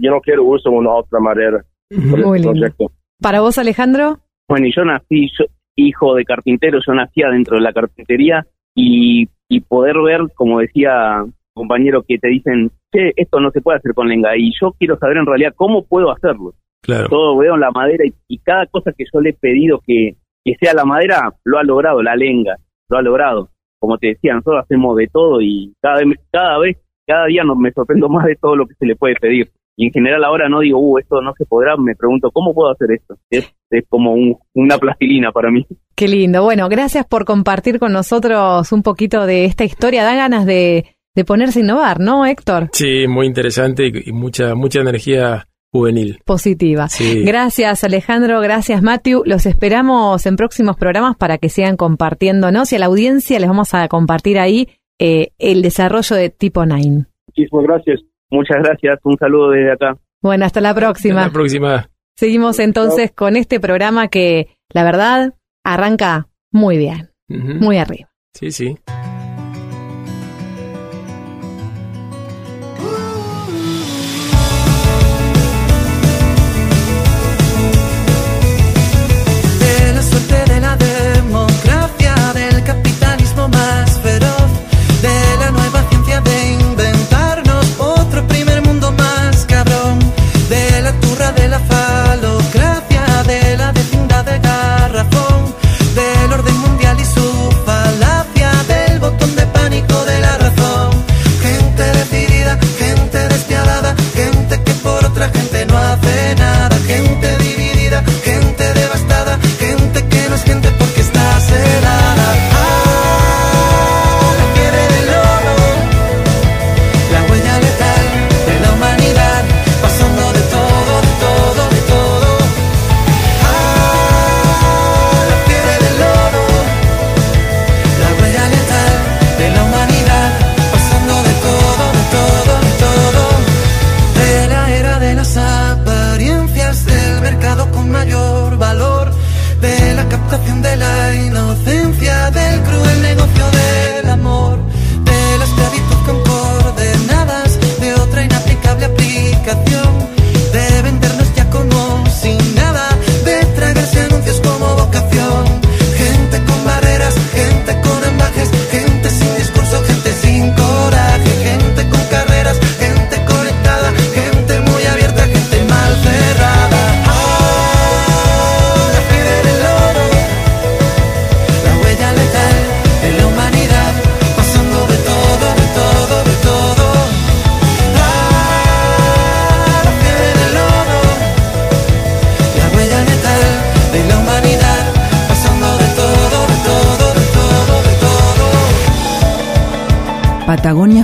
yo 0.00 0.10
no 0.10 0.20
quiero 0.20 0.42
usar 0.44 0.72
una 0.72 0.90
otra 0.92 1.20
madera 1.20 1.64
Muy 1.90 2.38
este 2.38 2.48
lindo. 2.48 2.50
proyecto. 2.50 2.92
Para 3.22 3.40
vos, 3.40 3.56
Alejandro, 3.58 4.18
Bueno, 4.48 4.66
y 4.66 4.72
yo 4.74 4.84
nací, 4.84 5.28
yo, 5.38 5.44
hijo 5.86 6.14
de 6.14 6.24
carpintero, 6.24 6.80
yo 6.84 6.94
nací 6.94 7.22
adentro 7.22 7.56
de 7.56 7.62
la 7.62 7.72
carpintería 7.72 8.46
y, 8.74 9.28
y 9.48 9.60
poder 9.60 9.96
ver, 10.00 10.20
como 10.34 10.60
decía 10.60 11.24
compañero, 11.54 12.04
que 12.06 12.18
te 12.18 12.28
dicen, 12.28 12.70
che, 12.92 13.12
esto 13.16 13.40
no 13.40 13.50
se 13.50 13.60
puede 13.60 13.78
hacer 13.78 13.92
con 13.92 14.08
lenga. 14.08 14.36
Y 14.36 14.52
yo 14.60 14.72
quiero 14.78 14.96
saber 14.98 15.16
en 15.16 15.26
realidad 15.26 15.54
cómo 15.56 15.84
puedo 15.84 16.10
hacerlo. 16.10 16.54
Claro. 16.82 17.08
Todo 17.08 17.36
veo 17.36 17.54
en 17.54 17.60
la 17.60 17.72
madera 17.72 18.04
y, 18.06 18.14
y 18.28 18.38
cada 18.38 18.66
cosa 18.66 18.92
que 18.96 19.04
yo 19.12 19.20
le 19.20 19.30
he 19.30 19.34
pedido 19.34 19.80
que, 19.84 20.14
que 20.44 20.54
sea 20.60 20.72
la 20.72 20.84
madera, 20.84 21.34
lo 21.44 21.58
ha 21.58 21.64
logrado, 21.64 22.02
la 22.02 22.14
lenga, 22.14 22.56
lo 22.88 22.98
ha 22.98 23.02
logrado. 23.02 23.48
Como 23.80 23.98
te 23.98 24.08
decía, 24.08 24.34
nosotros 24.34 24.64
hacemos 24.64 24.96
de 24.96 25.08
todo 25.08 25.40
y 25.40 25.74
cada 25.80 25.96
vez, 25.96 26.18
cada 26.30 26.58
vez, 26.58 26.76
cada 27.06 27.26
día 27.26 27.44
nos, 27.44 27.56
me 27.58 27.72
sorprendo 27.72 28.08
más 28.08 28.26
de 28.26 28.36
todo 28.36 28.56
lo 28.56 28.66
que 28.66 28.74
se 28.74 28.86
le 28.86 28.96
puede 28.96 29.14
pedir. 29.14 29.50
Y 29.80 29.86
en 29.86 29.92
general 29.92 30.24
ahora 30.24 30.48
no 30.48 30.58
digo, 30.58 30.80
uh, 30.80 30.98
esto 30.98 31.20
no 31.22 31.32
se 31.38 31.46
podrá, 31.46 31.76
me 31.76 31.94
pregunto, 31.94 32.32
¿cómo 32.32 32.52
puedo 32.52 32.68
hacer 32.72 32.90
esto? 32.90 33.14
Es, 33.30 33.48
es 33.70 33.84
como 33.88 34.12
un- 34.12 34.36
una 34.54 34.76
plastilina 34.76 35.30
para 35.30 35.52
mí. 35.52 35.64
qué 35.94 36.08
lindo. 36.08 36.42
Bueno, 36.42 36.68
gracias 36.68 37.06
por 37.06 37.24
compartir 37.24 37.78
con 37.78 37.92
nosotros 37.92 38.72
un 38.72 38.82
poquito 38.82 39.24
de 39.24 39.44
esta 39.44 39.64
historia. 39.64 40.02
Da 40.02 40.16
ganas 40.16 40.46
de, 40.46 40.84
de 41.14 41.24
ponerse 41.24 41.60
a 41.60 41.62
innovar, 41.62 42.00
¿no, 42.00 42.26
Héctor? 42.26 42.70
Sí, 42.72 43.06
muy 43.06 43.26
interesante 43.26 43.86
y, 43.86 44.10
y 44.10 44.12
mucha, 44.12 44.56
mucha 44.56 44.80
energía 44.80 45.46
juvenil. 45.70 46.18
Positiva. 46.24 46.88
Sí. 46.88 47.22
Gracias 47.24 47.84
Alejandro, 47.84 48.40
gracias 48.40 48.82
Matthew. 48.82 49.22
Los 49.26 49.46
esperamos 49.46 50.26
en 50.26 50.34
próximos 50.34 50.76
programas 50.76 51.16
para 51.16 51.38
que 51.38 51.50
sigan 51.50 51.76
compartiéndonos 51.76 52.72
y 52.72 52.76
a 52.76 52.78
la 52.80 52.86
audiencia 52.86 53.38
les 53.38 53.48
vamos 53.48 53.74
a 53.74 53.86
compartir 53.86 54.40
ahí 54.40 54.66
eh, 54.98 55.28
el 55.38 55.62
desarrollo 55.62 56.16
de 56.16 56.30
tipo 56.30 56.64
9. 56.66 57.04
Muchísimas 57.28 57.64
gracias. 57.64 58.00
Muchas 58.30 58.58
gracias, 58.62 58.98
un 59.04 59.16
saludo 59.16 59.50
desde 59.50 59.72
acá. 59.72 59.96
Bueno, 60.22 60.44
hasta 60.44 60.60
la 60.60 60.74
próxima. 60.74 61.20
Hasta 61.20 61.28
la 61.28 61.32
próxima. 61.32 61.90
Seguimos 62.16 62.58
entonces 62.58 63.12
con 63.12 63.36
este 63.36 63.60
programa 63.60 64.08
que, 64.08 64.48
la 64.72 64.84
verdad, 64.84 65.34
arranca 65.64 66.28
muy 66.52 66.76
bien, 66.76 67.10
muy 67.28 67.78
arriba. 67.78 68.10
Sí, 68.34 68.50
sí. 68.50 68.76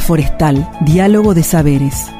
Forestal, 0.05 0.69
Diálogo 0.83 1.33
de 1.33 1.43
Saberes. 1.43 2.11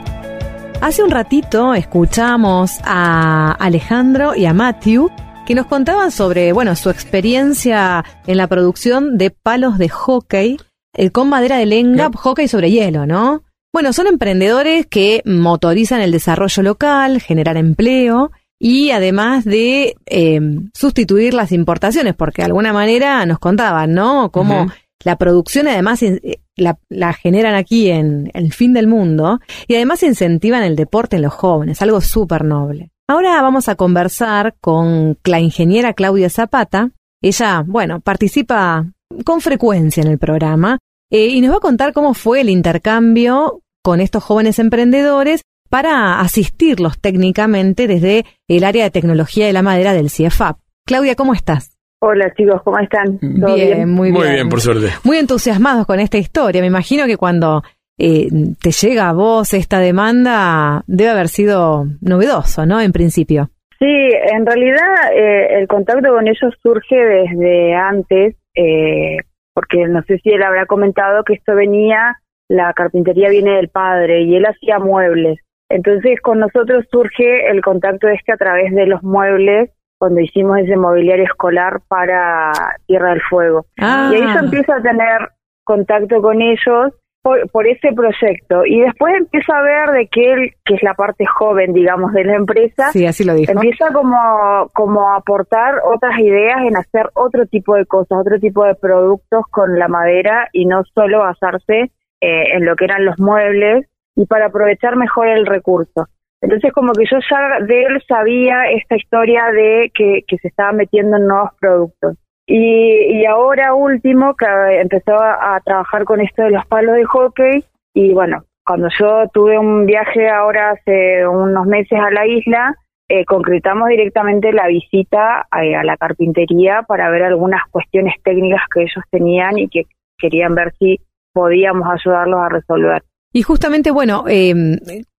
Hace 0.81 1.03
un 1.03 1.11
ratito 1.11 1.75
escuchamos 1.75 2.73
a 2.83 3.53
Alejandro 3.53 4.35
y 4.35 4.47
a 4.47 4.55
Matthew 4.55 5.11
que 5.47 5.55
nos 5.55 5.67
contaban 5.67 6.11
sobre, 6.11 6.55
bueno, 6.55 6.77
su 6.77 6.89
experiencia 6.89 8.03
en 8.27 8.39
la 8.39 8.47
producción 8.47 9.19
de 9.19 9.31
palos 9.31 9.77
de 9.77 9.91
hockey 9.91 10.57
eh, 10.95 11.11
con 11.11 11.29
madera 11.29 11.59
de 11.59 11.67
lenga, 11.67 12.11
hockey 12.15 12.49
sobre 12.49 12.71
hielo, 12.71 13.05
¿no? 13.05 13.43
Bueno, 13.71 13.93
son 13.93 14.07
emprendedores 14.07 14.87
que 14.87 15.21
motorizan 15.27 16.01
el 16.01 16.11
desarrollo 16.11 16.63
local, 16.63 17.21
generar 17.21 17.59
empleo 17.59 18.31
y 18.59 18.93
además 18.93 19.45
de 19.45 19.97
eh, 20.07 20.41
sustituir 20.73 21.35
las 21.35 21.53
importaciones, 21.53 22.15
porque 22.15 22.41
de 22.41 22.47
alguna 22.47 22.73
manera 22.73 23.27
nos 23.27 23.39
contaban, 23.39 23.93
¿no? 23.93 24.31
Cómo. 24.31 24.69
La 25.03 25.17
producción 25.17 25.69
además 25.69 26.03
eh, 26.03 26.41
la, 26.57 27.13
generan 27.13 27.55
aquí 27.55 27.91
en 27.91 28.31
el 28.35 28.53
fin 28.53 28.73
del 28.73 28.87
mundo 28.87 29.41
y 29.67 29.75
además 29.75 30.03
incentivan 30.03 30.63
el 30.63 30.77
deporte 30.77 31.17
en 31.17 31.23
los 31.23 31.33
jóvenes, 31.33 31.83
algo 31.83 32.01
súper 32.01 32.45
noble. 32.45 32.91
Ahora 33.07 33.41
vamos 33.43 33.69
a 33.69 33.75
conversar 33.75 34.55
con 34.61 35.19
la 35.25 35.41
ingeniera 35.41 35.93
Claudia 35.93 36.31
Zapata. 36.31 36.91
Ella, 37.21 37.65
bueno, 37.67 38.01
participa 38.01 38.87
con 39.25 39.41
frecuencia 39.41 40.03
en 40.03 40.09
el 40.09 40.19
programa 40.19 40.79
eh, 41.11 41.27
y 41.27 41.41
nos 41.41 41.53
va 41.53 41.57
a 41.57 41.61
contar 41.61 41.93
cómo 41.93 42.15
fue 42.15 42.41
el 42.41 42.49
intercambio 42.49 43.61
con 43.83 44.01
estos 44.01 44.25
jóvenes 44.25 44.59
emprendedores 44.59 45.43
para 45.69 46.21
asistirlos 46.21 46.99
técnicamente 46.99 47.87
desde 47.87 48.25
el 48.49 48.65
área 48.65 48.85
de 48.85 48.91
tecnología 48.91 49.47
de 49.47 49.53
la 49.53 49.63
madera 49.63 49.93
del 49.93 50.09
CIEFAP. 50.09 50.59
Claudia, 50.87 51.15
¿cómo 51.15 51.35
estás? 51.35 51.74
Hola 52.01 52.33
chicos, 52.37 52.61
¿cómo 52.63 52.79
están? 52.79 53.19
¿Todo 53.19 53.55
bien? 53.55 53.91
muy 53.91 54.11
bien. 54.11 54.23
Muy 54.23 54.33
bien, 54.35 54.49
por 54.49 54.61
suerte. 54.61 54.89
Muy 55.05 55.17
entusiasmados 55.17 55.87
con 55.87 56.01
esta 56.01 56.19
historia. 56.19 56.61
Me 56.61 56.67
imagino 56.67 57.07
que 57.07 57.17
cuando 57.17 57.63
eh, 57.97 58.29
te 58.61 58.71
llega 58.73 59.09
a 59.09 59.13
vos 59.13 59.55
esta 59.55 59.79
demanda 59.79 60.83
debe 60.87 61.11
haber 61.11 61.29
sido 61.29 61.85
novedoso, 62.01 62.67
¿no? 62.67 62.81
En 62.81 62.93
principio. 62.93 63.51
Sí, 63.79 63.87
en 63.87 64.47
realidad 64.47 65.13
eh, 65.15 65.59
el 65.61 65.69
contacto 65.69 66.13
con 66.13 66.27
ellos 66.27 66.55
surge 66.63 66.97
desde 66.97 67.75
antes, 67.75 68.37
eh, 68.55 69.19
porque 69.53 69.87
no 69.87 70.03
sé 70.03 70.19
si 70.19 70.31
él 70.31 70.43
habrá 70.43 70.67
comentado 70.67 71.23
que 71.25 71.35
esto 71.35 71.55
venía, 71.55 72.19
la 72.49 72.73
carpintería 72.73 73.29
viene 73.29 73.57
del 73.57 73.69
padre 73.69 74.23
y 74.23 74.37
él 74.37 74.47
hacía 74.47 74.79
muebles. 74.79 75.39
Entonces 75.69 76.21
con 76.21 76.41
nosotros 76.41 76.85
surge 76.91 77.51
el 77.51 77.63
contacto 77.63 78.09
este 78.09 78.33
a 78.33 78.37
través 78.37 78.75
de 78.75 78.87
los 78.87 79.03
muebles 79.03 79.71
cuando 79.99 80.21
hicimos 80.21 80.59
ese 80.59 80.77
mobiliario 80.77 81.25
escolar 81.25 81.81
para 81.89 82.53
Tierra 82.87 83.11
del 83.11 83.23
Fuego. 83.23 83.67
Ah. 83.81 84.11
Y 84.13 84.17
ahí 84.17 84.35
yo 84.35 84.41
empiezo 84.41 84.73
a 84.73 84.83
tener 84.83 85.29
contacto 85.65 86.21
con 86.21 86.43
ellos 86.43 86.93
por, 87.23 87.49
por 87.51 87.67
ese 87.67 87.89
proyecto. 87.95 88.67
Y 88.67 88.81
después 88.83 89.15
empiezo 89.17 89.55
a 89.55 89.63
ver 89.63 89.91
de 89.93 90.09
que 90.09 90.33
él, 90.33 90.51
que 90.65 90.75
es 90.75 90.83
la 90.83 90.93
parte 90.93 91.25
joven, 91.25 91.73
digamos, 91.73 92.13
de 92.13 92.25
la 92.25 92.35
empresa, 92.37 92.91
Sí, 92.93 93.07
así 93.07 93.25
lo 93.25 93.35
dijo. 93.35 93.51
empieza 93.51 93.91
como, 93.95 94.69
como 94.75 95.09
a 95.11 95.17
aportar 95.17 95.77
otras 95.85 96.19
ideas 96.19 96.59
en 96.67 96.77
hacer 96.77 97.09
otro 97.15 97.47
tipo 97.47 97.75
de 97.77 97.87
cosas, 97.87 98.19
otro 98.21 98.39
tipo 98.39 98.65
de 98.67 98.75
productos 98.75 99.45
con 99.51 99.79
la 99.79 99.89
madera 99.89 100.49
y 100.53 100.67
no 100.67 100.83
solo 100.95 101.21
basarse 101.21 101.91
eh, 102.21 102.57
en 102.57 102.67
lo 102.67 102.77
que 102.77 102.85
eran 102.85 103.07
los 103.07 103.19
muebles 103.19 103.87
y 104.17 104.27
para 104.27 104.47
aprovechar 104.47 104.97
mejor 104.97 105.29
el 105.29 105.47
recurso. 105.47 106.07
Entonces 106.45 106.73
como 106.73 106.93
que 106.93 107.05
yo 107.11 107.19
ya 107.31 107.65
de 107.65 107.83
él 107.85 108.03
sabía 108.07 108.71
esta 108.71 108.97
historia 108.97 109.47
de 109.51 109.91
que, 109.95 110.25
se 110.29 110.49
estaba 110.49 110.73
metiendo 110.73 111.17
en 111.17 111.27
nuevos 111.27 111.51
productos. 111.59 112.17
Y, 112.47 113.21
y 113.21 113.25
ahora 113.25 113.75
último, 113.75 114.35
que 114.37 114.47
empezó 114.81 115.15
a, 115.15 115.57
a 115.57 115.61
trabajar 115.61 116.05
con 116.05 116.21
esto 116.21 116.43
de 116.43 116.51
los 116.51 116.67
palos 116.67 116.97
de 116.97 117.05
hockey 117.05 117.65
y 117.95 118.13
bueno, 118.13 118.45
cuando 118.67 118.89
yo 118.99 119.29
tuve 119.33 119.59
un 119.59 119.87
viaje 119.87 120.29
ahora 120.29 120.73
hace 120.73 121.27
unos 121.27 121.67
meses 121.67 121.99
a 121.99 122.11
la 122.11 122.27
isla, 122.27 122.75
eh, 123.09 123.25
concretamos 123.25 123.89
directamente 123.89 124.53
la 124.53 124.67
visita 124.67 125.47
a, 125.51 125.59
a 125.59 125.85
la 125.85 125.97
carpintería 125.97 126.83
para 126.83 127.11
ver 127.11 127.23
algunas 127.23 127.63
cuestiones 127.71 128.15
técnicas 128.23 128.63
que 128.75 128.83
ellos 128.83 129.05
tenían 129.11 129.59
y 129.59 129.69
que 129.69 129.85
querían 130.19 130.55
ver 130.55 130.73
si 130.79 130.99
podíamos 131.33 131.89
ayudarlos 131.89 132.41
a 132.41 132.49
resolver. 132.49 133.03
Y 133.33 133.43
justamente, 133.43 133.91
bueno, 133.91 134.25
eh, 134.29 134.55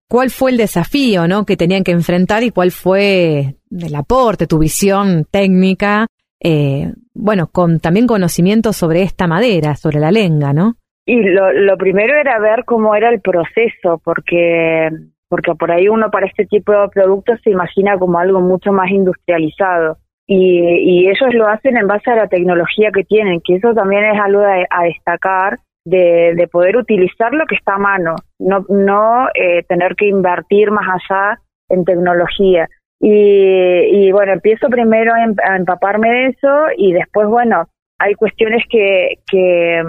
¿cuál 0.10 0.30
fue 0.30 0.52
el 0.52 0.58
desafío, 0.58 1.28
no, 1.28 1.46
que 1.46 1.58
tenían 1.58 1.84
que 1.84 1.92
enfrentar 1.92 2.44
y 2.44 2.52
cuál 2.52 2.72
fue 2.72 3.56
el 3.72 3.96
aporte, 3.96 4.48
tu 4.48 4.60
visión 4.60 5.26
técnica, 5.30 6.08
eh, 6.40 6.94
bueno, 7.14 7.48
con 7.52 7.80
también 7.80 8.08
conocimiento 8.08 8.74
sobre 8.74 9.02
esta 9.02 9.28
madera, 9.28 9.76
sobre 9.76 10.00
la 10.00 10.12
lenga, 10.12 10.54
¿no? 10.54 10.76
Y 11.06 11.22
lo, 11.22 11.54
lo 11.54 11.78
primero 11.78 12.18
era 12.20 12.40
ver 12.40 12.66
cómo 12.66 12.96
era 12.96 13.10
el 13.10 13.22
proceso, 13.22 14.02
porque 14.04 14.90
porque 15.28 15.56
por 15.56 15.72
ahí 15.72 15.88
uno 15.88 16.12
para 16.12 16.28
este 16.28 16.46
tipo 16.46 16.72
de 16.72 16.88
productos 16.90 17.40
se 17.44 17.50
imagina 17.50 17.98
como 17.98 18.20
algo 18.20 18.42
mucho 18.42 18.72
más 18.72 18.90
industrializado. 18.92 19.98
Y, 20.28 20.60
y 20.60 21.08
ellos 21.08 21.34
lo 21.34 21.48
hacen 21.48 21.78
en 21.78 21.88
base 21.88 22.10
a 22.10 22.16
la 22.16 22.28
tecnología 22.28 22.92
que 22.92 23.04
tienen, 23.04 23.42
que 23.44 23.56
eso 23.56 23.74
también 23.74 24.06
es 24.06 24.20
algo 24.20 24.42
a, 24.42 24.66
a 24.70 24.84
destacar, 24.86 25.60
de, 25.86 26.34
de, 26.36 26.48
poder 26.48 26.78
utilizar 26.78 27.34
lo 27.34 27.46
que 27.46 27.56
está 27.56 27.76
a 27.76 27.80
mano, 27.80 28.16
no, 28.40 28.66
no 28.70 29.28
eh, 29.36 29.64
tener 29.64 29.96
que 29.96 30.08
invertir 30.08 30.72
más 30.72 30.88
allá 30.88 31.40
en 31.70 31.86
tecnología. 31.86 32.68
Y, 33.00 33.10
y 33.12 34.12
bueno, 34.12 34.34
empiezo 34.34 34.68
primero 34.70 35.14
a, 35.14 35.24
em, 35.24 35.36
empaparme 35.58 36.10
de 36.10 36.26
eso 36.28 36.66
y 36.78 36.94
después, 36.94 37.28
bueno, 37.28 37.68
hay 38.00 38.16
cuestiones 38.16 38.64
que, 38.70 39.20
que, 39.28 39.84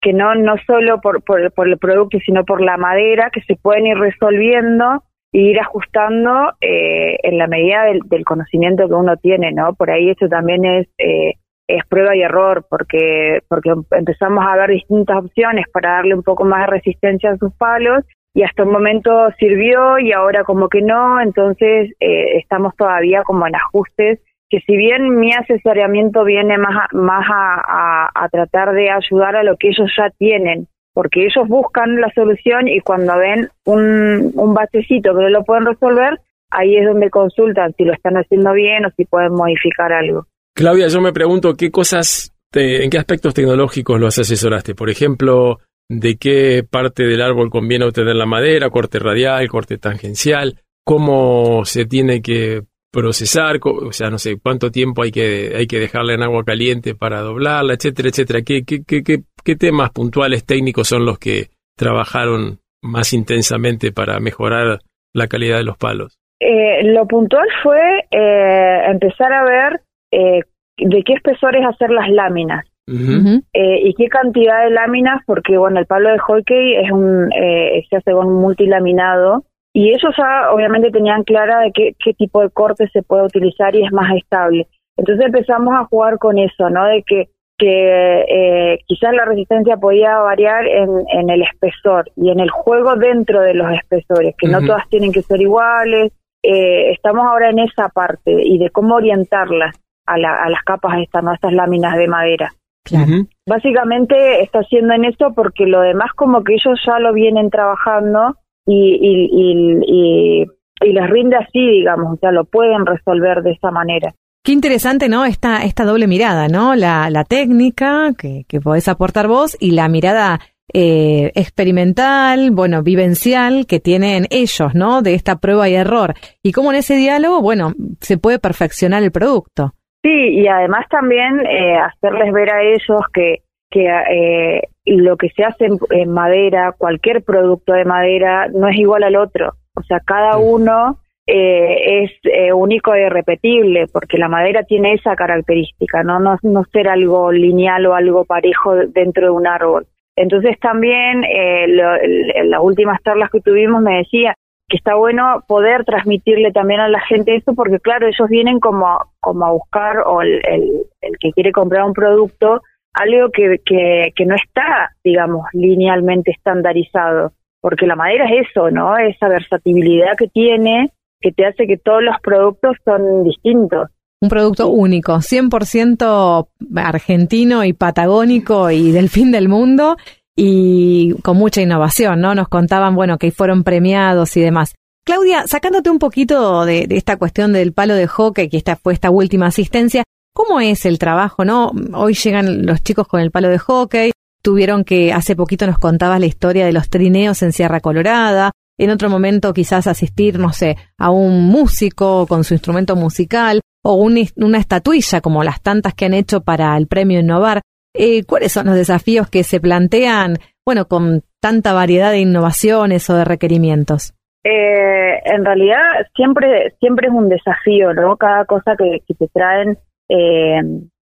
que 0.00 0.12
no, 0.12 0.34
no 0.34 0.56
solo 0.66 1.00
por, 1.00 1.22
por, 1.22 1.52
por 1.52 1.68
el 1.68 1.78
producto, 1.78 2.18
sino 2.24 2.44
por 2.44 2.60
la 2.60 2.76
madera, 2.76 3.30
que 3.32 3.40
se 3.42 3.56
pueden 3.56 3.86
ir 3.86 3.96
resolviendo 3.96 5.04
e 5.32 5.38
ir 5.38 5.60
ajustando 5.60 6.52
eh, 6.60 7.16
en 7.22 7.38
la 7.38 7.46
medida 7.46 7.84
del, 7.84 8.00
del, 8.06 8.24
conocimiento 8.24 8.88
que 8.88 8.94
uno 8.94 9.16
tiene, 9.16 9.52
¿no? 9.52 9.74
Por 9.74 9.90
ahí 9.90 10.10
eso 10.10 10.28
también 10.28 10.64
es 10.64 10.88
eh, 10.98 11.34
es 11.76 11.84
prueba 11.86 12.16
y 12.16 12.22
error 12.22 12.64
porque 12.68 13.40
porque 13.48 13.72
empezamos 13.92 14.44
a 14.46 14.56
ver 14.56 14.70
distintas 14.70 15.18
opciones 15.18 15.66
para 15.72 15.96
darle 15.96 16.14
un 16.14 16.22
poco 16.22 16.44
más 16.44 16.60
de 16.60 16.78
resistencia 16.78 17.30
a 17.30 17.36
sus 17.36 17.52
palos 17.54 18.04
y 18.34 18.42
hasta 18.42 18.62
un 18.62 18.72
momento 18.72 19.10
sirvió 19.38 19.98
y 19.98 20.12
ahora 20.12 20.44
como 20.44 20.68
que 20.68 20.82
no, 20.82 21.20
entonces 21.20 21.90
eh, 22.00 22.38
estamos 22.38 22.74
todavía 22.76 23.22
como 23.24 23.46
en 23.46 23.56
ajustes 23.56 24.20
que 24.50 24.60
si 24.66 24.76
bien 24.76 25.18
mi 25.18 25.32
asesoramiento 25.32 26.24
viene 26.24 26.58
más 26.58 26.76
a, 26.76 26.96
más 26.96 27.24
a, 27.30 28.28
tratar 28.30 28.72
de 28.72 28.90
ayudar 28.90 29.36
a 29.36 29.44
lo 29.44 29.56
que 29.56 29.68
ellos 29.68 29.90
ya 29.96 30.10
tienen, 30.18 30.66
porque 30.92 31.24
ellos 31.24 31.46
buscan 31.46 32.00
la 32.00 32.10
solución 32.14 32.66
y 32.66 32.80
cuando 32.80 33.16
ven 33.16 33.48
un, 33.64 34.32
un 34.34 34.56
que 34.72 35.00
no 35.02 35.28
lo 35.28 35.44
pueden 35.44 35.66
resolver, 35.66 36.18
ahí 36.50 36.76
es 36.76 36.84
donde 36.84 37.10
consultan 37.10 37.72
si 37.74 37.84
lo 37.84 37.92
están 37.92 38.14
haciendo 38.16 38.52
bien 38.52 38.84
o 38.84 38.90
si 38.96 39.04
pueden 39.04 39.32
modificar 39.32 39.92
algo. 39.92 40.26
Claudia, 40.54 40.88
yo 40.88 41.00
me 41.00 41.12
pregunto 41.12 41.54
qué 41.54 41.70
cosas, 41.70 42.32
en 42.52 42.90
qué 42.90 42.98
aspectos 42.98 43.34
tecnológicos 43.34 44.00
los 44.00 44.18
asesoraste. 44.18 44.74
Por 44.74 44.90
ejemplo, 44.90 45.58
de 45.88 46.16
qué 46.16 46.64
parte 46.68 47.04
del 47.04 47.22
árbol 47.22 47.50
conviene 47.50 47.84
obtener 47.84 48.16
la 48.16 48.26
madera, 48.26 48.70
corte 48.70 48.98
radial, 48.98 49.48
corte 49.48 49.78
tangencial, 49.78 50.60
cómo 50.84 51.64
se 51.64 51.84
tiene 51.84 52.22
que 52.22 52.62
procesar, 52.92 53.60
o 53.62 53.92
sea, 53.92 54.10
no 54.10 54.18
sé, 54.18 54.38
cuánto 54.42 54.70
tiempo 54.70 55.02
hay 55.02 55.12
que, 55.12 55.52
hay 55.56 55.66
que 55.66 55.78
dejarla 55.78 56.14
en 56.14 56.22
agua 56.22 56.44
caliente 56.44 56.94
para 56.94 57.20
doblarla, 57.20 57.74
etcétera, 57.74 58.08
etcétera. 58.08 58.42
¿Qué, 58.42 58.64
qué, 58.64 58.82
qué, 58.84 59.02
qué, 59.02 59.22
qué 59.44 59.56
temas 59.56 59.90
puntuales 59.90 60.44
técnicos 60.44 60.88
son 60.88 61.04
los 61.04 61.18
que 61.18 61.48
trabajaron 61.76 62.58
más 62.82 63.12
intensamente 63.12 63.92
para 63.92 64.18
mejorar 64.20 64.80
la 65.12 65.26
calidad 65.28 65.58
de 65.58 65.64
los 65.64 65.76
palos? 65.76 66.18
Eh, 66.40 66.84
lo 66.84 67.06
puntual 67.06 67.46
fue 67.62 67.80
eh, 68.10 68.82
empezar 68.90 69.32
a 69.32 69.44
ver 69.44 69.80
eh, 70.12 70.42
de 70.76 71.02
qué 71.02 71.14
espesores 71.14 71.64
hacer 71.66 71.90
las 71.90 72.08
láminas. 72.10 72.64
Uh 72.88 72.92
-huh. 72.92 73.42
eh, 73.52 73.80
y 73.84 73.94
qué 73.94 74.08
cantidad 74.08 74.64
de 74.64 74.70
láminas, 74.70 75.22
porque 75.24 75.56
bueno, 75.56 75.78
el 75.78 75.86
palo 75.86 76.10
de 76.10 76.18
hockey 76.18 76.74
es 76.74 76.90
un, 76.90 77.30
eh, 77.32 77.84
se 77.88 77.96
hace 77.96 78.12
con 78.12 78.26
un 78.26 78.40
multilaminado, 78.40 79.44
y 79.72 79.90
ellos 79.90 80.12
ya 80.16 80.50
obviamente 80.52 80.90
tenían 80.90 81.22
clara 81.22 81.60
de 81.60 81.70
qué, 81.72 81.94
qué 82.04 82.12
tipo 82.14 82.42
de 82.42 82.50
corte 82.50 82.88
se 82.92 83.02
puede 83.02 83.24
utilizar 83.24 83.74
y 83.76 83.84
es 83.84 83.92
más 83.92 84.16
estable. 84.16 84.66
Entonces 84.96 85.26
empezamos 85.26 85.72
a 85.74 85.84
jugar 85.84 86.18
con 86.18 86.38
eso, 86.38 86.68
¿no? 86.68 86.84
De 86.86 87.04
que, 87.06 87.28
que 87.56 88.24
eh, 88.28 88.78
quizás 88.86 89.14
la 89.14 89.24
resistencia 89.24 89.76
podía 89.76 90.18
variar 90.18 90.66
en, 90.66 90.90
en, 91.12 91.30
el 91.30 91.42
espesor 91.42 92.10
y 92.16 92.30
en 92.30 92.40
el 92.40 92.50
juego 92.50 92.96
dentro 92.96 93.40
de 93.40 93.54
los 93.54 93.70
espesores, 93.72 94.34
que 94.36 94.48
uh 94.48 94.50
-huh. 94.50 94.60
no 94.60 94.66
todas 94.66 94.88
tienen 94.88 95.12
que 95.12 95.22
ser 95.22 95.40
iguales. 95.40 96.12
Eh, 96.42 96.90
estamos 96.90 97.24
ahora 97.24 97.50
en 97.50 97.60
esa 97.60 97.88
parte 97.90 98.32
y 98.42 98.58
de 98.58 98.70
cómo 98.70 98.96
orientarlas 98.96 99.76
a, 100.12 100.18
la, 100.18 100.42
a 100.44 100.48
las 100.50 100.62
capas 100.64 100.98
estas, 101.00 101.22
¿no? 101.22 101.32
estas 101.32 101.52
láminas 101.52 101.96
de 101.96 102.08
madera. 102.08 102.52
Claro. 102.84 103.04
Uh 103.04 103.08
-huh. 103.10 103.28
Básicamente 103.46 104.42
está 104.42 104.60
haciendo 104.60 104.94
en 104.94 105.04
eso 105.04 105.32
porque 105.34 105.66
lo 105.66 105.80
demás 105.82 106.10
como 106.16 106.42
que 106.42 106.54
ellos 106.54 106.80
ya 106.86 106.98
lo 106.98 107.12
vienen 107.12 107.50
trabajando 107.50 108.36
y, 108.66 108.98
y, 109.00 109.12
y, 109.32 109.52
y, 109.86 110.46
y 110.88 110.92
les 110.92 111.10
rinde 111.10 111.36
así, 111.36 111.60
digamos, 111.60 112.14
o 112.14 112.16
sea, 112.16 112.32
lo 112.32 112.44
pueden 112.44 112.86
resolver 112.86 113.42
de 113.42 113.52
esa 113.52 113.70
manera. 113.70 114.12
Qué 114.42 114.52
interesante, 114.52 115.08
¿no? 115.10 115.26
Esta, 115.26 115.64
esta 115.64 115.84
doble 115.84 116.06
mirada, 116.06 116.48
¿no? 116.48 116.74
La, 116.74 117.10
la 117.10 117.24
técnica 117.24 118.12
que, 118.16 118.44
que 118.48 118.60
podés 118.60 118.88
aportar 118.88 119.28
vos 119.28 119.54
y 119.60 119.72
la 119.72 119.88
mirada 119.88 120.40
eh, 120.72 121.30
experimental, 121.34 122.50
bueno, 122.52 122.82
vivencial 122.82 123.66
que 123.66 123.80
tienen 123.80 124.26
ellos, 124.30 124.74
¿no? 124.74 125.02
De 125.02 125.12
esta 125.12 125.36
prueba 125.36 125.68
y 125.68 125.74
error. 125.74 126.14
Y 126.42 126.52
cómo 126.52 126.72
en 126.72 126.78
ese 126.78 126.96
diálogo, 126.96 127.42
bueno, 127.42 127.74
se 128.00 128.16
puede 128.16 128.38
perfeccionar 128.38 129.02
el 129.02 129.10
producto. 129.10 129.74
Sí, 130.02 130.40
y 130.40 130.46
además 130.48 130.86
también 130.88 131.40
eh, 131.46 131.76
hacerles 131.76 132.32
ver 132.32 132.50
a 132.50 132.62
ellos 132.62 133.02
que, 133.12 133.42
que 133.70 133.86
eh, 133.86 134.62
lo 134.86 135.16
que 135.16 135.28
se 135.30 135.44
hace 135.44 135.66
en, 135.66 135.78
en, 135.90 136.10
madera, 136.10 136.72
cualquier 136.76 137.22
producto 137.22 137.74
de 137.74 137.84
madera, 137.84 138.48
no 138.48 138.68
es 138.68 138.76
igual 138.76 139.02
al 139.02 139.16
otro. 139.16 139.52
O 139.76 139.82
sea, 139.82 140.00
cada 140.00 140.38
uno 140.38 140.98
eh, 141.26 142.02
es 142.02 142.10
eh, 142.24 142.52
único 142.52 142.92
e 142.92 143.06
irrepetible, 143.06 143.86
porque 143.92 144.18
la 144.18 144.28
madera 144.28 144.64
tiene 144.64 144.94
esa 144.94 145.14
característica, 145.14 146.02
¿no? 146.02 146.18
No, 146.18 146.36
no 146.42 146.64
ser 146.72 146.88
algo 146.88 147.30
lineal 147.30 147.86
o 147.86 147.94
algo 147.94 148.24
parejo 148.24 148.74
dentro 148.88 149.26
de 149.26 149.30
un 149.30 149.46
árbol. 149.46 149.86
Entonces 150.16 150.58
también 150.58 151.22
eh, 151.24 151.68
lo, 151.68 151.94
en 151.96 152.50
las 152.50 152.60
últimas 152.60 153.00
charlas 153.02 153.30
que 153.30 153.40
tuvimos 153.40 153.80
me 153.80 153.98
decía 153.98 154.34
que 154.70 154.76
está 154.76 154.94
bueno 154.94 155.42
poder 155.48 155.84
transmitirle 155.84 156.52
también 156.52 156.80
a 156.80 156.88
la 156.88 157.00
gente 157.00 157.34
eso 157.34 157.54
porque 157.54 157.80
claro, 157.80 158.06
ellos 158.06 158.28
vienen 158.28 158.60
como, 158.60 158.86
como 159.18 159.44
a 159.44 159.52
buscar 159.52 159.98
o 160.06 160.22
el, 160.22 160.40
el, 160.46 160.86
el 161.00 161.12
que 161.18 161.32
quiere 161.32 161.52
comprar 161.52 161.84
un 161.84 161.92
producto 161.92 162.62
algo 162.94 163.30
que, 163.30 163.60
que, 163.64 164.12
que 164.14 164.26
no 164.26 164.34
está, 164.34 164.90
digamos, 165.04 165.44
linealmente 165.52 166.32
estandarizado, 166.32 167.32
porque 167.60 167.86
la 167.86 167.96
madera 167.96 168.24
es 168.26 168.48
eso, 168.48 168.70
¿no? 168.70 168.96
Esa 168.96 169.28
versatilidad 169.28 170.16
que 170.16 170.28
tiene 170.28 170.90
que 171.20 171.32
te 171.32 171.46
hace 171.46 171.66
que 171.66 171.76
todos 171.76 172.02
los 172.02 172.16
productos 172.22 172.76
son 172.84 173.24
distintos. 173.24 173.90
Un 174.22 174.28
producto 174.28 174.68
único, 174.68 175.14
100% 175.16 176.48
argentino 176.76 177.64
y 177.64 177.72
patagónico 177.72 178.70
y 178.70 178.90
del 178.90 179.08
fin 179.08 179.30
del 179.30 179.48
mundo 179.48 179.96
y 180.36 181.14
con 181.22 181.36
mucha 181.36 181.60
innovación, 181.60 182.20
¿no? 182.20 182.34
Nos 182.34 182.48
contaban, 182.48 182.94
bueno, 182.94 183.18
que 183.18 183.30
fueron 183.30 183.62
premiados 183.62 184.36
y 184.36 184.40
demás. 184.40 184.74
Claudia, 185.04 185.46
sacándote 185.46 185.90
un 185.90 185.98
poquito 185.98 186.64
de, 186.64 186.86
esta 186.90 187.16
cuestión 187.16 187.52
del 187.52 187.72
palo 187.72 187.94
de 187.94 188.06
hockey, 188.06 188.48
que 188.48 188.56
esta 188.56 188.76
fue 188.76 188.92
esta 188.92 189.10
última 189.10 189.46
asistencia, 189.46 190.04
¿cómo 190.34 190.60
es 190.60 190.86
el 190.86 190.98
trabajo, 190.98 191.44
no? 191.44 191.72
Hoy 191.94 192.14
llegan 192.14 192.66
los 192.66 192.82
chicos 192.82 193.08
con 193.08 193.20
el 193.20 193.30
palo 193.30 193.48
de 193.48 193.58
hockey, 193.58 194.12
tuvieron 194.42 194.84
que, 194.84 195.12
hace 195.12 195.36
poquito 195.36 195.66
nos 195.66 195.78
contabas 195.78 196.20
la 196.20 196.26
historia 196.26 196.64
de 196.64 196.72
los 196.72 196.88
trineos 196.90 197.42
en 197.42 197.52
Sierra 197.52 197.80
Colorada, 197.80 198.52
en 198.78 198.90
otro 198.90 199.10
momento 199.10 199.52
quizás 199.52 199.86
asistir, 199.86 200.38
no 200.38 200.52
sé, 200.52 200.76
a 200.96 201.10
un 201.10 201.44
músico 201.44 202.26
con 202.26 202.44
su 202.44 202.54
instrumento 202.54 202.96
musical 202.96 203.60
o 203.84 203.94
un, 203.94 204.18
una 204.36 204.58
estatuilla 204.58 205.20
como 205.20 205.44
las 205.44 205.60
tantas 205.60 205.94
que 205.94 206.06
han 206.06 206.14
hecho 206.14 206.40
para 206.40 206.76
el 206.76 206.86
premio 206.86 207.20
Innovar. 207.20 207.60
Eh, 207.94 208.24
¿Cuáles 208.24 208.52
son 208.52 208.66
los 208.66 208.76
desafíos 208.76 209.28
que 209.28 209.42
se 209.42 209.60
plantean, 209.60 210.36
bueno, 210.64 210.86
con 210.86 211.22
tanta 211.40 211.72
variedad 211.72 212.12
de 212.12 212.20
innovaciones 212.20 213.08
o 213.10 213.16
de 213.16 213.24
requerimientos? 213.24 214.14
Eh, 214.42 215.20
en 215.24 215.44
realidad 215.44 215.82
siempre 216.14 216.74
siempre 216.80 217.08
es 217.08 217.12
un 217.12 217.28
desafío, 217.28 217.92
¿no? 217.92 218.16
Cada 218.16 218.46
cosa 218.46 218.74
que, 218.76 219.00
que 219.06 219.14
te 219.14 219.28
traen, 219.28 219.76
eh, 220.08 220.60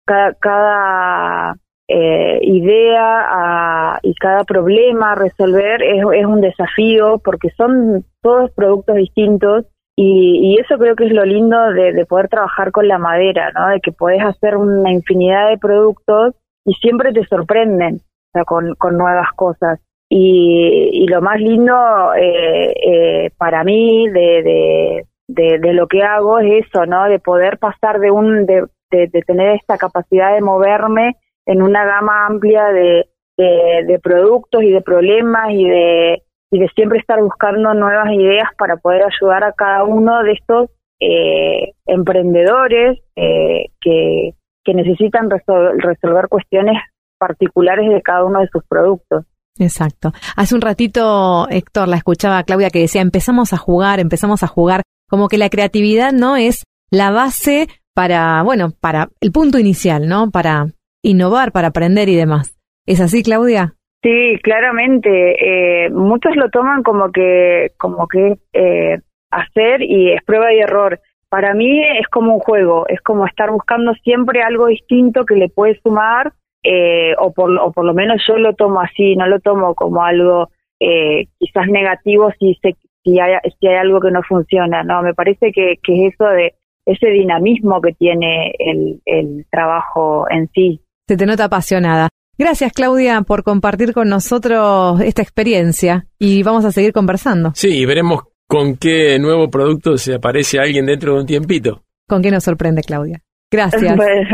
cada, 0.05 0.33
cada 0.35 1.55
eh, 1.87 2.39
idea 2.43 3.25
a, 3.27 3.99
y 4.03 4.15
cada 4.15 4.43
problema 4.43 5.11
a 5.11 5.15
resolver 5.15 5.83
es, 5.83 6.03
un 6.25 6.41
desafío 6.41 7.19
porque 7.23 7.49
son 7.57 8.05
todos 8.21 8.51
productos 8.51 8.95
distintos 8.95 9.65
y, 9.97 10.57
eso 10.59 10.77
creo 10.77 10.95
que 10.95 11.05
es 11.05 11.13
lo 11.13 11.25
lindo 11.25 11.71
de, 11.73 11.93
de, 11.93 12.05
poder 12.05 12.27
trabajar 12.27 12.71
con 12.71 12.87
la 12.87 12.97
madera, 12.97 13.51
¿no? 13.53 13.69
De 13.69 13.81
que 13.81 13.91
puedes 13.91 14.21
hacer 14.23 14.57
una 14.57 14.91
infinidad 14.91 15.49
de 15.49 15.57
productos 15.57 16.33
y 16.65 16.73
siempre 16.73 17.13
te 17.13 17.25
sorprenden, 17.25 18.01
con, 18.45 18.75
con 18.75 18.97
nuevas 18.97 19.31
cosas. 19.35 19.79
Y, 20.09 20.89
y 20.93 21.07
lo 21.07 21.21
más 21.21 21.39
lindo 21.39 22.13
eh, 22.15 22.73
eh, 22.85 23.31
para 23.37 23.63
mí 23.63 24.07
de, 24.09 25.05
de, 25.27 25.73
lo 25.73 25.87
que 25.87 26.03
hago 26.03 26.39
es 26.39 26.65
eso, 26.65 26.85
¿no? 26.85 27.05
De 27.05 27.19
poder 27.19 27.57
pasar 27.57 27.99
de 27.99 28.11
un, 28.11 28.45
de, 28.45 28.67
de, 28.91 29.07
tener 29.25 29.55
esta 29.55 29.77
capacidad 29.77 30.33
de 30.33 30.41
moverme 30.41 31.15
en 31.45 31.61
una 31.61 31.85
gama 31.85 32.27
amplia 32.27 32.65
de, 32.67 33.07
de, 33.37 33.83
de, 33.87 33.99
productos 33.99 34.63
y 34.63 34.71
de 34.71 34.81
problemas 34.81 35.51
y 35.51 35.67
de, 35.67 36.23
y 36.51 36.59
de 36.59 36.67
siempre 36.69 36.99
estar 36.99 37.21
buscando 37.21 37.73
nuevas 37.73 38.11
ideas 38.11 38.49
para 38.57 38.77
poder 38.77 39.03
ayudar 39.03 39.43
a 39.43 39.53
cada 39.53 39.83
uno 39.83 40.23
de 40.23 40.33
estos 40.33 40.69
eh, 40.99 41.73
emprendedores 41.87 42.99
eh, 43.15 43.65
que, 43.81 44.33
que 44.65 44.73
necesitan 44.73 45.29
resol 45.29 45.79
resolver 45.79 46.27
cuestiones 46.27 46.75
particulares 47.17 47.87
de 47.89 48.01
cada 48.01 48.25
uno 48.25 48.41
de 48.41 48.47
sus 48.47 48.63
productos. 48.67 49.25
Exacto. 49.57 50.11
Hace 50.35 50.55
un 50.55 50.61
ratito, 50.61 51.47
Héctor, 51.49 51.87
la 51.87 51.95
escuchaba 51.95 52.39
a 52.39 52.43
Claudia 52.43 52.69
que 52.69 52.79
decía, 52.79 53.01
empezamos 53.01 53.53
a 53.53 53.57
jugar, 53.57 53.99
empezamos 53.99 54.43
a 54.43 54.47
jugar, 54.47 54.81
como 55.09 55.29
que 55.29 55.37
la 55.37 55.49
creatividad 55.49 56.11
no 56.11 56.35
es 56.35 56.63
la 56.91 57.11
base 57.11 57.67
para, 57.93 58.43
bueno, 58.43 58.71
para 58.81 59.07
el 59.21 59.31
punto 59.31 59.57
inicial, 59.57 60.09
¿no? 60.09 60.29
Para 60.29 60.67
innovar, 61.01 61.51
para 61.53 61.69
aprender 61.69 62.09
y 62.09 62.15
demás. 62.15 62.57
¿Es 62.85 62.99
así, 62.99 63.23
Claudia? 63.23 63.75
Sí, 64.03 64.37
claramente. 64.43 65.85
Eh, 65.85 65.89
muchos 65.89 66.35
lo 66.35 66.49
toman 66.49 66.83
como 66.83 67.11
que, 67.11 67.71
como 67.77 68.07
que 68.07 68.37
eh, 68.53 68.99
hacer 69.31 69.81
y 69.81 70.11
es 70.11 70.23
prueba 70.23 70.53
y 70.53 70.59
error. 70.59 70.99
Para 71.29 71.53
mí 71.53 71.81
es 71.83 72.07
como 72.07 72.35
un 72.35 72.39
juego, 72.39 72.85
es 72.87 73.01
como 73.01 73.25
estar 73.25 73.51
buscando 73.51 73.93
siempre 74.03 74.41
algo 74.41 74.67
distinto 74.67 75.25
que 75.25 75.35
le 75.35 75.49
puede 75.49 75.79
sumar, 75.81 76.33
eh, 76.63 77.13
o, 77.19 77.31
por, 77.31 77.51
o 77.59 77.71
por 77.71 77.85
lo 77.85 77.93
menos 77.93 78.21
yo 78.27 78.37
lo 78.37 78.53
tomo 78.53 78.81
así, 78.81 79.15
no 79.15 79.27
lo 79.27 79.39
tomo 79.39 79.75
como 79.75 80.03
algo 80.03 80.49
eh, 80.79 81.27
quizás 81.37 81.67
negativo 81.67 82.31
si, 82.39 82.57
se, 82.61 82.75
si, 83.03 83.19
hay, 83.19 83.33
si 83.59 83.67
hay 83.67 83.75
algo 83.75 83.99
que 83.99 84.11
no 84.11 84.21
funciona, 84.23 84.83
no, 84.83 85.01
me 85.01 85.13
parece 85.13 85.51
que, 85.51 85.75
que 85.83 86.07
es 86.07 86.13
eso 86.13 86.25
de 86.25 86.53
ese 86.85 87.07
dinamismo 87.07 87.81
que 87.81 87.93
tiene 87.93 88.53
el, 88.59 89.01
el 89.05 89.45
trabajo 89.51 90.25
en 90.29 90.49
sí. 90.53 90.81
Se 91.07 91.17
te 91.17 91.25
nota 91.25 91.45
apasionada. 91.45 92.09
Gracias, 92.37 92.73
Claudia, 92.73 93.21
por 93.21 93.43
compartir 93.43 93.93
con 93.93 94.09
nosotros 94.09 94.99
esta 95.01 95.21
experiencia 95.21 96.05
y 96.19 96.43
vamos 96.43 96.65
a 96.65 96.71
seguir 96.71 96.93
conversando. 96.93 97.51
Sí, 97.53 97.85
veremos 97.85 98.23
con 98.47 98.77
qué 98.77 99.17
nuevo 99.19 99.49
producto 99.49 99.97
se 99.97 100.15
aparece 100.15 100.59
alguien 100.59 100.85
dentro 100.85 101.13
de 101.15 101.21
un 101.21 101.25
tiempito. 101.25 101.83
¿Con 102.07 102.21
qué 102.21 102.31
nos 102.31 102.43
sorprende, 102.43 102.81
Claudia? 102.83 103.21
Gracias. 103.51 103.81
Bueno, 103.97 104.27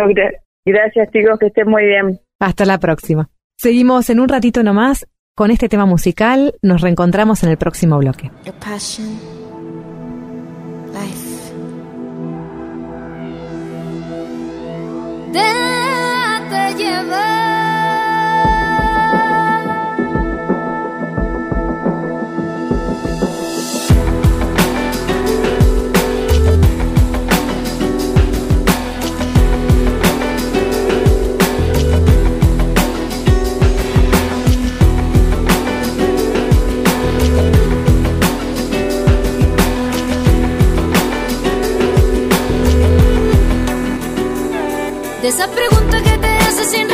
gracias 0.66 1.10
chicos, 1.12 1.40
que 1.40 1.48
estén 1.48 1.68
muy 1.68 1.86
bien. 1.86 2.20
Hasta 2.40 2.66
la 2.66 2.80
próxima. 2.80 3.30
Seguimos 3.58 4.10
en 4.10 4.20
un 4.20 4.30
ratito 4.30 4.64
nomás 4.64 5.08
con 5.36 5.52
este 5.52 5.70
tema 5.70 5.86
musical. 5.86 6.54
Nos 6.62 6.82
reencontramos 6.82 7.44
en 7.44 7.50
el 7.50 7.58
próximo 7.58 7.98
bloque. 7.98 8.32
Passion, 8.60 9.08
life. 10.94 11.32
De 45.22 45.28
esa 45.28 45.48
pregunta 45.48 46.02
que 46.02 46.18
te 46.18 46.28
haces 46.28 46.72
sin 46.72 46.90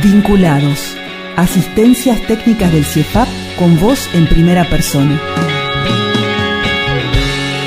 Vinculados. 0.04 0.98
Asistencias 1.38 2.20
técnicas 2.28 2.74
del 2.74 2.84
CIEFAP 2.84 3.30
con 3.58 3.80
voz 3.80 4.14
en 4.14 4.28
primera 4.28 4.70
persona. 4.70 5.18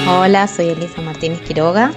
Hola, 0.06 0.46
soy 0.46 0.68
Elisa 0.68 1.00
Martínez 1.00 1.40
Quiroga 1.40 1.92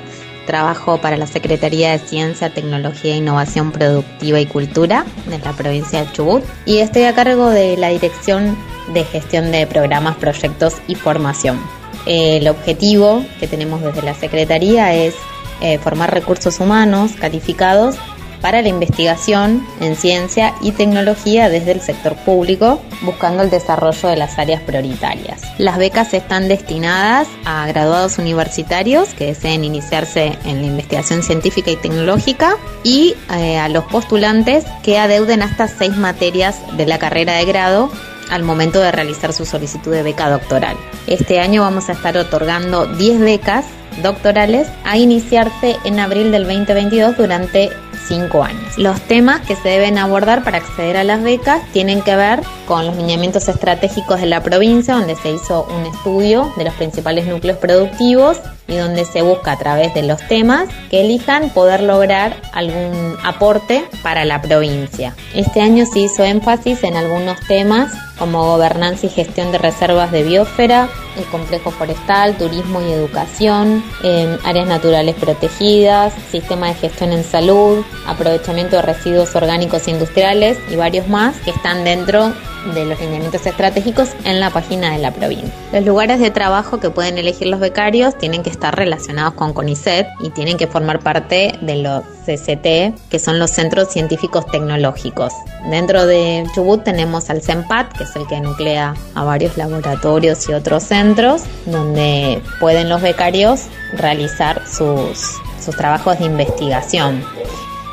trabajo 0.46 0.98
para 0.98 1.18
la 1.18 1.28
Secretaría 1.28 1.92
de 1.92 2.00
Ciencia, 2.00 2.54
Tecnología, 2.54 3.16
Innovación 3.16 3.72
Productiva 3.72 4.40
y 4.40 4.46
Cultura 4.46 5.06
de 5.28 5.40
la 5.40 5.54
provincia 5.54 6.04
de 6.04 6.12
Chubut 6.12 6.44
y 6.66 6.80
estoy 6.80 7.04
a 7.04 7.16
cargo 7.16 7.50
de 7.50 7.78
la 7.78 7.90
Dirección 7.90 8.58
de 8.94 9.04
Gestión 9.04 9.52
de 9.52 9.68
Programas, 9.68 10.16
Proyectos 10.18 10.76
y 10.88 10.96
Formación. 10.96 11.60
El 12.06 12.48
objetivo 12.48 13.24
que 13.40 13.48
tenemos 13.48 13.82
desde 13.82 14.02
la 14.02 14.16
Secretaría 14.16 14.94
es 14.94 15.16
eh, 15.62 15.78
formar 15.78 16.14
recursos 16.14 16.60
humanos 16.60 17.12
calificados 17.20 17.96
para 18.42 18.62
la 18.62 18.68
investigación 18.70 19.66
en 19.80 19.96
ciencia 19.96 20.54
y 20.62 20.72
tecnología 20.72 21.50
desde 21.50 21.72
el 21.72 21.82
sector 21.82 22.16
público, 22.16 22.82
buscando 23.04 23.44
el 23.44 23.50
desarrollo 23.50 24.10
de 24.10 24.18
las 24.18 24.38
áreas 24.40 24.62
prioritarias. 24.62 25.42
Las 25.58 25.78
becas 25.78 26.14
están 26.14 26.48
destinadas 26.48 27.28
a 27.46 27.68
graduados 27.68 28.18
universitarios 28.18 29.10
que 29.14 29.28
deseen 29.28 29.64
iniciarse 29.64 30.38
en 30.46 30.62
la 30.62 30.68
investigación 30.68 31.24
científica 31.24 31.72
y 31.72 31.76
tecnológica 31.76 32.58
y 32.84 33.16
eh, 33.34 33.58
a 33.58 33.70
los 33.70 33.86
postulantes 33.86 34.66
que 34.84 34.98
adeuden 34.98 35.42
hasta 35.44 35.68
seis 35.68 35.96
materias 35.96 36.60
de 36.78 36.86
la 36.86 36.98
carrera 36.98 37.34
de 37.34 37.46
grado 37.46 37.92
al 38.32 38.44
momento 38.44 38.80
de 38.80 38.92
realizar 38.92 39.34
su 39.34 39.46
solicitud 39.46 39.92
de 39.92 40.04
beca 40.04 40.30
doctoral. 40.30 40.78
Este 41.06 41.40
año 41.40 41.62
vamos 41.62 41.90
a 41.90 41.92
estar 41.92 42.18
otorgando 42.18 42.88
10 42.88 43.20
becas 43.20 43.66
doctorales 44.02 44.70
a 44.86 44.98
iniciarse 44.98 45.76
en 45.84 46.00
abril 46.00 46.32
del 46.32 46.46
2022 46.46 47.18
durante 47.18 47.70
5 48.08 48.44
años. 48.44 48.78
Los 48.78 49.02
temas 49.02 49.42
que 49.42 49.56
se 49.56 49.70
deben 49.70 49.98
abordar 49.98 50.44
para 50.44 50.58
acceder 50.58 50.98
a 50.98 51.04
las 51.04 51.24
becas 51.24 51.62
tienen 51.72 52.02
que 52.02 52.16
ver 52.16 52.42
con 52.68 52.86
los 52.86 52.96
lineamientos 52.96 53.48
estratégicos 53.48 54.22
de 54.22 54.28
la 54.28 54.42
provincia, 54.44 54.96
donde 54.96 55.16
se 55.16 55.32
hizo 55.32 55.66
un 55.66 55.86
estudio 55.86 56.52
de 56.58 56.66
los 56.66 56.74
principales 56.76 57.28
núcleos 57.28 57.58
productivos 57.58 58.38
y 58.68 58.78
donde 58.78 59.06
se 59.06 59.22
busca 59.22 59.52
a 59.52 59.58
través 59.58 59.94
de 59.94 60.04
los 60.04 60.22
temas 60.28 60.70
que 60.90 61.02
elijan 61.02 61.50
poder 61.50 61.82
lograr 61.82 62.38
algún 62.54 63.18
aporte 63.24 63.84
para 64.02 64.24
la 64.26 64.42
provincia. 64.42 65.16
Este 65.34 65.62
año 65.62 65.86
se 65.86 66.00
hizo 66.00 66.24
énfasis 66.24 66.84
en 66.84 66.96
algunos 66.96 67.40
temas 67.48 67.92
como 68.18 68.46
gobernanza 68.46 69.08
y 69.08 69.10
gestión 69.10 69.52
de 69.52 69.58
reservas 69.58 70.12
de 70.12 70.24
biosfera, 70.24 70.90
el 71.18 71.26
complejo 71.26 71.72
forestal, 71.72 72.38
turismo 72.38 72.80
y 72.82 72.92
educación, 72.92 73.84
eh, 74.04 74.38
áreas 74.46 74.68
naturales 74.68 75.16
protegidas, 75.16 76.14
sistema 76.32 76.68
de 76.68 76.76
gestión 76.76 77.14
en 77.14 77.24
salud, 77.24 77.84
aprovechamiento 78.06 78.76
de 78.78 78.82
residuos 78.82 79.36
orgánicos 79.36 79.88
industriales 79.88 80.58
y 80.70 80.76
varios 80.76 81.08
más 81.08 81.36
que 81.38 81.52
están 81.52 81.84
dentro 81.84 82.34
de 82.74 82.86
los 82.86 83.00
lineamientos 83.00 83.46
estratégicos 83.46 84.10
en 84.24 84.40
la 84.40 84.50
página 84.52 84.92
de 84.92 85.00
la 85.00 85.12
provincia. 85.12 85.52
Los 85.72 85.86
lugares 85.86 86.20
de 86.20 86.32
trabajo 86.32 86.80
que 86.80 86.90
pueden 86.90 87.18
elegir 87.18 87.48
los 87.48 87.60
becarios 87.60 88.18
tienen 88.18 88.44
que 88.44 88.50
estar 88.50 88.76
relacionados 88.76 89.34
con 89.34 89.54
CONICET 89.54 90.08
y 90.22 90.30
tienen 90.30 90.58
que 90.58 90.68
formar 90.68 91.00
parte 91.00 91.58
de 91.62 91.76
los 91.78 92.04
CCT, 92.26 93.10
que 93.10 93.20
son 93.20 93.40
los 93.40 93.52
Centros 93.52 93.90
Científicos 93.90 94.46
Tecnológicos. 94.48 95.34
Dentro 95.70 96.06
de 96.06 96.46
Chubut 96.54 96.84
tenemos 96.84 97.30
al 97.30 97.42
CEMPAT, 97.42 97.98
que 97.98 98.04
es 98.04 98.16
el 98.16 98.28
que 98.28 98.40
nuclea 98.40 98.94
a 99.16 99.24
varios 99.24 99.58
laboratorios 99.58 100.48
y 100.50 100.54
otros 100.54 100.84
centros, 100.84 101.44
donde 101.66 102.42
pueden 102.60 102.90
los 102.90 103.02
becarios 103.02 103.64
realizar 103.94 104.62
sus, 104.68 105.40
sus 105.64 105.76
trabajos 105.76 106.20
de 106.20 106.26
investigación. 106.26 107.24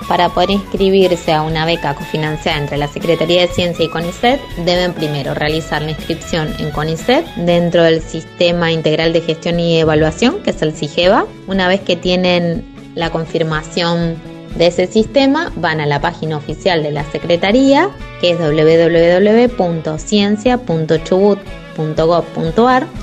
Para 0.06 0.28
poder 0.28 0.50
inscribirse 0.50 1.32
a 1.32 1.42
una 1.42 1.66
beca 1.66 1.94
cofinanciada 1.94 2.58
entre 2.58 2.78
la 2.78 2.88
Secretaría 2.88 3.42
de 3.42 3.48
Ciencia 3.48 3.84
y 3.84 3.88
CONICET, 3.88 4.40
deben 4.64 4.94
primero 4.94 5.34
realizar 5.34 5.82
la 5.82 5.90
inscripción 5.90 6.54
en 6.58 6.70
CONICET 6.70 7.26
dentro 7.36 7.82
del 7.82 8.00
Sistema 8.00 8.70
Integral 8.72 9.12
de 9.12 9.20
Gestión 9.20 9.60
y 9.60 9.78
Evaluación, 9.78 10.42
que 10.42 10.50
es 10.50 10.62
el 10.62 10.74
SIGEVA. 10.74 11.26
Una 11.46 11.68
vez 11.68 11.80
que 11.80 11.96
tienen 11.96 12.64
la 12.94 13.10
confirmación 13.10 14.16
de 14.56 14.68
ese 14.68 14.86
sistema, 14.86 15.52
van 15.56 15.80
a 15.80 15.86
la 15.86 16.00
página 16.00 16.36
oficial 16.36 16.82
de 16.82 16.90
la 16.90 17.04
Secretaría, 17.04 17.90
que 18.20 18.30
es 18.30 18.38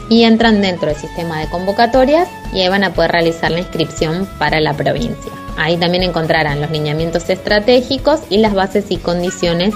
y 0.09 0.23
entran 0.23 0.61
dentro 0.61 0.89
del 0.89 0.97
sistema 0.97 1.39
de 1.39 1.47
convocatorias 1.49 2.27
y 2.53 2.61
ahí 2.61 2.69
van 2.69 2.83
a 2.83 2.93
poder 2.93 3.11
realizar 3.11 3.51
la 3.51 3.59
inscripción 3.59 4.27
para 4.37 4.59
la 4.59 4.73
provincia. 4.73 5.31
Ahí 5.57 5.77
también 5.77 6.03
encontrarán 6.03 6.61
los 6.61 6.69
lineamientos 6.71 7.29
estratégicos 7.29 8.21
y 8.29 8.37
las 8.37 8.53
bases 8.53 8.85
y 8.89 8.97
condiciones 8.97 9.73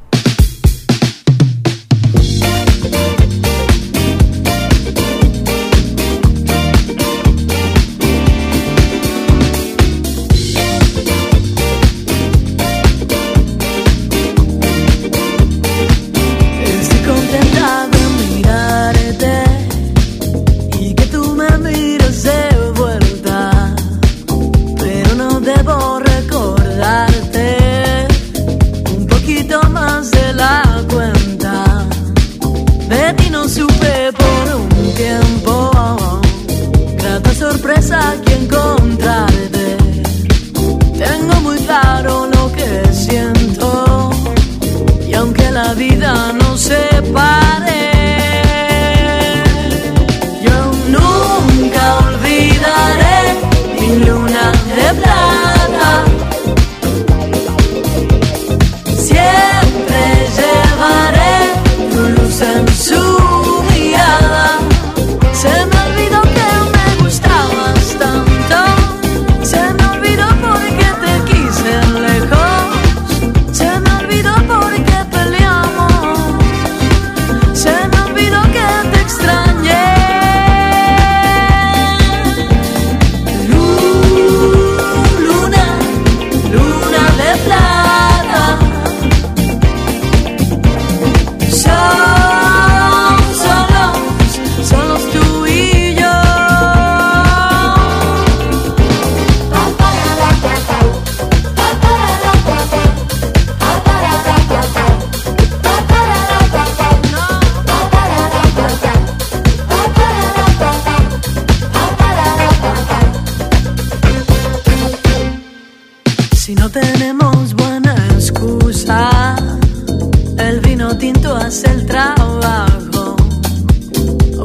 El 121.44 121.84
trabajo. 121.84 123.16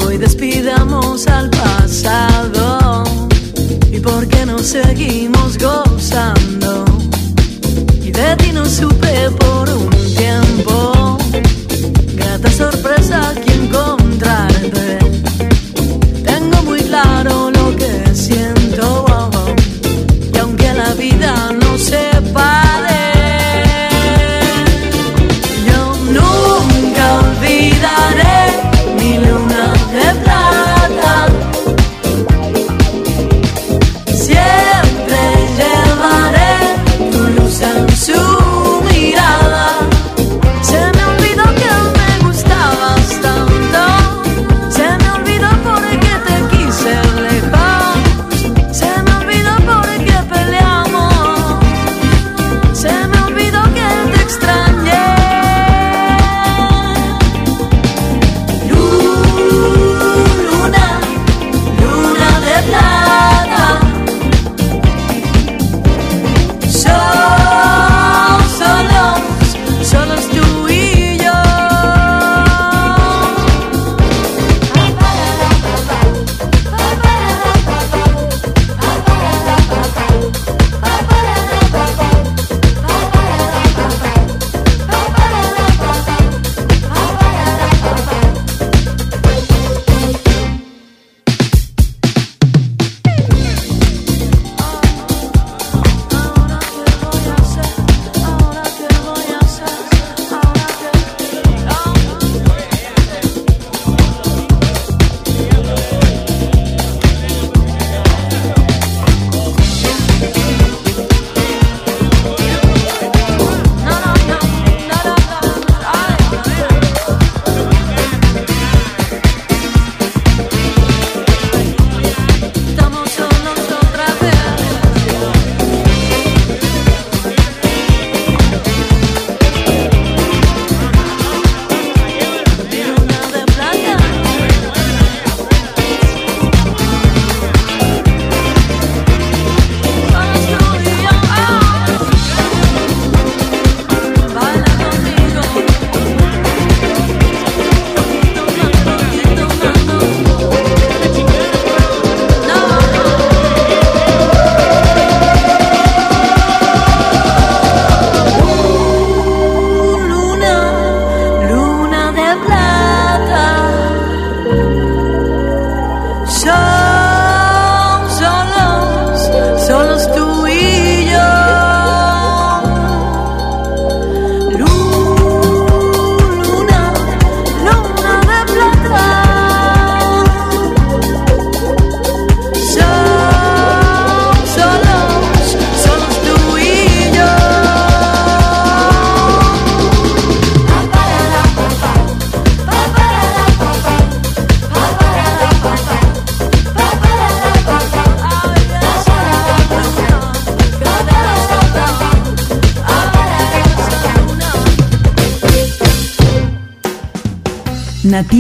Hoy 0.01 0.17
despidamos 0.17 1.27
al 1.27 1.49
pasado. 1.49 3.05
¿Y 3.89 4.01
por 4.01 4.27
qué 4.27 4.45
no 4.45 4.59
seguimos 4.59 5.57
gozando? 5.57 5.88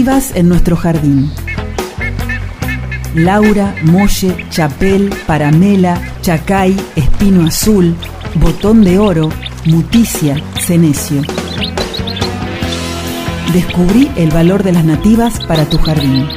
En 0.09 0.49
nuestro 0.49 0.75
jardín. 0.75 1.31
Laura, 3.13 3.75
Molle, 3.83 4.35
Chapel, 4.49 5.13
Paramela, 5.27 6.01
Chacay, 6.21 6.75
Espino 6.95 7.45
Azul, 7.45 7.95
Botón 8.33 8.83
de 8.83 8.97
Oro, 8.97 9.29
Muticia, 9.65 10.35
Cenecio. 10.59 11.21
Descubrí 13.53 14.09
el 14.15 14.31
valor 14.31 14.63
de 14.63 14.71
las 14.71 14.83
nativas 14.83 15.39
para 15.45 15.65
tu 15.65 15.77
jardín. 15.77 16.27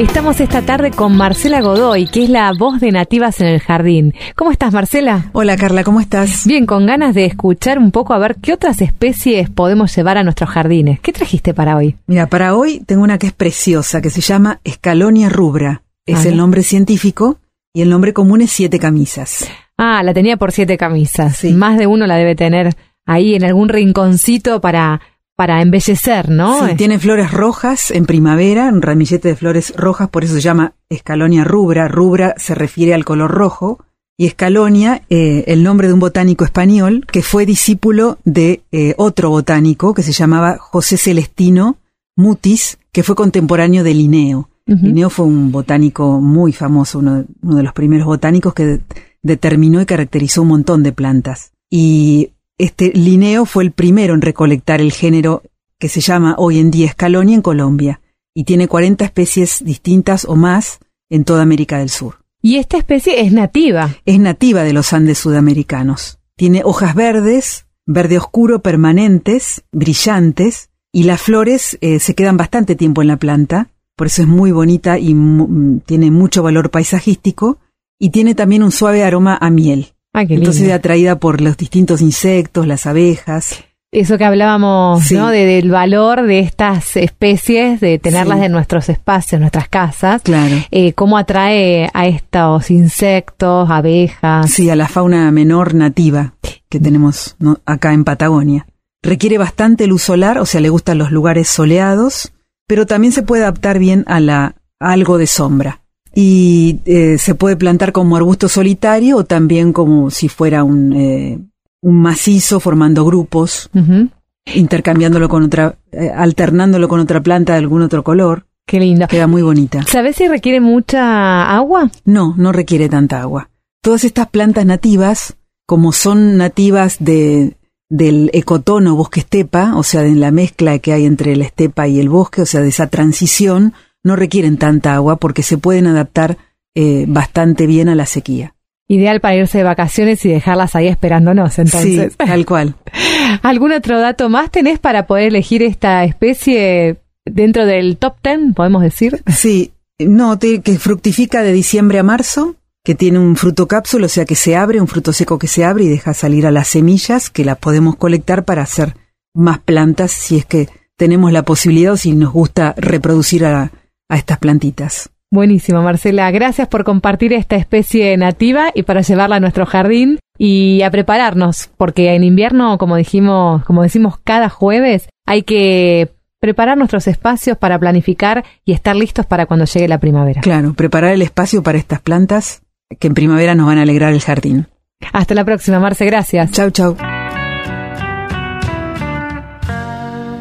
Estamos 0.00 0.40
esta 0.40 0.62
tarde 0.62 0.92
con 0.92 1.14
Marcela 1.14 1.60
Godoy, 1.60 2.06
que 2.06 2.24
es 2.24 2.30
la 2.30 2.50
voz 2.58 2.80
de 2.80 2.90
Nativas 2.90 3.42
en 3.42 3.48
el 3.48 3.60
Jardín. 3.60 4.14
¿Cómo 4.34 4.50
estás, 4.50 4.72
Marcela? 4.72 5.28
Hola 5.34 5.58
Carla, 5.58 5.84
¿cómo 5.84 6.00
estás? 6.00 6.46
Bien, 6.46 6.64
con 6.64 6.86
ganas 6.86 7.14
de 7.14 7.26
escuchar 7.26 7.78
un 7.78 7.90
poco 7.90 8.14
a 8.14 8.18
ver 8.18 8.36
qué 8.36 8.54
otras 8.54 8.80
especies 8.80 9.50
podemos 9.50 9.94
llevar 9.94 10.16
a 10.16 10.22
nuestros 10.22 10.48
jardines. 10.48 11.00
¿Qué 11.00 11.12
trajiste 11.12 11.52
para 11.52 11.76
hoy? 11.76 11.96
Mira, 12.06 12.28
para 12.28 12.56
hoy 12.56 12.80
tengo 12.86 13.02
una 13.02 13.18
que 13.18 13.26
es 13.26 13.34
preciosa, 13.34 14.00
que 14.00 14.08
se 14.08 14.22
llama 14.22 14.60
Escalonia 14.64 15.28
rubra. 15.28 15.82
Es 16.06 16.20
Ajá. 16.20 16.30
el 16.30 16.38
nombre 16.38 16.62
científico 16.62 17.36
y 17.74 17.82
el 17.82 17.90
nombre 17.90 18.14
común 18.14 18.40
es 18.40 18.50
siete 18.50 18.78
camisas. 18.78 19.50
Ah, 19.76 20.02
la 20.02 20.14
tenía 20.14 20.38
por 20.38 20.52
siete 20.52 20.78
camisas. 20.78 21.44
Más 21.44 21.76
de 21.76 21.86
uno 21.86 22.06
la 22.06 22.16
debe 22.16 22.34
tener 22.34 22.74
ahí 23.04 23.34
en 23.34 23.44
algún 23.44 23.68
rinconcito 23.68 24.62
para, 24.62 25.02
para 25.40 25.62
embellecer, 25.62 26.28
¿no? 26.28 26.68
Sí, 26.68 26.74
tiene 26.76 26.98
flores 26.98 27.32
rojas 27.32 27.90
en 27.90 28.04
primavera, 28.04 28.68
un 28.68 28.82
ramillete 28.82 29.28
de 29.28 29.36
flores 29.36 29.72
rojas, 29.74 30.10
por 30.10 30.22
eso 30.22 30.34
se 30.34 30.42
llama 30.42 30.74
Escalonia 30.90 31.44
rubra. 31.44 31.88
Rubra 31.88 32.34
se 32.36 32.54
refiere 32.54 32.92
al 32.92 33.06
color 33.06 33.30
rojo. 33.30 33.78
Y 34.18 34.26
Escalonia, 34.26 35.00
eh, 35.08 35.44
el 35.46 35.62
nombre 35.62 35.88
de 35.88 35.94
un 35.94 36.00
botánico 36.00 36.44
español 36.44 37.06
que 37.10 37.22
fue 37.22 37.46
discípulo 37.46 38.18
de 38.26 38.60
eh, 38.70 38.92
otro 38.98 39.30
botánico 39.30 39.94
que 39.94 40.02
se 40.02 40.12
llamaba 40.12 40.58
José 40.60 40.98
Celestino 40.98 41.78
Mutis, 42.18 42.76
que 42.92 43.02
fue 43.02 43.14
contemporáneo 43.14 43.82
de 43.82 43.94
Linneo. 43.94 44.50
Linneo 44.66 45.08
fue 45.08 45.24
un 45.24 45.50
botánico 45.50 46.20
muy 46.20 46.52
famoso, 46.52 46.98
uno, 46.98 47.24
uno 47.42 47.56
de 47.56 47.62
los 47.62 47.72
primeros 47.72 48.06
botánicos 48.06 48.52
que 48.52 48.66
de- 48.66 48.80
determinó 49.22 49.80
y 49.80 49.86
caracterizó 49.86 50.42
un 50.42 50.48
montón 50.48 50.82
de 50.82 50.92
plantas. 50.92 51.52
Y 51.70 52.32
este 52.62 52.92
Linneo 52.94 53.44
fue 53.46 53.64
el 53.64 53.72
primero 53.72 54.14
en 54.14 54.20
recolectar 54.22 54.80
el 54.80 54.92
género 54.92 55.42
que 55.78 55.88
se 55.88 56.00
llama 56.00 56.34
hoy 56.38 56.58
en 56.58 56.70
día 56.70 56.86
Escalonia 56.86 57.34
en 57.34 57.42
Colombia 57.42 58.00
y 58.34 58.44
tiene 58.44 58.68
40 58.68 59.04
especies 59.04 59.64
distintas 59.64 60.24
o 60.24 60.36
más 60.36 60.78
en 61.08 61.24
toda 61.24 61.42
América 61.42 61.78
del 61.78 61.88
Sur. 61.90 62.16
Y 62.42 62.56
esta 62.56 62.78
especie 62.78 63.20
es 63.20 63.32
nativa. 63.32 63.90
Es 64.06 64.18
nativa 64.18 64.62
de 64.62 64.72
los 64.72 64.92
Andes 64.92 65.18
sudamericanos. 65.18 66.18
Tiene 66.36 66.62
hojas 66.64 66.94
verdes, 66.94 67.66
verde 67.86 68.16
oscuro 68.18 68.60
permanentes, 68.62 69.62
brillantes, 69.72 70.70
y 70.92 71.04
las 71.04 71.20
flores 71.20 71.76
eh, 71.80 71.98
se 71.98 72.14
quedan 72.14 72.36
bastante 72.36 72.76
tiempo 72.76 73.02
en 73.02 73.08
la 73.08 73.16
planta, 73.16 73.68
por 73.96 74.06
eso 74.06 74.22
es 74.22 74.28
muy 74.28 74.52
bonita 74.52 74.98
y 74.98 75.14
mu- 75.14 75.46
mm, 75.48 75.80
tiene 75.80 76.10
mucho 76.10 76.42
valor 76.42 76.70
paisajístico, 76.70 77.58
y 77.98 78.10
tiene 78.10 78.34
también 78.34 78.62
un 78.62 78.72
suave 78.72 79.04
aroma 79.04 79.36
a 79.40 79.50
miel. 79.50 79.88
Ah, 80.12 80.24
qué 80.26 80.34
Entonces 80.34 80.62
lindo. 80.62 80.74
atraída 80.76 81.18
por 81.18 81.40
los 81.40 81.56
distintos 81.56 82.00
insectos, 82.02 82.66
las 82.66 82.86
abejas. 82.86 83.64
Eso 83.92 84.18
que 84.18 84.24
hablábamos, 84.24 85.04
Sí. 85.04 85.14
¿no? 85.14 85.28
De- 85.30 85.44
del 85.46 85.70
valor 85.70 86.22
de 86.22 86.38
estas 86.40 86.96
especies, 86.96 87.80
de 87.80 87.98
tenerlas 87.98 88.38
Sí. 88.38 88.44
en 88.44 88.52
nuestros 88.52 88.88
espacios, 88.88 89.40
nuestras 89.40 89.68
casas. 89.68 90.22
Claro. 90.22 90.54
Eh, 90.70 90.92
cómo 90.92 91.18
atrae 91.18 91.90
a 91.92 92.06
estos 92.06 92.70
insectos, 92.70 93.68
abejas. 93.70 94.50
Sí, 94.50 94.70
a 94.70 94.76
la 94.76 94.86
fauna 94.88 95.30
menor 95.32 95.74
nativa 95.74 96.34
que 96.68 96.78
tenemos 96.78 97.34
¿no? 97.40 97.58
acá 97.66 97.92
en 97.92 98.04
Patagonia. 98.04 98.66
Requiere 99.02 99.38
bastante 99.38 99.86
luz 99.88 100.02
solar, 100.02 100.38
o 100.38 100.46
sea, 100.46 100.60
le 100.60 100.68
gustan 100.68 100.98
los 100.98 101.10
lugares 101.10 101.48
soleados, 101.48 102.32
pero 102.68 102.86
también 102.86 103.12
se 103.12 103.22
puede 103.22 103.42
adaptar 103.42 103.78
bien 103.80 104.04
a, 104.06 104.20
la, 104.20 104.54
a 104.78 104.92
algo 104.92 105.18
de 105.18 105.26
sombra. 105.26 105.79
Y 106.14 106.80
eh, 106.86 107.18
se 107.18 107.34
puede 107.34 107.56
plantar 107.56 107.92
como 107.92 108.16
arbusto 108.16 108.48
solitario 108.48 109.18
o 109.18 109.24
también 109.24 109.72
como 109.72 110.10
si 110.10 110.28
fuera 110.28 110.64
un, 110.64 110.92
eh, 110.92 111.38
un 111.82 112.02
macizo 112.02 112.60
formando 112.60 113.04
grupos, 113.04 113.70
Ujú. 113.74 114.08
intercambiándolo 114.54 115.28
con 115.28 115.44
otra, 115.44 115.76
eh, 115.92 116.10
alternándolo 116.14 116.88
con 116.88 117.00
otra 117.00 117.20
planta 117.20 117.52
de 117.52 117.60
algún 117.60 117.82
otro 117.82 118.02
color. 118.02 118.46
Qué 118.66 118.80
lindo. 118.80 119.06
Queda 119.08 119.26
muy 119.26 119.42
bonita. 119.42 119.82
¿Sabes 119.86 120.16
si 120.16 120.28
requiere 120.28 120.60
mucha 120.60 121.50
agua? 121.56 121.90
No, 122.04 122.34
no 122.36 122.52
requiere 122.52 122.88
tanta 122.88 123.20
agua. 123.20 123.50
Todas 123.82 124.04
estas 124.04 124.28
plantas 124.28 124.66
nativas, 124.66 125.36
como 125.66 125.92
son 125.92 126.36
nativas 126.36 126.96
de, 127.00 127.56
del 127.88 128.30
ecotono 128.32 128.94
bosque-estepa, 128.94 129.74
o 129.76 129.82
sea, 129.82 130.02
de 130.02 130.14
la 130.14 130.30
mezcla 130.30 130.78
que 130.78 130.92
hay 130.92 131.04
entre 131.06 131.34
la 131.36 131.44
estepa 131.46 131.88
y 131.88 131.98
el 131.98 132.08
bosque, 132.08 132.42
o 132.42 132.46
sea, 132.46 132.60
de 132.60 132.68
esa 132.68 132.86
transición, 132.88 133.72
no 134.04 134.16
requieren 134.16 134.56
tanta 134.58 134.94
agua 134.94 135.16
porque 135.16 135.42
se 135.42 135.58
pueden 135.58 135.86
adaptar 135.86 136.38
eh, 136.74 137.04
bastante 137.08 137.66
bien 137.66 137.88
a 137.88 137.94
la 137.94 138.06
sequía. 138.06 138.54
Ideal 138.88 139.20
para 139.20 139.36
irse 139.36 139.58
de 139.58 139.64
vacaciones 139.64 140.24
y 140.24 140.30
dejarlas 140.30 140.74
ahí 140.74 140.88
esperándonos, 140.88 141.58
entonces. 141.58 142.12
Sí, 142.12 142.16
tal 142.18 142.44
cual. 142.44 142.74
¿Algún 143.42 143.72
otro 143.72 144.00
dato 144.00 144.28
más 144.28 144.50
tenés 144.50 144.78
para 144.80 145.06
poder 145.06 145.28
elegir 145.28 145.62
esta 145.62 146.02
especie 146.04 146.96
dentro 147.24 147.66
del 147.66 147.96
top 147.98 148.14
ten, 148.20 148.52
podemos 148.54 148.82
decir? 148.82 149.22
Sí, 149.28 149.72
no, 149.98 150.38
te- 150.38 150.60
que 150.60 150.76
fructifica 150.78 151.42
de 151.42 151.52
diciembre 151.52 151.98
a 152.00 152.02
marzo, 152.02 152.56
que 152.82 152.94
tiene 152.96 153.18
un 153.20 153.36
fruto 153.36 153.68
cápsula, 153.68 154.06
o 154.06 154.08
sea 154.08 154.24
que 154.24 154.34
se 154.34 154.56
abre, 154.56 154.80
un 154.80 154.88
fruto 154.88 155.12
seco 155.12 155.38
que 155.38 155.46
se 155.46 155.64
abre 155.64 155.84
y 155.84 155.88
deja 155.88 156.12
salir 156.14 156.46
a 156.46 156.50
las 156.50 156.66
semillas, 156.66 157.30
que 157.30 157.44
las 157.44 157.58
podemos 157.58 157.94
colectar 157.94 158.44
para 158.44 158.62
hacer 158.62 158.96
más 159.34 159.60
plantas 159.60 160.10
si 160.10 160.38
es 160.38 160.46
que 160.46 160.68
tenemos 160.96 161.30
la 161.30 161.44
posibilidad 161.44 161.92
o 161.92 161.96
si 161.96 162.12
nos 162.12 162.32
gusta 162.32 162.74
reproducir 162.76 163.44
a, 163.44 163.70
a 164.10 164.16
estas 164.16 164.38
plantitas. 164.38 165.08
Buenísimo, 165.32 165.80
Marcela. 165.80 166.30
Gracias 166.32 166.68
por 166.68 166.84
compartir 166.84 167.32
esta 167.32 167.56
especie 167.56 168.16
nativa 168.16 168.72
y 168.74 168.82
para 168.82 169.00
llevarla 169.00 169.36
a 169.36 169.40
nuestro 169.40 169.64
jardín 169.64 170.18
y 170.36 170.82
a 170.82 170.90
prepararnos, 170.90 171.70
porque 171.76 172.14
en 172.14 172.24
invierno, 172.24 172.76
como 172.78 172.96
dijimos, 172.96 173.64
como 173.64 173.82
decimos 173.82 174.18
cada 174.24 174.48
jueves, 174.48 175.08
hay 175.26 175.44
que 175.44 176.10
preparar 176.40 176.76
nuestros 176.78 177.06
espacios 177.06 177.56
para 177.56 177.78
planificar 177.78 178.44
y 178.64 178.72
estar 178.72 178.96
listos 178.96 179.26
para 179.26 179.46
cuando 179.46 179.66
llegue 179.66 179.86
la 179.86 179.98
primavera. 179.98 180.40
Claro, 180.40 180.74
preparar 180.74 181.12
el 181.12 181.22
espacio 181.22 181.62
para 181.62 181.78
estas 181.78 182.00
plantas 182.00 182.62
que 182.98 183.06
en 183.06 183.14
primavera 183.14 183.54
nos 183.54 183.66
van 183.66 183.78
a 183.78 183.82
alegrar 183.82 184.12
el 184.12 184.20
jardín. 184.20 184.66
Hasta 185.12 185.34
la 185.34 185.44
próxima, 185.44 185.78
Marce. 185.78 186.04
Gracias. 186.06 186.50
Chau, 186.50 186.70
chau. 186.70 186.96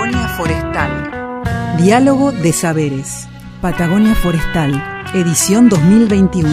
Diálogo 1.77 2.31
de 2.31 2.53
Saberes. 2.53 3.27
Patagonia 3.61 4.15
Forestal. 4.15 4.73
Edición 5.13 5.69
2021. 5.69 6.49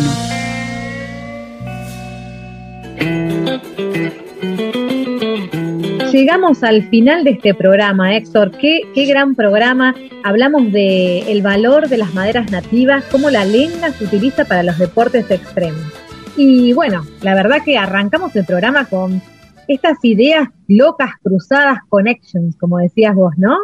Llegamos 6.12 6.62
al 6.62 6.82
final 6.90 7.24
de 7.24 7.30
este 7.30 7.54
programa, 7.54 8.14
Héctor. 8.14 8.50
Qué, 8.50 8.82
qué 8.94 9.06
gran 9.06 9.34
programa. 9.34 9.94
Hablamos 10.24 10.70
de 10.70 11.20
el 11.32 11.40
valor 11.40 11.88
de 11.88 11.96
las 11.96 12.12
maderas 12.12 12.50
nativas, 12.50 13.02
cómo 13.10 13.30
la 13.30 13.46
lenga 13.46 13.92
se 13.92 14.04
utiliza 14.04 14.44
para 14.44 14.62
los 14.62 14.78
deportes 14.78 15.30
extremos. 15.30 15.82
Y 16.36 16.74
bueno, 16.74 17.02
la 17.22 17.34
verdad 17.34 17.58
que 17.64 17.78
arrancamos 17.78 18.36
el 18.36 18.44
programa 18.44 18.84
con 18.84 19.22
estas 19.68 19.96
ideas 20.02 20.48
locas, 20.68 21.12
cruzadas, 21.22 21.78
connections, 21.88 22.56
como 22.58 22.76
decías 22.76 23.14
vos, 23.14 23.32
¿no? 23.38 23.56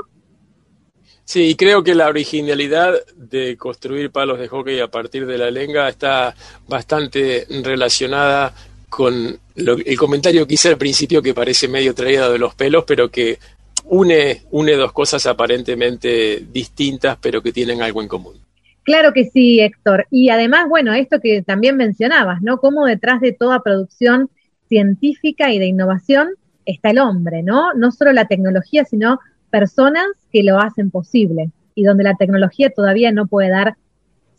Sí, 1.30 1.54
creo 1.54 1.84
que 1.84 1.94
la 1.94 2.08
originalidad 2.08 2.92
de 3.14 3.56
construir 3.56 4.10
palos 4.10 4.40
de 4.40 4.48
hockey 4.48 4.80
a 4.80 4.88
partir 4.88 5.26
de 5.26 5.38
la 5.38 5.48
lenga 5.48 5.88
está 5.88 6.34
bastante 6.66 7.46
relacionada 7.62 8.52
con 8.88 9.38
lo- 9.54 9.76
el 9.78 9.96
comentario 9.96 10.44
que 10.44 10.54
hice 10.54 10.70
al 10.70 10.76
principio 10.76 11.22
que 11.22 11.32
parece 11.32 11.68
medio 11.68 11.94
traído 11.94 12.32
de 12.32 12.38
los 12.40 12.56
pelos, 12.56 12.82
pero 12.84 13.08
que 13.12 13.38
une, 13.84 14.42
une 14.50 14.72
dos 14.74 14.90
cosas 14.90 15.24
aparentemente 15.26 16.46
distintas, 16.52 17.16
pero 17.22 17.40
que 17.40 17.52
tienen 17.52 17.80
algo 17.80 18.02
en 18.02 18.08
común. 18.08 18.34
Claro 18.82 19.12
que 19.12 19.30
sí, 19.30 19.60
Héctor. 19.60 20.08
Y 20.10 20.30
además, 20.30 20.68
bueno, 20.68 20.92
esto 20.94 21.20
que 21.20 21.42
también 21.42 21.76
mencionabas, 21.76 22.42
¿no? 22.42 22.58
Cómo 22.58 22.86
detrás 22.86 23.20
de 23.20 23.30
toda 23.30 23.62
producción 23.62 24.30
científica 24.68 25.52
y 25.52 25.60
de 25.60 25.66
innovación 25.66 26.30
está 26.66 26.90
el 26.90 26.98
hombre, 26.98 27.44
¿no? 27.44 27.72
No 27.74 27.92
solo 27.92 28.12
la 28.12 28.26
tecnología, 28.26 28.84
sino 28.84 29.20
personas 29.50 30.06
que 30.32 30.42
lo 30.42 30.58
hacen 30.58 30.90
posible 30.90 31.50
y 31.74 31.84
donde 31.84 32.04
la 32.04 32.14
tecnología 32.14 32.70
todavía 32.70 33.12
no 33.12 33.26
puede 33.26 33.50
dar 33.50 33.76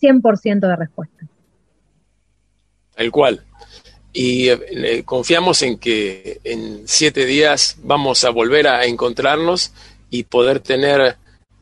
100% 0.01 0.59
de 0.59 0.75
respuesta. 0.75 1.25
Tal 2.95 3.11
cual. 3.11 3.43
Y 4.13 4.49
eh, 4.49 5.03
confiamos 5.05 5.61
en 5.61 5.77
que 5.77 6.41
en 6.43 6.81
siete 6.85 7.25
días 7.25 7.77
vamos 7.83 8.23
a 8.23 8.29
volver 8.29 8.67
a 8.67 8.85
encontrarnos 8.85 9.71
y 10.09 10.23
poder 10.23 10.59
tener 10.59 11.15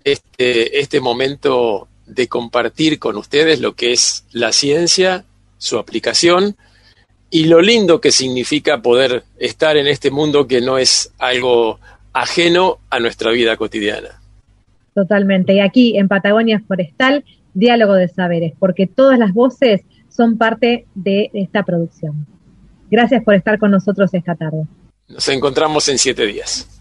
este, 0.04 0.80
este 0.80 1.00
momento 1.00 1.88
de 2.08 2.28
compartir 2.28 2.98
con 2.98 3.18
ustedes 3.18 3.60
lo 3.60 3.76
que 3.76 3.92
es 3.92 4.26
la 4.32 4.52
ciencia, 4.52 5.26
su 5.60 5.78
aplicación 5.78 6.58
y 7.30 7.46
lo 7.46 7.62
lindo 7.62 8.02
que 8.02 8.12
significa 8.12 8.82
poder 8.82 9.24
estar 9.38 9.78
en 9.78 9.86
este 9.86 10.10
mundo 10.10 10.48
que 10.48 10.62
no 10.62 10.80
es 10.80 11.12
algo 11.20 11.80
ajeno 12.22 12.80
a 12.90 13.00
nuestra 13.00 13.32
vida 13.32 13.56
cotidiana. 13.58 14.22
Totalmente. 14.94 15.54
Y 15.54 15.60
aquí 15.60 15.98
en 15.98 16.08
Patagonia 16.08 16.62
Forestal, 16.68 17.24
diálogo 17.54 17.94
de 17.94 18.08
saberes, 18.08 18.54
porque 18.60 18.88
todas 18.88 19.18
las 19.18 19.34
voces 19.34 19.82
son 20.10 20.38
parte 20.38 20.86
de 20.96 21.30
esta 21.34 21.64
producción. 21.64 22.26
Gracias 22.92 23.24
por 23.24 23.36
estar 23.36 23.60
con 23.60 23.72
nosotros 23.72 24.14
esta 24.14 24.36
tarde. 24.36 24.66
Nos 25.08 25.28
encontramos 25.30 25.88
en 25.90 25.98
siete 25.98 26.26
días. 26.26 26.79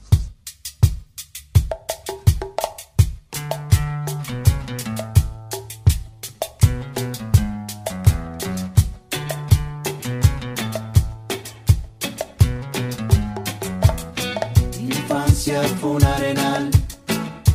Fue 15.81 15.91
un 15.91 16.05
arenal 16.05 16.71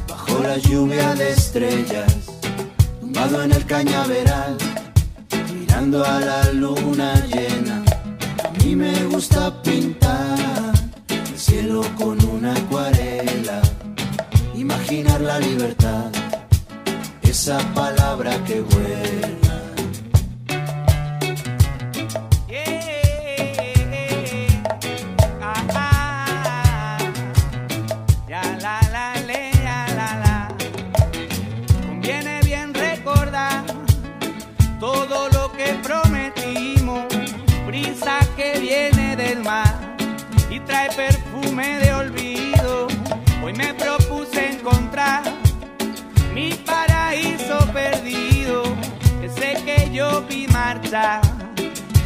bajo 0.10 0.40
la 0.42 0.58
lluvia 0.58 1.14
de 1.14 1.30
estrellas, 1.30 2.12
tumbado 3.00 3.44
en 3.44 3.52
el 3.52 3.66
cañaveral, 3.66 4.58
mirando 5.54 6.04
a 6.04 6.20
la 6.20 6.52
luna 6.54 7.14
llena. 7.28 7.84
A 8.44 8.64
mí 8.64 8.76
me 8.76 9.04
gusta 9.06 9.62
pintar 9.62 10.74
el 11.10 11.38
cielo 11.38 11.84
con 11.96 12.18
una 12.30 12.54
acuarela, 12.54 13.62
imaginar 14.56 15.22
la 15.22 15.38
libertad, 15.38 16.10
esa 17.22 17.60
palabra 17.76 18.44
que 18.44 18.62
vuela. 18.62 19.43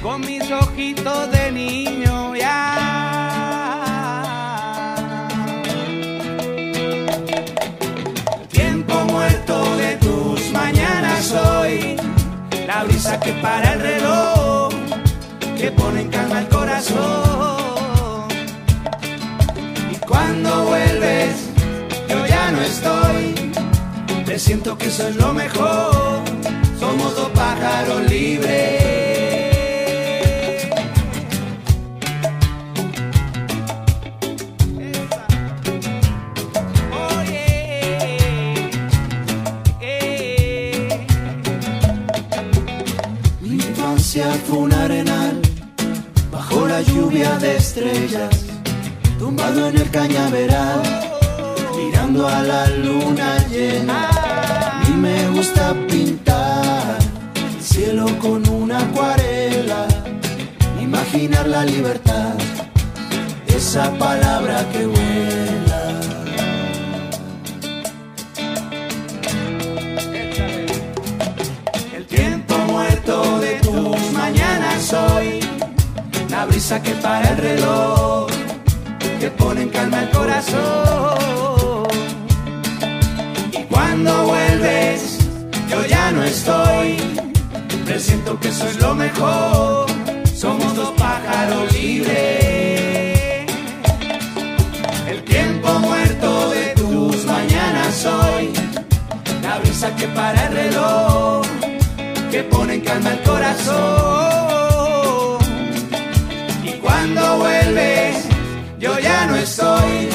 Con 0.03 0.19
mis 0.21 0.51
ojitos 0.51 1.31
de 1.31 1.51
niño 1.53 2.35
ya. 2.35 2.73
Tiempo 8.49 8.93
muerto 9.05 9.77
de 9.77 9.95
tus 9.97 10.51
mañanas 10.51 11.31
hoy, 11.31 11.95
la 12.67 12.83
brisa 12.83 13.17
que 13.21 13.31
para 13.33 13.73
el 13.73 13.79
reloj, 13.79 14.73
que 15.57 15.71
pone 15.71 16.01
en 16.01 16.09
calma 16.09 16.39
el 16.39 16.49
corazón. 16.49 18.27
Y 19.91 19.95
cuando 20.05 20.65
vuelves, 20.65 21.35
yo 22.09 22.25
ya 22.25 22.51
no 22.51 22.61
estoy, 22.61 23.51
presiento 24.25 24.77
que 24.77 24.87
eso 24.87 25.07
es 25.07 25.15
lo 25.15 25.31
mejor, 25.33 26.26
somos 26.87 27.15
dos 27.17 27.29
pájaros 27.31 28.01
libres. 28.09 28.79
Mi 43.41 43.55
infancia 43.55 44.27
fue 44.45 44.57
un 44.59 44.73
arenal 44.73 45.41
bajo 46.31 46.67
la 46.67 46.81
lluvia 46.81 47.31
de 47.37 47.57
estrellas, 47.57 48.33
tumbado 49.19 49.67
en 49.67 49.77
el 49.77 49.89
cañaveral, 49.91 50.81
mirando 51.75 52.27
a 52.27 52.41
la 52.43 52.67
luna 52.67 53.29
llena. 53.51 54.09
A 54.09 54.89
me 54.95 55.29
gusta 55.29 55.75
pintar 55.89 56.36
cielo 57.77 58.07
con 58.17 58.41
una 58.49 58.79
acuarela, 58.79 59.85
imaginar 60.81 61.47
la 61.47 61.63
libertad, 61.63 62.33
esa 63.55 63.91
palabra 63.99 64.65
que 64.71 64.87
vuela. 64.87 65.83
El 71.95 72.05
tiempo 72.07 72.57
muerto 72.73 73.39
de 73.41 73.53
tus 73.59 74.11
mañanas 74.11 74.93
hoy, 74.93 75.39
la 76.31 76.45
brisa 76.47 76.81
que 76.81 76.93
para 76.95 77.29
el 77.29 77.37
reloj, 77.37 78.27
que 79.19 79.29
pone 79.29 79.61
en 79.61 79.69
calma 79.69 80.01
el 80.01 80.09
corazón. 80.09 81.85
Y 83.51 83.63
cuando 83.65 84.23
vuelves, 84.23 85.19
yo 85.69 85.85
ya 85.85 86.11
no 86.11 86.23
estoy, 86.23 87.26
presiento 87.87 88.37
que 88.39 88.49
eso 88.49 88.67
es 88.67 88.79
lo 88.81 88.93
mejor, 88.93 89.87
somos 90.35 90.75
dos 90.75 90.91
pájaros 90.97 91.71
libres. 91.71 93.49
El 95.07 95.23
tiempo 95.23 95.69
muerto 95.79 96.49
de 96.49 96.65
tus 96.75 97.25
mañanas 97.25 98.05
hoy, 98.05 98.51
la 99.41 99.59
brisa 99.59 99.95
que 99.95 100.05
para 100.09 100.47
el 100.47 100.53
reloj, 100.53 101.45
que 102.29 102.43
pone 102.43 102.73
en 102.75 102.81
calma 102.81 103.11
el 103.11 103.21
corazón. 103.21 103.77
Y 106.65 106.71
cuando 106.83 107.37
vuelves, 107.37 108.27
yo 108.79 108.99
ya 108.99 109.27
no 109.27 109.37
estoy, 109.37 110.09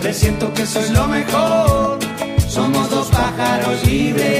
presiento 0.00 0.52
que 0.54 0.62
es 0.62 0.90
lo 0.90 1.06
mejor, 1.06 1.98
somos 2.48 2.88
dos 2.88 3.08
pájaros 3.08 3.84
libres. 3.84 4.37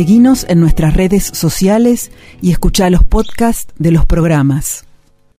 Seguinos 0.00 0.46
en 0.48 0.60
nuestras 0.60 0.94
redes 0.94 1.24
sociales 1.24 2.10
y 2.40 2.52
escucha 2.52 2.88
los 2.88 3.04
podcasts 3.04 3.70
de 3.78 3.90
los 3.90 4.06
programas. 4.06 4.86